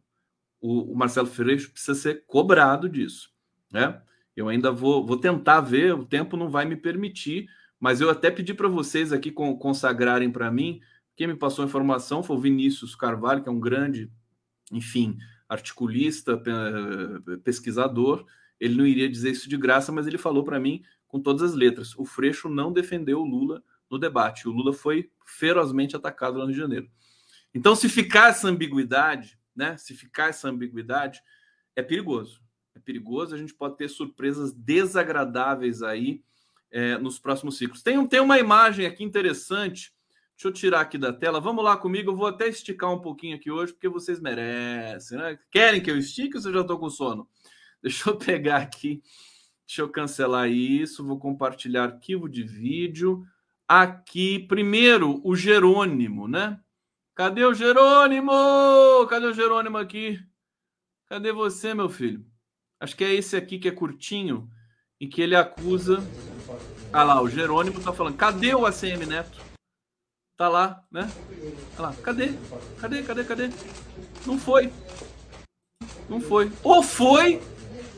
O, 0.60 0.92
o 0.92 0.98
Marcelo 0.98 1.28
Freixo 1.28 1.72
precisa 1.72 1.96
ser 1.96 2.26
cobrado 2.28 2.90
disso, 2.90 3.32
né? 3.72 4.02
Eu 4.36 4.50
ainda 4.50 4.70
vou, 4.70 5.06
vou 5.06 5.16
tentar 5.16 5.62
ver, 5.62 5.94
o 5.94 6.06
tempo 6.06 6.36
não 6.36 6.50
vai 6.50 6.66
me 6.66 6.76
permitir, 6.76 7.48
mas 7.80 8.02
eu 8.02 8.10
até 8.10 8.30
pedi 8.30 8.54
para 8.54 8.68
vocês 8.68 9.14
aqui 9.14 9.32
consagrarem 9.32 10.30
para 10.30 10.52
mim. 10.52 10.82
Quem 11.16 11.28
me 11.28 11.38
passou 11.38 11.64
a 11.64 11.68
informação 11.70 12.22
foi 12.22 12.36
o 12.36 12.42
Vinícius 12.42 12.96
Carvalho, 12.96 13.42
que 13.42 13.48
é 13.48 13.52
um 13.52 13.62
grande, 13.62 14.12
enfim, 14.74 15.18
articulista, 15.50 16.42
pesquisador. 17.44 18.26
Ele 18.60 18.76
não 18.76 18.86
iria 18.86 19.10
dizer 19.10 19.32
isso 19.32 19.50
de 19.50 19.58
graça, 19.58 19.92
mas 19.92 20.08
ele 20.08 20.18
falou 20.18 20.44
para 20.44 20.60
mim 20.60 20.84
com 21.08 21.20
todas 21.20 21.42
as 21.42 21.54
letras. 21.54 21.94
O 21.98 22.06
Freixo 22.06 22.48
não 22.48 22.72
defendeu 22.72 23.20
o 23.20 23.26
Lula 23.26 23.62
no 23.90 23.98
debate. 23.98 24.48
O 24.48 24.52
Lula 24.52 24.72
foi 24.72 25.10
ferozmente 25.26 25.96
atacado 25.96 26.38
lá 26.38 26.46
no 26.46 26.52
Rio 26.52 26.56
de 26.56 26.62
Janeiro. 26.62 26.92
Então, 27.54 27.76
se 27.76 27.90
ficar 27.90 28.30
essa 28.30 28.48
ambiguidade, 28.48 29.40
né? 29.56 29.76
Se 29.76 29.96
ficar 29.96 30.30
essa 30.30 30.48
ambiguidade, 30.48 31.22
é 31.76 31.82
perigoso 31.82 32.42
é 32.80 32.80
perigoso, 32.80 33.36
a 33.36 33.38
gente 33.38 33.54
pode 33.54 33.78
ter 33.78 33.90
surpresas 33.90 34.54
desagradáveis 34.54 35.84
aí 35.84 36.24
é, 36.72 36.98
nos 36.98 37.20
próximos 37.20 37.58
ciclos. 37.58 37.84
Tem, 37.84 38.06
tem 38.08 38.20
uma 38.20 38.40
imagem 38.40 38.86
aqui 38.86 39.04
interessante, 39.04 39.94
deixa 40.40 40.48
eu 40.48 40.54
tirar 40.54 40.80
aqui 40.80 40.98
da 40.98 41.12
tela, 41.12 41.42
vamos 41.42 41.62
lá 41.62 41.76
comigo, 41.76 42.12
eu 42.12 42.16
vou 42.16 42.26
até 42.26 42.48
esticar 42.48 42.94
um 42.94 43.02
pouquinho 43.02 43.36
aqui 43.36 43.52
hoje, 43.52 43.74
porque 43.74 43.90
vocês 43.90 44.22
merecem, 44.22 45.18
né? 45.18 45.38
Querem 45.52 45.82
que 45.82 45.92
eu 45.92 45.98
estique 45.98 46.38
ou 46.38 46.42
você 46.42 46.54
já 46.54 46.62
estou 46.62 46.80
com 46.80 46.90
sono? 46.90 47.28
Deixa 47.84 48.10
eu 48.10 48.16
pegar 48.16 48.58
aqui, 48.58 49.02
deixa 49.66 49.82
eu 49.82 49.90
cancelar 49.90 50.50
isso, 50.50 51.06
vou 51.06 51.18
compartilhar 51.18 51.84
arquivo 51.84 52.28
de 52.28 52.44
vídeo. 52.44 53.26
Aqui, 53.66 54.40
primeiro, 54.40 55.22
o 55.24 55.34
Jerônimo, 55.34 56.28
né? 56.28 56.60
Cadê 57.16 57.46
o 57.46 57.54
Jerônimo? 57.54 58.32
Cadê 59.10 59.28
o 59.28 59.34
Jerônimo 59.34 59.78
aqui? 59.78 60.20
Cadê 61.08 61.32
você, 61.32 61.74
meu 61.74 61.88
filho? 61.88 62.26
Acho 62.82 62.98
que 62.98 63.04
é 63.06 63.14
esse 63.14 63.38
aqui 63.38 63.60
que 63.60 63.70
é 63.70 63.72
curtinho 63.72 64.50
e 65.00 65.08
que 65.08 65.22
ele 65.22 65.36
acusa. 65.36 66.00
Ah 66.92 67.04
lá, 67.04 67.22
o 67.22 67.30
Jerônimo 67.30 67.82
tá 67.82 67.94
falando: 67.94 68.18
cadê 68.18 68.54
o 68.54 68.66
ACM 68.66 69.06
Neto? 69.06 69.49
Tá 70.40 70.48
lá, 70.48 70.86
né? 70.90 71.02
Tá 71.76 71.84
lá, 71.84 71.94
cadê? 72.02 72.30
Cadê? 72.80 73.04
Cadê? 73.04 73.24
Cadê? 73.26 73.50
Não 74.26 74.40
foi. 74.40 74.72
Não 76.08 76.22
foi. 76.22 76.50
Ou 76.64 76.82
foi 76.82 77.42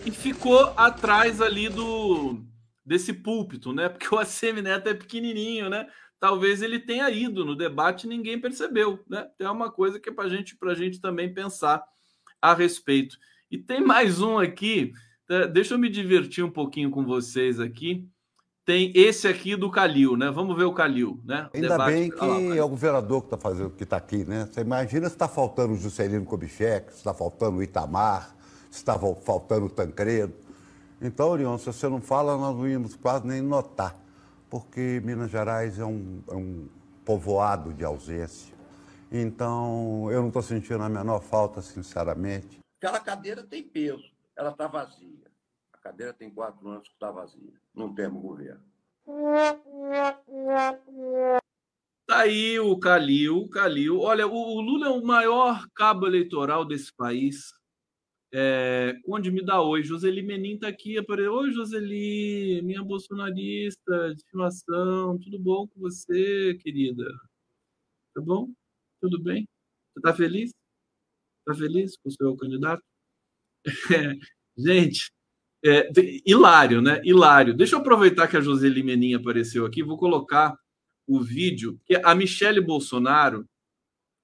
e 0.04 0.10
ficou 0.10 0.74
atrás 0.76 1.40
ali 1.40 1.70
do 1.70 2.44
desse 2.84 3.14
púlpito, 3.14 3.72
né? 3.72 3.90
Porque 3.90 4.08
o 4.12 4.18
ACM 4.18 4.60
Neto 4.64 4.90
é 4.90 4.96
pequenininho, 4.96 5.70
né? 5.70 5.88
Talvez 6.20 6.64
ele 6.64 6.80
tenha 6.80 7.12
ido 7.12 7.46
no 7.46 7.56
debate 7.56 8.06
e 8.06 8.10
ninguém 8.10 8.42
percebeu, 8.42 9.06
né? 9.08 9.30
Tem 9.38 9.48
uma 9.48 9.72
coisa 9.72 10.00
que 10.00 10.10
é 10.10 10.12
para 10.12 10.28
gente, 10.28 10.58
a 10.64 10.74
gente 10.74 11.00
também 11.00 11.32
pensar 11.32 11.84
a 12.42 12.56
respeito. 12.56 13.18
E 13.52 13.58
tem 13.60 13.82
mais 13.82 14.20
um 14.20 14.40
aqui. 14.40 14.94
Tá? 15.28 15.46
Deixa 15.46 15.76
eu 15.76 15.78
me 15.78 15.90
divertir 15.90 16.44
um 16.44 16.50
pouquinho 16.50 16.90
com 16.90 17.06
vocês 17.06 17.60
aqui. 17.60 18.10
Tem 18.64 18.92
esse 18.96 19.28
aqui 19.28 19.56
do 19.56 19.72
Calil, 19.72 20.16
né? 20.16 20.30
Vamos 20.30 20.56
ver 20.56 20.66
o 20.66 20.74
Calil, 20.74 21.20
né? 21.26 21.50
Ainda 21.54 21.70
Debate... 21.70 21.92
bem 21.92 22.10
que 22.12 22.26
lá, 22.26 22.56
é 22.56 22.64
o 22.64 22.70
governador 22.70 23.22
que 23.22 23.28
está 23.28 23.38
fazendo, 23.38 23.70
que 23.72 23.84
está 23.84 23.98
aqui, 23.98 24.24
né? 24.24 24.48
Você 24.52 24.62
imagina 24.62 25.08
se 25.08 25.16
está 25.16 25.28
faltando 25.28 25.74
o 25.74 25.78
Juscelino 25.78 26.26
Kubitschek, 26.26 26.92
se 26.92 26.98
está 26.98 27.14
faltando 27.14 27.58
o 27.58 27.64
Itamar, 27.64 28.36
se 28.70 28.78
está 28.78 28.98
faltando 28.98 29.66
o 29.66 29.70
Tancredo. 29.70 30.34
Então, 31.02 31.30
Orion, 31.30 31.58
se 31.58 31.66
você 31.66 31.90
não 31.90 32.00
fala, 32.00 32.38
nós 32.38 32.56
não 32.56 32.68
íamos 32.68 32.96
quase 32.96 33.26
nem 33.26 33.42
notar, 33.42 34.00
porque 34.48 35.02
Minas 35.04 35.32
Gerais 35.32 35.80
é 35.80 35.86
um, 35.86 36.22
é 36.30 36.36
um 36.36 36.68
povoado 37.04 37.74
de 37.74 37.84
ausência. 37.84 38.54
Então, 39.12 40.08
eu 40.12 40.22
não 40.22 40.28
estou 40.28 40.44
sentindo 40.44 40.84
a 40.84 40.88
menor 40.88 41.20
falta, 41.20 41.62
sinceramente. 41.64 42.60
Aquela 42.80 43.00
cadeira 43.00 43.42
tem 43.44 43.64
peso, 43.64 44.06
ela 44.38 44.52
está 44.52 44.68
vazia. 44.68 45.21
Cadeira 45.82 46.14
tem 46.14 46.30
quatro 46.30 46.68
anos 46.70 46.88
que 46.88 46.94
está 46.94 47.12
vazia. 47.12 47.54
Não 47.74 47.94
temos 47.94 48.22
governo. 48.22 48.62
Tá 52.06 52.20
aí 52.20 52.60
o 52.60 52.78
Calil, 52.78 53.48
Calil. 53.50 54.00
Olha, 54.00 54.28
o, 54.28 54.62
Lula 54.62 54.88
é 54.88 54.90
o 54.90 55.04
maior 55.04 55.68
cabo 55.74 56.06
eleitoral 56.06 56.64
desse 56.66 56.94
país. 56.94 57.52
É, 58.34 58.96
onde 59.08 59.32
me 59.32 59.44
dá 59.44 59.62
oi? 59.62 59.84
Joseli 59.84 60.22
Menin 60.22 60.56
está 60.56 60.68
aqui. 60.68 60.98
Oi, 61.00 61.52
Joseli, 61.52 62.62
minha 62.62 62.84
bolsonarista 62.84 64.14
de 64.14 64.18
estimação. 64.18 65.18
Tudo 65.20 65.40
bom 65.40 65.68
com 65.68 65.80
você, 65.80 66.58
querida? 66.62 67.04
Tá 68.14 68.22
bom? 68.22 68.54
Tudo 69.02 69.20
bem? 69.22 69.48
Você 69.94 70.00
está 70.00 70.14
feliz? 70.14 70.54
Está 71.40 71.56
feliz 71.56 71.98
com 71.98 72.10
o 72.10 72.12
seu 72.12 72.36
candidato? 72.38 72.84
É, 73.94 74.16
gente, 74.58 75.12
é, 75.64 75.90
hilário, 76.26 76.82
né? 76.82 77.02
Hilário. 77.04 77.54
Deixa 77.54 77.76
eu 77.76 77.80
aproveitar 77.80 78.28
que 78.28 78.38
a 78.38 78.42
Joseli 78.42 78.84
Menin 78.84 79.14
apareceu 79.14 79.66
aqui, 79.66 79.84
vou 79.84 79.98
colocar 79.98 80.58
o 81.08 81.20
vídeo, 81.20 81.80
a 82.04 82.16
Michele 82.16 82.62
Bolsonaro, 82.62 83.48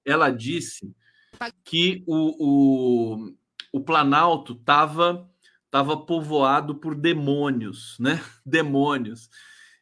ela 0.04 0.30
disse 0.30 0.90
que 1.64 2.02
o, 2.06 2.34
o, 2.38 3.34
o 3.72 3.80
Planalto 3.80 4.54
estava 4.54 5.28
tava 5.70 5.96
povoado 5.96 6.74
por 6.74 6.94
demônios, 6.94 7.96
né? 8.00 8.22
Demônios. 8.44 9.28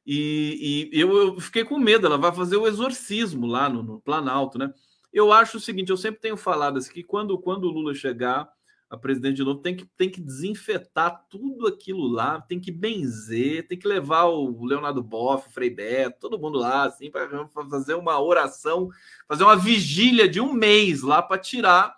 E, 0.04 0.90
e 0.92 1.00
eu, 1.00 1.16
eu, 1.16 1.40
fiquei 1.40 1.64
com 1.64 1.78
medo, 1.78 2.06
ela 2.06 2.18
vai 2.18 2.32
fazer 2.32 2.56
o 2.56 2.66
exorcismo 2.66 3.46
lá 3.46 3.68
no, 3.68 3.82
no 3.82 4.00
Planalto, 4.00 4.58
né? 4.58 4.72
Eu 5.12 5.32
acho 5.32 5.56
o 5.56 5.60
seguinte, 5.60 5.90
eu 5.90 5.96
sempre 5.96 6.20
tenho 6.20 6.36
falado 6.36 6.78
assim, 6.78 6.92
que 6.92 7.02
quando, 7.02 7.38
quando 7.38 7.64
o 7.64 7.70
Lula 7.70 7.94
chegar 7.94 8.48
a 8.88 8.96
presidente 8.96 9.36
de 9.36 9.44
novo, 9.44 9.60
tem 9.60 9.76
que, 9.76 9.84
tem 9.96 10.08
que 10.08 10.20
desinfetar 10.20 11.26
tudo 11.28 11.66
aquilo 11.66 12.06
lá, 12.06 12.40
tem 12.40 12.60
que 12.60 12.70
benzer, 12.70 13.66
tem 13.66 13.78
que 13.78 13.88
levar 13.88 14.24
o 14.24 14.64
Leonardo 14.64 15.02
Boff, 15.02 15.48
o 15.48 15.52
Frei 15.52 15.70
Beto, 15.70 16.20
todo 16.20 16.38
mundo 16.38 16.58
lá, 16.58 16.84
assim, 16.84 17.10
para 17.10 17.28
fazer 17.68 17.94
uma 17.94 18.20
oração, 18.20 18.88
fazer 19.28 19.42
uma 19.42 19.56
vigília 19.56 20.28
de 20.28 20.40
um 20.40 20.52
mês 20.52 21.02
lá 21.02 21.20
para 21.20 21.38
tirar, 21.38 21.96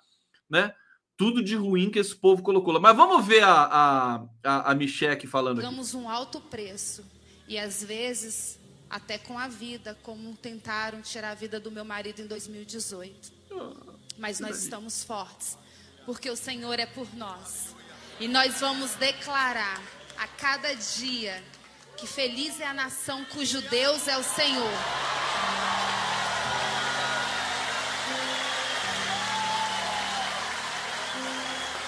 né? 0.48 0.74
Tudo 1.16 1.42
de 1.42 1.56
ruim 1.56 1.90
que 1.90 1.98
esse 1.98 2.14
povo 2.14 2.42
colocou 2.42 2.72
lá. 2.72 2.80
Mas 2.80 2.96
vamos 2.96 3.26
ver 3.26 3.42
a, 3.42 3.52
a, 3.52 4.24
a, 4.44 4.72
a 4.72 5.26
falando 5.26 5.56
Pagamos 5.56 5.92
um 5.92 6.08
alto 6.08 6.40
preço. 6.40 7.04
E 7.48 7.58
às 7.58 7.82
vezes 7.82 8.58
até 8.90 9.18
com 9.18 9.38
a 9.38 9.48
vida, 9.48 9.96
como 10.02 10.34
tentaram 10.36 11.02
tirar 11.02 11.30
a 11.30 11.34
vida 11.34 11.60
do 11.60 11.70
meu 11.70 11.84
marido 11.84 12.22
em 12.22 12.26
2018. 12.26 13.32
Mas 14.16 14.40
nós 14.40 14.62
estamos 14.62 15.04
fortes, 15.04 15.56
porque 16.08 16.30
o 16.30 16.36
Senhor 16.36 16.80
é 16.80 16.86
por 16.86 17.06
nós. 17.14 17.76
E 18.18 18.26
nós 18.26 18.60
vamos 18.60 18.92
declarar 18.92 19.78
a 20.16 20.26
cada 20.26 20.74
dia 20.74 21.44
que 21.98 22.06
feliz 22.06 22.58
é 22.60 22.66
a 22.66 22.72
nação 22.72 23.26
cujo 23.26 23.60
Deus 23.60 24.08
é 24.08 24.16
o 24.16 24.24
Senhor. 24.24 24.72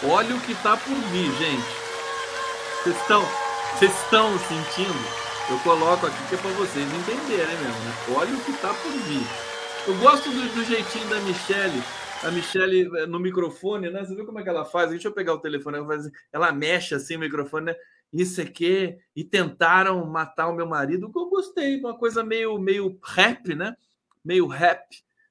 Olha 0.05 0.37
o 0.37 0.41
que 0.43 0.53
está 0.53 0.77
por 0.77 0.95
vir, 0.95 1.33
gente. 1.39 1.65
Vocês 2.83 2.97
estão, 3.01 3.27
vocês 3.73 4.01
estão 4.03 4.39
sentindo? 4.41 5.09
Eu 5.49 5.59
coloco 5.61 6.07
aqui 6.07 6.29
que 6.29 6.35
é 6.35 6.39
para 6.39 6.51
vocês 6.51 6.87
entenderem 6.93 7.57
mesmo, 7.57 7.81
né? 7.81 7.95
Olha 8.15 8.35
o 8.35 8.45
que 8.45 8.51
está 8.51 8.69
por 8.69 8.93
vir. 8.93 9.27
Eu 9.87 9.97
gosto 9.97 10.29
do, 10.29 10.55
do, 10.55 10.65
jeitinho 10.67 11.09
da 11.09 11.17
Michelle. 11.21 11.83
A 12.23 12.31
Michelle 12.31 12.91
eh, 12.99 13.07
no 13.07 13.19
microfone, 13.19 13.91
né? 13.91 14.05
Você 14.05 14.15
viu 14.15 14.27
como 14.27 14.39
é 14.39 14.43
que 14.43 14.49
ela 14.49 14.65
faz? 14.65 14.91
Deixa 14.91 15.09
eu 15.09 15.13
pegar 15.13 15.35
o 15.35 15.41
telefone. 15.41 15.79
Ela, 15.79 15.87
faz, 15.87 16.11
ela 16.33 16.53
mexe 16.53 16.95
assim 16.95 17.17
o 17.17 17.21
microfone, 17.21 17.67
né? 17.67 17.77
Isso 18.13 18.41
aqui. 18.43 18.99
E 19.17 19.25
tentaram 19.25 20.05
matar 20.07 20.49
o 20.49 20.55
meu 20.55 20.67
marido. 20.67 21.11
Eu 21.15 21.31
gostei. 21.31 21.79
Uma 21.79 21.97
coisa 21.97 22.23
meio, 22.23 22.59
meio 22.59 22.99
rap, 23.03 23.55
né? 23.55 23.75
Meio 24.23 24.47
rap. 24.47 24.85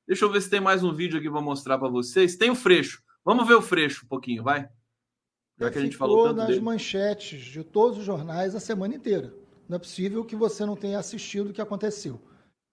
Deixa 0.07 0.25
eu 0.25 0.31
ver 0.31 0.41
se 0.41 0.49
tem 0.49 0.59
mais 0.59 0.83
um 0.83 0.91
vídeo 0.91 1.19
aqui 1.19 1.29
para 1.29 1.41
mostrar 1.41 1.77
para 1.77 1.89
vocês. 1.89 2.35
Tem 2.35 2.49
o 2.49 2.55
Freixo. 2.55 3.03
Vamos 3.23 3.47
ver 3.47 3.53
o 3.53 3.61
Freixo 3.61 4.05
um 4.05 4.07
pouquinho, 4.07 4.41
vai? 4.41 4.67
Já 5.59 5.69
que 5.69 5.77
a 5.77 5.81
gente 5.81 5.97
falou 5.97 6.23
tanto 6.23 6.37
nas 6.37 6.47
dele. 6.47 6.61
manchetes 6.61 7.41
de 7.41 7.63
todos 7.63 7.99
os 7.99 8.05
jornais 8.05 8.55
a 8.55 8.59
semana 8.59 8.95
inteira. 8.95 9.31
Não 9.67 9.75
é 9.75 9.79
possível 9.79 10.25
que 10.25 10.35
você 10.35 10.65
não 10.65 10.75
tenha 10.75 10.97
assistido 10.97 11.49
o 11.49 11.53
que 11.53 11.61
aconteceu. 11.61 12.19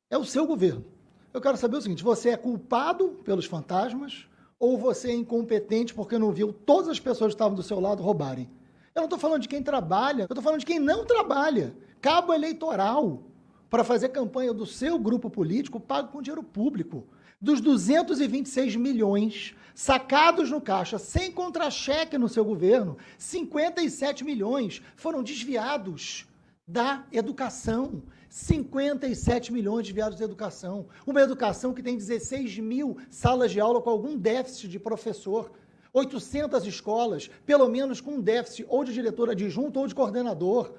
É 0.09 0.17
o 0.17 0.25
seu 0.25 0.47
governo. 0.47 0.96
Eu 1.37 1.41
quero 1.43 1.59
saber 1.59 1.77
o 1.77 1.83
seguinte: 1.83 2.03
você 2.03 2.31
é 2.31 2.37
culpado 2.39 3.09
pelos 3.23 3.45
fantasmas 3.45 4.27
ou 4.59 4.79
você 4.79 5.11
é 5.11 5.15
incompetente 5.15 5.93
porque 5.93 6.19
não 6.19 6.33
viu 6.33 6.51
todas 6.51 6.89
as 6.89 6.99
pessoas 6.99 7.33
que 7.33 7.35
estavam 7.35 7.55
do 7.55 7.63
seu 7.63 7.79
lado 7.79 8.03
roubarem? 8.03 8.49
Eu 8.95 9.01
não 9.01 9.05
estou 9.05 9.19
falando 9.19 9.43
de 9.43 9.49
quem 9.49 9.63
trabalha, 9.63 10.23
eu 10.23 10.29
estou 10.29 10.43
falando 10.43 10.61
de 10.61 10.65
quem 10.65 10.79
não 10.79 11.05
trabalha. 11.05 11.77
Cabo 12.01 12.33
eleitoral 12.33 13.23
para 13.69 13.85
fazer 13.85 14.09
campanha 14.09 14.55
do 14.55 14.65
seu 14.65 14.99
grupo 14.99 15.29
político 15.29 15.79
pago 15.79 16.09
com 16.09 16.23
dinheiro 16.23 16.43
público. 16.43 17.07
Dos 17.39 17.61
226 17.61 18.75
milhões 18.77 19.55
sacados 19.75 20.51
no 20.51 20.59
caixa 20.59 20.99
sem 20.99 21.31
contra-cheque 21.31 22.17
no 22.17 22.31
seu 22.31 22.47
governo, 22.47 22.97
57 23.19 24.25
milhões 24.25 24.81
foram 24.97 25.23
desviados 25.23 26.27
da 26.67 27.05
educação. 27.13 28.03
57 28.29 29.53
milhões 29.53 29.85
desviados 29.85 30.19
da 30.19 30.25
educação. 30.25 30.87
Uma 31.07 31.23
educação 31.23 31.73
que 31.73 31.83
tem 31.83 31.97
16 31.97 32.59
mil 32.59 32.97
salas 33.11 33.51
de 33.51 33.61
aula 33.61 33.81
com 33.81 33.91
algum 33.91 34.17
déficit 34.17 34.69
de 34.69 34.79
professor. 34.79 35.51
800 35.93 36.67
escolas, 36.67 37.31
pelo 37.47 37.69
menos 37.69 38.01
com 38.01 38.21
déficit 38.21 38.67
ou 38.69 38.85
de 38.85 38.93
diretor 38.93 39.31
adjunto 39.31 39.81
ou 39.81 39.87
de 39.87 39.95
coordenador. 39.95 40.75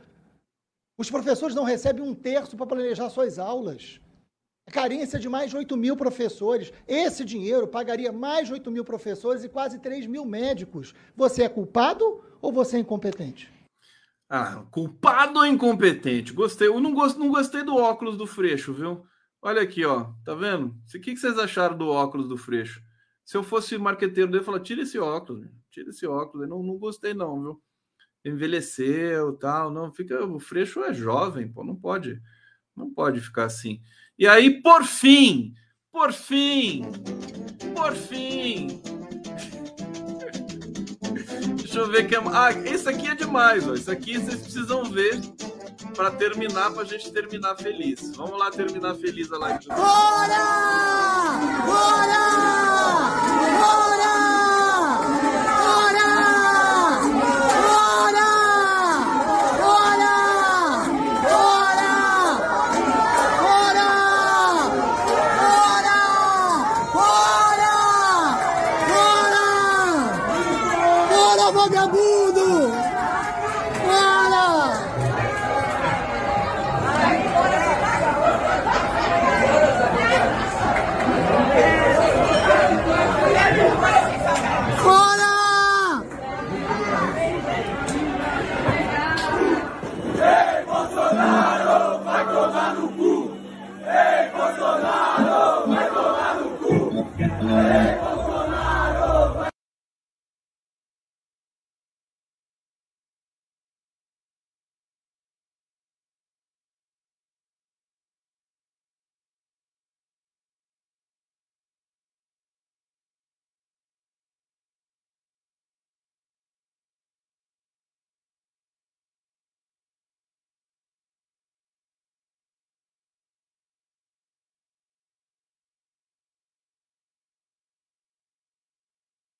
Os 0.98 1.10
professores 1.10 1.56
não 1.56 1.64
recebem 1.64 2.04
um 2.04 2.14
terço 2.14 2.56
para 2.56 2.68
planejar 2.68 3.10
suas 3.10 3.40
aulas. 3.40 4.00
Carência 4.72 5.18
de 5.18 5.30
mais 5.30 5.50
de 5.50 5.58
8 5.58 5.78
mil 5.78 5.96
professores. 5.96 6.74
Esse 6.88 7.24
dinheiro 7.24 7.68
pagaria 7.68 8.12
mais 8.12 8.48
de 8.48 8.54
8 8.54 8.70
mil 8.70 8.84
professores 8.84 9.44
e 9.44 9.50
quase 9.50 9.80
3 9.80 10.06
mil 10.08 10.26
médicos. 10.26 10.94
Você 11.16 11.44
é 11.44 11.50
culpado 11.50 12.22
ou 12.42 12.52
você 12.52 12.78
é 12.78 12.80
incompetente? 12.80 13.57
Ah, 14.30 14.66
culpado 14.72 15.40
ou 15.40 15.46
incompetente? 15.46 16.34
Gostei. 16.34 16.68
Eu 16.68 16.80
não, 16.80 16.94
gost, 16.94 17.18
não 17.18 17.30
gostei 17.30 17.64
do 17.64 17.76
óculos 17.76 18.18
do 18.18 18.28
Freixo, 18.28 18.74
viu? 18.74 19.06
Olha 19.42 19.62
aqui, 19.62 19.86
ó. 19.86 20.12
Tá 20.26 20.36
vendo? 20.36 20.68
O 20.68 20.92
que, 20.92 21.14
que 21.14 21.18
vocês 21.18 21.38
acharam 21.40 21.78
do 21.78 21.88
óculos 21.88 22.28
do 22.28 22.38
Freixo? 22.38 22.82
Se 23.24 23.38
eu 23.38 23.44
fosse 23.44 23.78
marqueteiro 23.78 24.30
dele, 24.30 24.44
eu 24.46 24.60
tira 24.60 24.82
esse 24.82 25.00
óculos, 25.00 25.48
tira 25.72 25.90
esse 25.90 26.06
óculos. 26.06 26.44
Eu 26.44 26.50
não, 26.50 26.64
não 26.64 26.78
gostei, 26.78 27.14
não, 27.14 27.42
viu? 27.42 27.62
Envelheceu 28.26 29.34
tal. 29.38 29.72
Não, 29.72 29.92
fica. 29.92 30.24
O 30.26 30.40
Freixo 30.40 30.84
é 30.84 30.94
jovem, 30.94 31.52
pô. 31.52 31.64
Não 31.64 31.76
pode. 31.76 32.22
Não 32.76 32.94
pode 32.94 33.22
ficar 33.22 33.46
assim. 33.46 33.82
E 34.20 34.28
aí, 34.28 34.62
por 34.62 34.84
fim, 34.84 35.54
por 35.92 36.12
fim, 36.12 36.82
por 37.76 37.94
fim, 37.94 38.82
Deixa 41.78 41.90
eu 41.90 41.92
ver 41.92 42.08
que 42.08 42.16
é. 42.16 42.20
Ah, 42.34 42.52
esse 42.52 42.90
aqui 42.90 43.08
é 43.08 43.14
demais, 43.14 43.68
ó. 43.68 43.76
Isso 43.76 43.92
aqui 43.92 44.18
vocês 44.18 44.42
precisam 44.42 44.84
ver 44.86 45.22
para 45.96 46.10
terminar, 46.10 46.72
para 46.72 46.82
a 46.82 46.86
gente 46.86 47.12
terminar 47.12 47.56
feliz. 47.56 48.16
Vamos 48.16 48.40
lá 48.40 48.50
terminar 48.50 48.96
feliz 48.96 49.32
a 49.32 49.38
live. 49.38 49.68
Bora! 49.68 50.38
Bora! 51.68 52.18
Bora! 53.60 54.27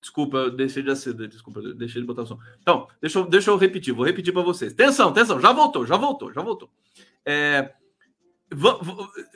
Desculpa, 0.08 0.50
deixei 0.50 0.82
de 0.82 0.90
acender, 0.90 1.28
desculpa, 1.28 1.62
deixei 1.74 2.02
de 2.02 2.08
botar 2.08 2.22
o 2.22 2.26
som. 2.26 2.40
Então, 2.62 2.88
deixa 3.02 3.20
eu, 3.20 3.26
deixa 3.26 3.52
eu 3.52 3.58
repetir, 3.58 3.94
vou 3.94 4.06
repetir 4.06 4.32
para 4.32 4.42
vocês. 4.42 4.72
Atenção, 4.72 5.10
atenção, 5.10 5.38
já 5.38 5.52
voltou, 5.52 5.86
já 5.86 5.98
voltou, 5.98 6.32
já 6.32 6.42
voltou. 6.42 6.70
É, 7.26 7.74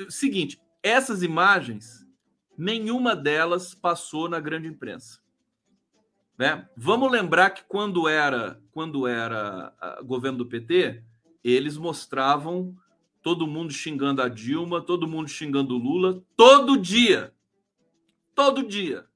seguinte, 0.10 0.62
essas 0.82 1.24
imagens, 1.24 2.08
nenhuma 2.58 3.18
delas 3.18 3.76
passou 3.76 4.30
na 4.30 4.40
grande 4.40 4.70
imprensa. 4.70 5.20
Né? 6.38 6.66
Vamos 6.78 7.12
lembrar 7.12 7.50
que 7.50 7.66
quando 7.66 8.08
era, 8.08 8.58
quando 8.72 9.06
era 9.06 9.76
governo 10.06 10.38
do 10.38 10.46
PT, 10.46 11.04
eles 11.44 11.76
mostravam 11.76 12.74
todo 13.22 13.46
mundo 13.46 13.74
xingando 13.74 14.22
a 14.22 14.30
Dilma, 14.30 14.82
todo 14.82 15.06
mundo 15.06 15.28
xingando 15.28 15.76
o 15.76 15.78
Lula, 15.78 16.24
todo 16.38 16.78
dia. 16.78 17.34
Todo 18.34 18.66
dia. 18.66 19.11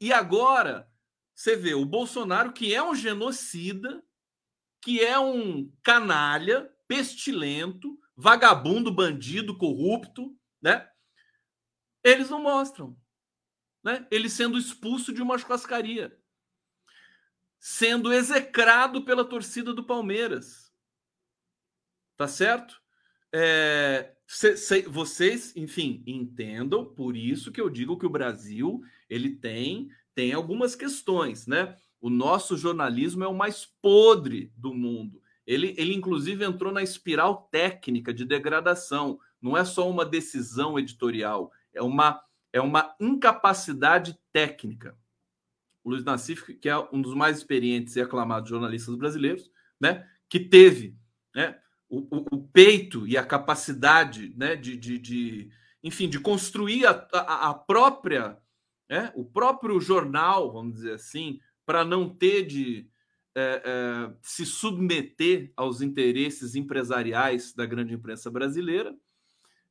E 0.00 0.12
agora 0.12 0.90
você 1.34 1.54
vê 1.54 1.74
o 1.74 1.84
Bolsonaro, 1.84 2.52
que 2.52 2.74
é 2.74 2.82
um 2.82 2.94
genocida, 2.94 4.02
que 4.80 5.00
é 5.00 5.18
um 5.18 5.70
canalha, 5.82 6.72
pestilento, 6.88 8.00
vagabundo, 8.16 8.92
bandido, 8.92 9.56
corrupto, 9.56 10.34
né? 10.62 10.88
Eles 12.02 12.30
não 12.30 12.42
mostram, 12.42 12.96
né? 13.82 14.06
Ele 14.10 14.30
sendo 14.30 14.56
expulso 14.56 15.12
de 15.12 15.20
uma 15.20 15.36
churrascaria, 15.36 16.18
sendo 17.58 18.12
execrado 18.12 19.04
pela 19.04 19.24
torcida 19.24 19.74
do 19.74 19.84
Palmeiras, 19.84 20.72
tá 22.16 22.26
certo? 22.26 22.80
É, 23.32 24.16
se, 24.26 24.56
se, 24.56 24.82
vocês, 24.82 25.54
enfim, 25.56 26.02
entendam, 26.06 26.84
por 26.84 27.16
isso 27.16 27.52
que 27.52 27.60
eu 27.60 27.68
digo 27.68 27.98
que 27.98 28.06
o 28.06 28.10
Brasil 28.10 28.82
ele 29.08 29.30
tem, 29.30 29.88
tem 30.14 30.32
algumas 30.32 30.74
questões, 30.74 31.46
né? 31.46 31.76
O 32.00 32.10
nosso 32.10 32.56
jornalismo 32.56 33.24
é 33.24 33.28
o 33.28 33.34
mais 33.34 33.66
podre 33.80 34.52
do 34.56 34.74
mundo. 34.74 35.22
Ele, 35.46 35.74
ele, 35.78 35.94
inclusive, 35.94 36.44
entrou 36.44 36.72
na 36.72 36.82
espiral 36.82 37.48
técnica 37.50 38.12
de 38.12 38.24
degradação. 38.24 39.18
Não 39.40 39.56
é 39.56 39.64
só 39.64 39.88
uma 39.88 40.04
decisão 40.04 40.78
editorial, 40.78 41.52
é 41.72 41.82
uma, 41.82 42.20
é 42.52 42.60
uma 42.60 42.94
incapacidade 43.00 44.18
técnica. 44.32 44.96
O 45.84 45.90
Luiz 45.90 46.04
Nassif, 46.04 46.54
que 46.54 46.68
é 46.68 46.76
um 46.92 47.00
dos 47.00 47.14
mais 47.14 47.38
experientes 47.38 47.94
e 47.94 48.00
aclamados 48.00 48.50
jornalistas 48.50 48.96
brasileiros, 48.96 49.48
né, 49.80 50.04
que 50.28 50.40
teve 50.40 50.96
né, 51.34 51.56
o, 51.88 51.98
o, 52.16 52.26
o 52.32 52.48
peito 52.48 53.06
e 53.06 53.16
a 53.16 53.24
capacidade 53.24 54.34
né, 54.36 54.56
de, 54.56 54.76
de, 54.76 54.98
de 54.98 55.50
enfim, 55.82 56.08
de 56.08 56.18
construir 56.18 56.86
a, 56.86 57.06
a, 57.12 57.50
a 57.50 57.54
própria, 57.54 58.36
né, 58.88 59.12
o 59.14 59.24
próprio 59.24 59.80
jornal, 59.80 60.52
vamos 60.52 60.74
dizer 60.74 60.94
assim, 60.94 61.40
para 61.64 61.84
não 61.84 62.08
ter 62.08 62.44
de 62.44 62.88
é, 63.34 63.62
é, 63.64 64.14
se 64.22 64.46
submeter 64.46 65.52
aos 65.56 65.82
interesses 65.82 66.54
empresariais 66.54 67.52
da 67.52 67.66
grande 67.66 67.94
imprensa 67.94 68.30
brasileira, 68.30 68.96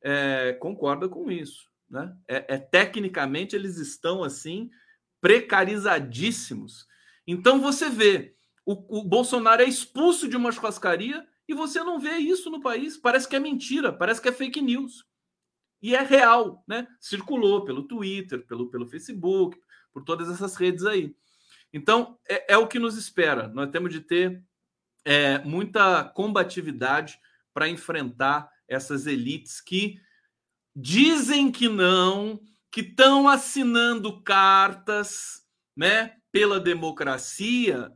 é, 0.02 0.54
concorda 0.54 1.10
com 1.10 1.32
isso. 1.32 1.70
Né? 1.90 2.16
É, 2.28 2.56
é, 2.56 2.58
tecnicamente 2.58 3.56
eles 3.56 3.78
estão 3.78 4.24
assim 4.24 4.70
precarizadíssimos. 5.20 6.88
Então 7.26 7.60
você 7.60 7.90
vê 7.90 8.36
o, 8.66 9.00
o 9.00 9.04
Bolsonaro 9.04 9.62
é 9.62 9.66
expulso 9.66 10.28
de 10.28 10.36
uma 10.36 10.52
churrascaria 10.52 11.26
e 11.48 11.54
você 11.54 11.84
não 11.84 12.00
vê 12.00 12.18
isso 12.18 12.50
no 12.50 12.62
país. 12.62 12.98
Parece 12.98 13.28
que 13.28 13.36
é 13.36 13.40
mentira, 13.40 13.94
parece 13.94 14.22
que 14.22 14.28
é 14.28 14.32
fake 14.32 14.62
news. 14.62 15.06
E 15.86 15.96
é 15.96 16.02
real, 16.02 16.64
né? 16.68 16.88
Circulou 17.00 17.64
pelo 17.64 17.84
Twitter, 17.84 18.44
pelo, 18.48 18.72
pelo 18.72 18.88
Facebook, 18.88 19.56
por 19.94 20.04
todas 20.04 20.32
essas 20.32 20.56
redes 20.56 20.84
aí. 20.84 21.16
Então, 21.72 22.18
é, 22.28 22.54
é 22.54 22.58
o 22.58 22.66
que 22.68 22.80
nos 22.80 22.98
espera. 22.98 23.50
Nós 23.50 23.70
temos 23.70 23.94
de 23.94 24.02
ter 24.02 24.44
é, 25.06 25.38
muita 25.44 26.04
combatividade 26.04 27.20
para 27.54 27.70
enfrentar 27.70 28.50
essas 28.68 29.06
elites 29.06 29.62
que 29.62 30.02
dizem 30.76 31.52
que 31.52 31.70
não, 31.70 32.42
que 32.72 32.82
estão 32.82 33.30
assinando 33.30 34.24
cartas 34.24 35.46
né, 35.78 36.16
pela 36.32 36.60
democracia, 36.60 37.96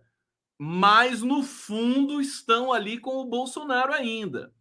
mas 0.60 1.24
no 1.24 1.42
fundo 1.42 2.22
estão 2.22 2.72
ali 2.72 3.00
com 3.00 3.16
o 3.16 3.26
Bolsonaro 3.26 3.92
ainda. 3.92 4.54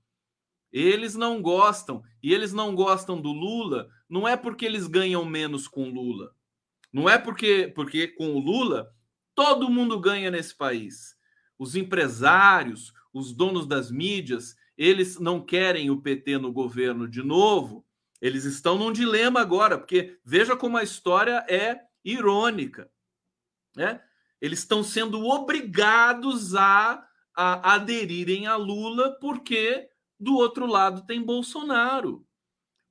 Eles 0.73 1.15
não 1.15 1.41
gostam, 1.41 2.03
e 2.23 2.35
eles 2.35 2.53
não 2.53 2.75
gostam 2.75 3.21
do 3.21 3.33
Lula, 3.33 3.89
não 4.09 4.27
é 4.27 4.37
porque 4.37 4.67
eles 4.67 4.87
ganham 4.87 5.25
menos 5.25 5.67
com 5.67 5.89
Lula. 5.89 6.35
Não 6.93 7.09
é 7.09 7.19
porque, 7.19 7.73
porque 7.75 8.09
com 8.09 8.35
o 8.35 8.39
Lula 8.39 8.93
todo 9.35 9.71
mundo 9.71 10.01
ganha 10.01 10.31
nesse 10.31 10.55
país. 10.55 11.17
Os 11.59 11.75
empresários, 11.75 12.93
os 13.13 13.33
donos 13.33 13.67
das 13.67 13.91
mídias, 13.91 14.57
eles 14.77 15.19
não 15.19 15.41
querem 15.41 15.91
o 15.91 16.01
PT 16.01 16.39
no 16.39 16.53
governo 16.53 17.09
de 17.09 17.23
novo. 17.23 17.85
Eles 18.21 18.45
estão 18.45 18.79
num 18.79 18.93
dilema 18.93 19.41
agora, 19.41 19.79
porque 19.79 20.19
veja 20.25 20.57
como 20.57 20.77
a 20.77 20.83
história 20.83 21.45
é 21.49 21.81
irônica. 22.05 22.91
Né? 23.77 24.01
Eles 24.41 24.61
estão 24.61 24.83
sendo 24.83 25.25
obrigados 25.25 26.55
a, 26.55 27.05
a 27.35 27.75
aderirem 27.75 28.47
a 28.47 28.57
Lula 28.57 29.17
porque 29.21 29.89
do 30.19 30.35
outro 30.35 30.67
lado 30.67 31.07
tem 31.07 31.23
Bolsonaro. 31.23 32.27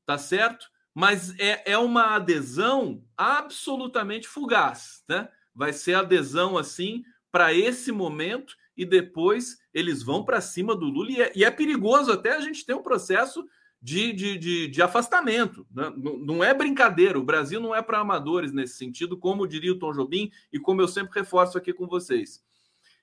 Tá 0.06 0.18
certo? 0.18 0.68
Mas 0.94 1.38
é, 1.38 1.74
é 1.74 1.78
uma 1.78 2.16
adesão 2.16 3.04
absolutamente 3.16 4.28
fugaz, 4.28 5.04
né? 5.08 5.30
Vai 5.54 5.74
ser 5.74 5.94
adesão 5.94 6.58
assim 6.58 7.04
para 7.32 7.54
esse 7.54 7.92
momento 7.92 8.56
e 8.76 8.86
depois 8.86 9.58
eles 9.74 10.02
vão 10.02 10.24
para 10.24 10.42
cima 10.42 10.76
do 10.76 10.86
Lula. 10.86 11.12
E 11.12 11.22
é, 11.22 11.32
e 11.36 11.44
é, 11.44 11.52
perigoso 11.52 12.12
até 12.12 12.36
a 12.36 12.40
gente 12.40 12.66
ter 12.66 12.74
um 12.74 12.82
processo 12.82 13.46
de, 13.82 14.12
de, 14.12 14.38
de, 14.38 14.68
de 14.68 14.82
afastamento. 14.82 15.68
Né? 15.72 15.92
Não, 15.96 16.18
não, 16.18 16.44
é 16.44 16.54
brincadeira. 16.54 17.20
O 17.20 17.24
Brasil 17.24 17.60
não 17.60 17.76
é 17.76 17.82
para 17.82 18.00
amadores 18.00 18.52
nesse 18.52 18.76
sentido, 18.76 19.18
como 19.18 19.48
diria 19.48 19.72
o 19.72 19.80
Tom 19.80 19.92
Jobim 19.92 20.32
e 20.52 20.60
como 20.60 20.82
eu 20.82 20.88
sempre 20.88 21.20
reforço 21.20 21.58
aqui 21.58 21.74
com 21.74 21.88
vocês. 21.88 22.44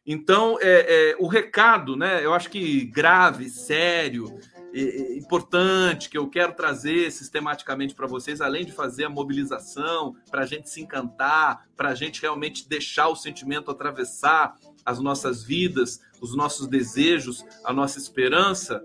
Então, 0.07 0.59
é, 0.61 1.13
é, 1.13 1.17
o 1.19 1.27
recado, 1.27 1.97
né? 1.97 2.25
Eu 2.25 2.35
acho 2.35 2.51
que 2.51 2.85
grave, 2.85 3.49
sério, 3.49 4.39
importante, 5.17 6.11
que 6.11 6.19
eu 6.19 6.29
quero 6.29 6.53
trazer 6.53 7.11
sistematicamente 7.13 7.95
para 7.95 8.09
vocês, 8.09 8.41
além 8.41 8.65
de 8.65 8.73
fazer 8.73 9.05
a 9.05 9.09
mobilização, 9.09 10.17
para 10.31 10.43
a 10.43 10.47
gente 10.47 10.69
se 10.69 10.83
encantar, 10.83 11.67
para 11.77 11.91
a 11.91 11.95
gente 11.95 12.21
realmente 12.21 12.69
deixar 12.69 13.09
o 13.09 13.15
sentimento 13.15 13.71
atravessar 13.71 14.57
as 14.85 14.99
nossas 14.99 15.45
vidas, 15.45 16.01
os 16.21 16.35
nossos 16.35 16.67
desejos, 16.67 17.45
a 17.65 17.73
nossa 17.73 17.99
esperança, 17.99 18.85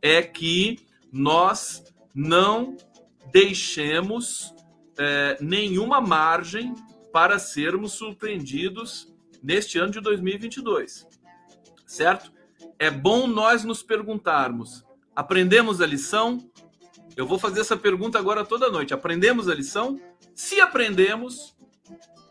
é 0.00 0.22
que 0.22 0.78
nós 1.12 1.84
não 2.14 2.76
deixemos 3.32 4.54
é, 4.96 5.36
nenhuma 5.40 6.00
margem 6.00 6.72
para 7.12 7.38
sermos 7.38 7.92
surpreendidos 7.92 9.12
neste 9.42 9.78
ano 9.78 9.92
de 9.92 10.00
2022, 10.00 11.06
certo? 11.86 12.32
É 12.78 12.90
bom 12.90 13.26
nós 13.26 13.64
nos 13.64 13.82
perguntarmos: 13.82 14.84
aprendemos 15.14 15.80
a 15.80 15.86
lição? 15.86 16.50
Eu 17.16 17.26
vou 17.26 17.38
fazer 17.38 17.60
essa 17.60 17.76
pergunta 17.76 18.18
agora 18.18 18.44
toda 18.44 18.70
noite. 18.70 18.92
Aprendemos 18.92 19.48
a 19.48 19.54
lição? 19.54 19.98
Se 20.34 20.60
aprendemos, 20.60 21.56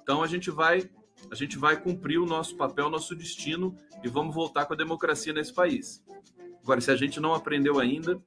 então 0.02 0.22
a 0.22 0.27
gente 0.27 0.52
vai 0.52 0.90
a 1.32 1.36
gente 1.36 1.57
vai 1.57 1.80
cumprir 1.82 2.19
o 2.19 2.26
nosso 2.26 2.56
papel, 2.56 2.90
nosso 2.90 3.15
destino 3.15 3.76
e 4.03 4.07
vamos 4.07 4.36
voltar 4.36 4.65
com 4.65 4.73
a 4.73 4.77
democracia 4.77 5.34
nesse 5.34 5.53
país. 5.53 6.03
Agora, 6.61 6.80
se 6.80 6.91
a 6.91 6.95
gente 6.95 7.19
não 7.19 7.34
aprendeu 7.34 7.80
ainda, 7.80 8.22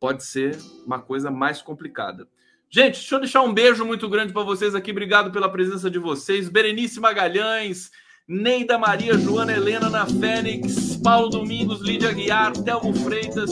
pode 0.00 0.24
ser 0.24 0.58
uma 0.84 1.00
coisa 1.00 1.30
mais 1.30 1.62
complicada. 1.62 2.28
Gente, 2.68 2.94
deixa 2.94 3.14
eu 3.14 3.20
deixar 3.20 3.42
um 3.42 3.54
beijo 3.54 3.84
muito 3.84 4.08
grande 4.08 4.32
para 4.32 4.42
vocês 4.42 4.74
aqui. 4.74 4.90
Obrigado 4.90 5.30
pela 5.30 5.48
presença 5.48 5.88
de 5.88 5.98
vocês. 5.98 6.48
Berenice 6.48 6.98
Magalhães, 6.98 7.90
Neida 8.26 8.76
Maria, 8.76 9.16
Joana 9.16 9.52
Helena 9.52 9.88
na 9.88 10.04
Fênix, 10.04 10.96
Paulo 10.96 11.28
Domingos, 11.28 11.80
Lídia 11.80 12.12
Guiar, 12.12 12.52
Telmo 12.52 12.92
Freitas. 12.92 13.50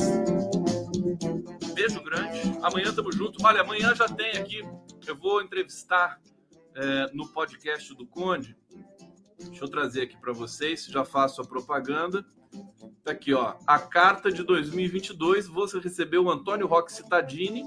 Beijo 1.75 2.03
grande. 2.03 2.41
Amanhã 2.61 2.93
tamo 2.93 3.13
junto. 3.13 3.39
Olha, 3.47 3.61
amanhã 3.61 3.95
já 3.95 4.09
tem 4.09 4.33
aqui. 4.33 4.63
Eu 5.07 5.17
vou 5.17 5.41
entrevistar 5.41 6.21
é, 6.75 7.11
no 7.15 7.29
podcast 7.29 7.95
do 7.95 8.05
Conde. 8.07 8.57
Deixa 9.39 9.65
eu 9.65 9.69
trazer 9.69 10.03
aqui 10.03 10.17
para 10.21 10.33
vocês. 10.33 10.87
Já 10.87 11.05
faço 11.05 11.41
a 11.41 11.45
propaganda. 11.45 12.27
Tá 13.05 13.13
aqui, 13.13 13.33
ó. 13.33 13.55
A 13.65 13.79
carta 13.79 14.33
de 14.33 14.43
2022, 14.43 15.47
você 15.47 15.79
recebeu 15.79 16.25
o 16.25 16.31
Antônio 16.31 16.67
Roque 16.67 16.93
Cittadini 16.93 17.65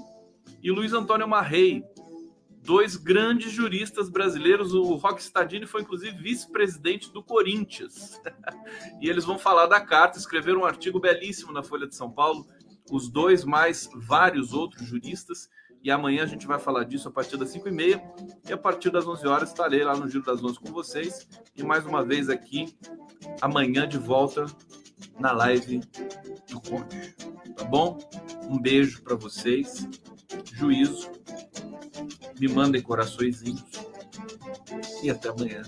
e 0.62 0.70
Luiz 0.70 0.92
Antônio 0.92 1.28
Marrei, 1.28 1.84
dois 2.62 2.96
grandes 2.96 3.52
juristas 3.52 4.08
brasileiros. 4.08 4.74
O 4.74 4.94
Roque 4.94 5.22
Cittadini 5.22 5.66
foi, 5.66 5.82
inclusive, 5.82 6.16
vice-presidente 6.16 7.12
do 7.12 7.22
Corinthians. 7.22 8.20
e 9.00 9.08
eles 9.08 9.24
vão 9.24 9.38
falar 9.38 9.66
da 9.66 9.80
carta, 9.80 10.18
escreveram 10.18 10.60
um 10.60 10.64
artigo 10.64 11.00
belíssimo 11.00 11.52
na 11.52 11.62
Folha 11.62 11.86
de 11.86 11.94
São 11.94 12.10
Paulo, 12.10 12.46
os 12.90 13.08
dois 13.08 13.44
mais 13.44 13.88
vários 13.94 14.52
outros 14.52 14.86
juristas. 14.86 15.48
E 15.82 15.90
amanhã 15.90 16.24
a 16.24 16.26
gente 16.26 16.46
vai 16.46 16.58
falar 16.58 16.84
disso 16.84 17.08
a 17.08 17.10
partir 17.10 17.36
das 17.36 17.50
5 17.50 17.68
e 17.68 17.72
meia. 17.72 18.02
E 18.48 18.52
a 18.52 18.58
partir 18.58 18.90
das 18.90 19.06
11 19.06 19.26
horas 19.26 19.48
estarei 19.50 19.84
lá 19.84 19.96
no 19.96 20.08
Giro 20.08 20.24
das 20.24 20.42
11 20.42 20.58
com 20.58 20.72
vocês. 20.72 21.28
E 21.54 21.62
mais 21.62 21.86
uma 21.86 22.04
vez 22.04 22.28
aqui, 22.28 22.74
amanhã 23.40 23.86
de 23.86 23.96
volta 23.96 24.46
na 25.18 25.32
live 25.32 25.80
do 26.50 26.60
Conde. 26.60 27.14
Tá 27.56 27.64
bom? 27.64 27.98
Um 28.42 28.58
beijo 28.60 29.02
para 29.02 29.14
vocês. 29.14 29.86
Juízo. 30.52 31.10
Me 32.38 32.48
mandem 32.48 32.82
coraçõezinhos. 32.82 33.64
E 35.02 35.10
até 35.10 35.28
amanhã. 35.28 35.62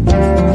Thank 0.00 0.49